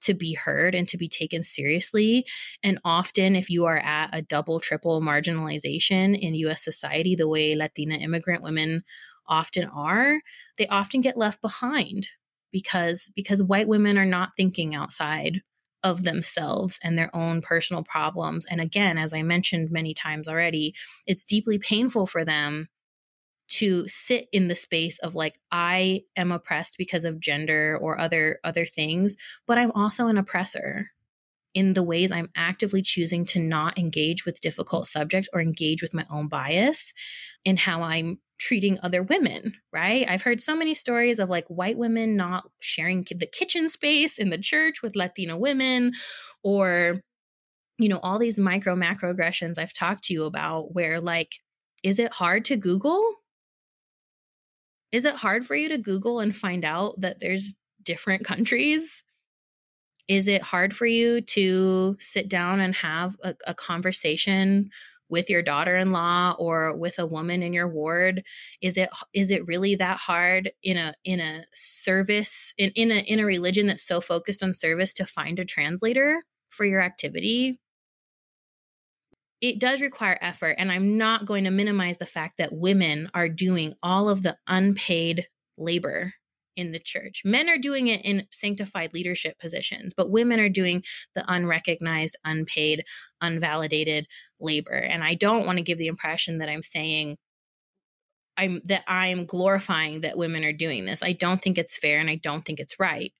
to 0.03 0.13
be 0.13 0.35
heard 0.35 0.73
and 0.73 0.87
to 0.87 0.97
be 0.97 1.09
taken 1.09 1.43
seriously. 1.43 2.25
And 2.63 2.79
often, 2.85 3.35
if 3.35 3.49
you 3.49 3.65
are 3.65 3.77
at 3.77 4.11
a 4.13 4.21
double, 4.21 4.61
triple 4.61 5.01
marginalization 5.01 6.17
in 6.17 6.33
US 6.35 6.63
society, 6.63 7.13
the 7.13 7.27
way 7.27 7.55
Latina 7.55 7.95
immigrant 7.95 8.41
women 8.41 8.83
often 9.27 9.65
are, 9.65 10.21
they 10.57 10.67
often 10.67 11.01
get 11.01 11.17
left 11.17 11.41
behind 11.41 12.07
because 12.53 13.11
because 13.17 13.43
white 13.43 13.67
women 13.67 13.97
are 13.97 14.05
not 14.05 14.29
thinking 14.37 14.73
outside 14.73 15.41
of 15.83 16.03
themselves 16.03 16.79
and 16.81 16.97
their 16.97 17.13
own 17.13 17.41
personal 17.41 17.83
problems 17.83 18.45
and 18.45 18.59
again 18.59 18.97
as 18.97 19.13
i 19.13 19.21
mentioned 19.21 19.69
many 19.69 19.93
times 19.93 20.27
already 20.27 20.73
it's 21.05 21.23
deeply 21.23 21.59
painful 21.59 22.07
for 22.07 22.25
them 22.25 22.67
to 23.47 23.87
sit 23.87 24.27
in 24.31 24.47
the 24.47 24.55
space 24.55 24.99
of 24.99 25.15
like 25.15 25.37
i 25.51 26.01
am 26.15 26.31
oppressed 26.31 26.77
because 26.77 27.05
of 27.05 27.19
gender 27.19 27.77
or 27.81 27.99
other 27.99 28.39
other 28.43 28.65
things 28.65 29.15
but 29.45 29.57
i'm 29.57 29.71
also 29.71 30.07
an 30.07 30.17
oppressor 30.17 30.91
in 31.53 31.73
the 31.73 31.83
ways 31.83 32.11
i'm 32.11 32.29
actively 32.35 32.81
choosing 32.81 33.25
to 33.25 33.39
not 33.39 33.77
engage 33.77 34.25
with 34.25 34.41
difficult 34.41 34.85
subjects 34.85 35.29
or 35.33 35.41
engage 35.41 35.81
with 35.81 35.93
my 35.93 36.05
own 36.09 36.27
bias 36.27 36.93
in 37.45 37.57
how 37.57 37.81
i'm 37.81 38.19
treating 38.39 38.77
other 38.83 39.01
women 39.01 39.53
right? 39.73 40.05
I've 40.07 40.21
heard 40.21 40.41
so 40.41 40.55
many 40.55 40.73
stories 40.73 41.17
of 41.19 41.29
like 41.29 41.47
white 41.47 41.77
women 41.77 42.15
not 42.15 42.49
sharing 42.59 43.03
the 43.09 43.25
kitchen 43.25 43.67
space 43.67 44.19
in 44.19 44.29
the 44.29 44.37
church 44.37 44.81
with 44.81 44.95
latino 44.95 45.37
women 45.37 45.93
or 46.43 47.01
you 47.77 47.89
know 47.89 47.99
all 47.99 48.19
these 48.19 48.37
micro 48.37 48.75
macro 48.75 49.11
aggressions 49.11 49.57
i've 49.57 49.73
talked 49.73 50.05
to 50.05 50.13
you 50.13 50.23
about 50.23 50.73
where 50.73 50.99
like 50.99 51.35
is 51.83 51.99
it 51.99 52.11
hard 52.13 52.45
to 52.45 52.55
google 52.55 53.15
is 54.91 55.05
it 55.05 55.15
hard 55.15 55.45
for 55.45 55.55
you 55.55 55.69
to 55.69 55.77
Google 55.77 56.19
and 56.19 56.35
find 56.35 56.63
out 56.63 56.99
that 57.01 57.19
there's 57.19 57.53
different 57.83 58.25
countries? 58.25 59.03
Is 60.07 60.27
it 60.27 60.41
hard 60.41 60.73
for 60.73 60.85
you 60.85 61.21
to 61.21 61.97
sit 61.99 62.29
down 62.29 62.59
and 62.59 62.73
have 62.75 63.15
a, 63.23 63.35
a 63.45 63.53
conversation 63.53 64.69
with 65.09 65.29
your 65.29 65.41
daughter-in-law 65.41 66.35
or 66.37 66.77
with 66.77 66.99
a 66.99 67.05
woman 67.05 67.41
in 67.41 67.53
your 67.53 67.67
ward 67.67 68.23
is 68.61 68.77
it 68.77 68.89
is 69.13 69.31
it 69.31 69.45
really 69.47 69.75
that 69.75 69.97
hard 69.97 70.51
in 70.63 70.77
a 70.77 70.93
in 71.05 71.19
a 71.19 71.45
service 71.53 72.53
in 72.57 72.71
in 72.71 72.91
a 72.91 72.99
in 73.01 73.19
a 73.19 73.25
religion 73.25 73.67
that's 73.67 73.87
so 73.87 74.01
focused 74.01 74.43
on 74.43 74.53
service 74.53 74.93
to 74.93 75.05
find 75.05 75.39
a 75.39 75.45
translator 75.45 76.23
for 76.49 76.65
your 76.65 76.81
activity 76.81 77.59
it 79.41 79.59
does 79.59 79.81
require 79.81 80.17
effort. 80.21 80.55
And 80.57 80.71
I'm 80.71 80.97
not 80.97 81.25
going 81.25 81.43
to 81.43 81.51
minimize 81.51 81.97
the 81.97 82.05
fact 82.05 82.37
that 82.37 82.53
women 82.53 83.09
are 83.13 83.29
doing 83.29 83.73
all 83.83 84.09
of 84.09 84.23
the 84.23 84.37
unpaid 84.47 85.27
labor 85.57 86.13
in 86.55 86.71
the 86.71 86.79
church. 86.79 87.21
Men 87.23 87.47
are 87.49 87.57
doing 87.57 87.87
it 87.87 88.03
in 88.03 88.25
sanctified 88.31 88.93
leadership 88.93 89.37
positions, 89.39 89.93
but 89.95 90.09
women 90.09 90.39
are 90.39 90.49
doing 90.49 90.83
the 91.13 91.23
unrecognized, 91.31 92.17
unpaid, 92.25 92.83
unvalidated 93.21 94.05
labor. 94.39 94.73
And 94.73 95.03
I 95.03 95.13
don't 95.13 95.45
want 95.45 95.59
to 95.59 95.63
give 95.63 95.77
the 95.77 95.87
impression 95.87 96.39
that 96.39 96.49
I'm 96.49 96.63
saying 96.63 97.17
I'm 98.39 98.61
that 98.65 98.83
I'm 98.87 99.25
glorifying 99.25 100.01
that 100.01 100.17
women 100.17 100.43
are 100.43 100.53
doing 100.53 100.85
this. 100.85 101.01
I 101.01 101.13
don't 101.13 101.41
think 101.41 101.57
it's 101.57 101.77
fair 101.77 101.99
and 101.99 102.09
I 102.09 102.15
don't 102.15 102.45
think 102.45 102.59
it's 102.59 102.79
right 102.79 103.11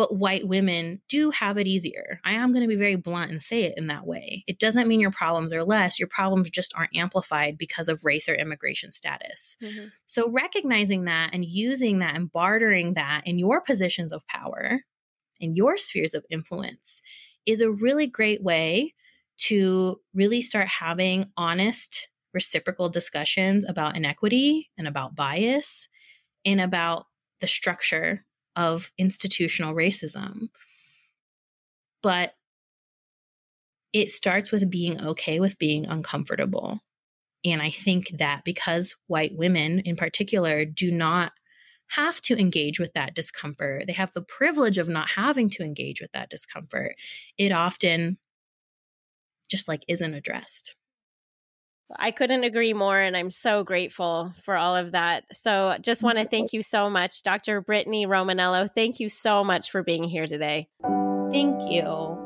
but 0.00 0.16
white 0.16 0.48
women 0.48 0.98
do 1.10 1.28
have 1.30 1.58
it 1.58 1.66
easier. 1.66 2.22
I 2.24 2.32
am 2.32 2.52
going 2.52 2.62
to 2.62 2.68
be 2.68 2.74
very 2.74 2.96
blunt 2.96 3.30
and 3.30 3.42
say 3.42 3.64
it 3.64 3.74
in 3.76 3.88
that 3.88 4.06
way. 4.06 4.44
It 4.46 4.58
doesn't 4.58 4.88
mean 4.88 4.98
your 4.98 5.10
problems 5.10 5.52
are 5.52 5.62
less, 5.62 5.98
your 5.98 6.08
problems 6.08 6.48
just 6.48 6.72
aren't 6.74 6.96
amplified 6.96 7.58
because 7.58 7.86
of 7.86 8.02
race 8.02 8.26
or 8.26 8.32
immigration 8.32 8.92
status. 8.92 9.58
Mm-hmm. 9.62 9.88
So, 10.06 10.30
recognizing 10.30 11.04
that 11.04 11.34
and 11.34 11.44
using 11.44 11.98
that 11.98 12.16
and 12.16 12.32
bartering 12.32 12.94
that 12.94 13.26
in 13.26 13.38
your 13.38 13.60
positions 13.60 14.10
of 14.10 14.26
power, 14.26 14.80
in 15.38 15.54
your 15.54 15.76
spheres 15.76 16.14
of 16.14 16.24
influence, 16.30 17.02
is 17.44 17.60
a 17.60 17.70
really 17.70 18.06
great 18.06 18.42
way 18.42 18.94
to 19.48 20.00
really 20.14 20.40
start 20.40 20.68
having 20.68 21.26
honest, 21.36 22.08
reciprocal 22.32 22.88
discussions 22.88 23.66
about 23.68 23.98
inequity 23.98 24.70
and 24.78 24.88
about 24.88 25.14
bias 25.14 25.88
and 26.46 26.58
about 26.58 27.04
the 27.42 27.46
structure 27.46 28.24
of 28.56 28.92
institutional 28.98 29.74
racism. 29.74 30.48
But 32.02 32.34
it 33.92 34.10
starts 34.10 34.52
with 34.52 34.70
being 34.70 35.00
okay 35.02 35.40
with 35.40 35.58
being 35.58 35.86
uncomfortable. 35.86 36.80
And 37.44 37.62
I 37.62 37.70
think 37.70 38.18
that 38.18 38.44
because 38.44 38.94
white 39.06 39.34
women 39.34 39.80
in 39.80 39.96
particular 39.96 40.64
do 40.64 40.90
not 40.90 41.32
have 41.88 42.20
to 42.22 42.38
engage 42.38 42.78
with 42.78 42.92
that 42.94 43.14
discomfort, 43.14 43.84
they 43.86 43.92
have 43.92 44.12
the 44.12 44.22
privilege 44.22 44.78
of 44.78 44.88
not 44.88 45.10
having 45.10 45.50
to 45.50 45.64
engage 45.64 46.00
with 46.00 46.12
that 46.12 46.30
discomfort, 46.30 46.94
it 47.36 47.50
often 47.50 48.18
just 49.50 49.66
like 49.66 49.82
isn't 49.88 50.14
addressed. 50.14 50.76
I 51.96 52.10
couldn't 52.12 52.44
agree 52.44 52.72
more, 52.72 52.98
and 52.98 53.16
I'm 53.16 53.30
so 53.30 53.64
grateful 53.64 54.32
for 54.42 54.56
all 54.56 54.76
of 54.76 54.92
that. 54.92 55.24
So, 55.32 55.76
just 55.80 56.02
want 56.02 56.18
to 56.18 56.24
thank 56.30 56.52
you 56.52 56.62
so 56.62 56.88
much, 56.88 57.22
Dr. 57.22 57.60
Brittany 57.60 58.06
Romanello. 58.06 58.68
Thank 58.74 59.00
you 59.00 59.08
so 59.08 59.42
much 59.42 59.70
for 59.70 59.82
being 59.82 60.04
here 60.04 60.26
today. 60.26 60.68
Thank 61.30 61.70
you. 61.70 62.18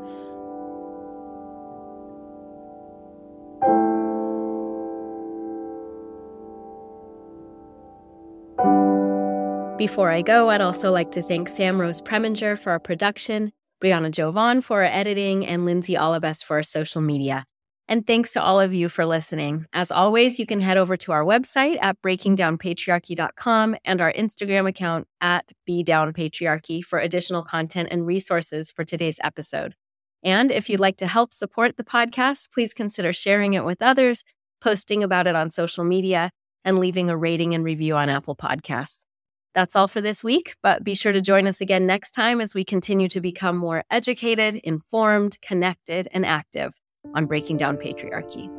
Before 9.76 10.10
I 10.10 10.22
go, 10.22 10.48
I'd 10.50 10.60
also 10.60 10.90
like 10.90 11.12
to 11.12 11.22
thank 11.22 11.48
Sam 11.48 11.80
Rose 11.80 12.00
Preminger 12.00 12.58
for 12.58 12.70
our 12.70 12.78
production, 12.78 13.52
Brianna 13.82 14.10
Jovan 14.10 14.62
for 14.62 14.78
our 14.82 14.90
editing, 14.90 15.46
and 15.46 15.66
Lindsay 15.66 15.94
Olabest 15.94 16.44
for 16.44 16.56
our 16.56 16.62
social 16.62 17.02
media. 17.02 17.44
And 17.86 18.06
thanks 18.06 18.32
to 18.32 18.42
all 18.42 18.60
of 18.60 18.72
you 18.72 18.88
for 18.88 19.04
listening. 19.04 19.66
As 19.74 19.90
always, 19.90 20.38
you 20.38 20.46
can 20.46 20.60
head 20.60 20.78
over 20.78 20.96
to 20.96 21.12
our 21.12 21.22
website 21.22 21.76
at 21.82 22.00
breakingdownpatriarchy.com 22.00 23.76
and 23.84 24.00
our 24.00 24.12
Instagram 24.12 24.66
account 24.66 25.06
at 25.20 25.50
bdownpatriarchy 25.68 26.82
for 26.82 26.98
additional 26.98 27.42
content 27.42 27.88
and 27.90 28.06
resources 28.06 28.70
for 28.70 28.84
today's 28.84 29.18
episode. 29.22 29.74
And 30.22 30.50
if 30.50 30.70
you'd 30.70 30.80
like 30.80 30.96
to 30.98 31.06
help 31.06 31.34
support 31.34 31.76
the 31.76 31.84
podcast, 31.84 32.50
please 32.50 32.72
consider 32.72 33.12
sharing 33.12 33.52
it 33.52 33.66
with 33.66 33.82
others, 33.82 34.24
posting 34.62 35.04
about 35.04 35.26
it 35.26 35.36
on 35.36 35.50
social 35.50 35.84
media, 35.84 36.30
and 36.64 36.78
leaving 36.78 37.10
a 37.10 37.16
rating 37.16 37.54
and 37.54 37.62
review 37.62 37.96
on 37.96 38.08
Apple 38.08 38.34
Podcasts. 38.34 39.04
That's 39.52 39.76
all 39.76 39.88
for 39.88 40.00
this 40.00 40.24
week, 40.24 40.54
but 40.62 40.82
be 40.82 40.94
sure 40.94 41.12
to 41.12 41.20
join 41.20 41.46
us 41.46 41.60
again 41.60 41.86
next 41.86 42.12
time 42.12 42.40
as 42.40 42.54
we 42.54 42.64
continue 42.64 43.08
to 43.08 43.20
become 43.20 43.58
more 43.58 43.84
educated, 43.90 44.56
informed, 44.56 45.38
connected, 45.42 46.08
and 46.12 46.24
active 46.24 46.72
on 47.14 47.26
breaking 47.26 47.56
down 47.56 47.76
patriarchy. 47.76 48.50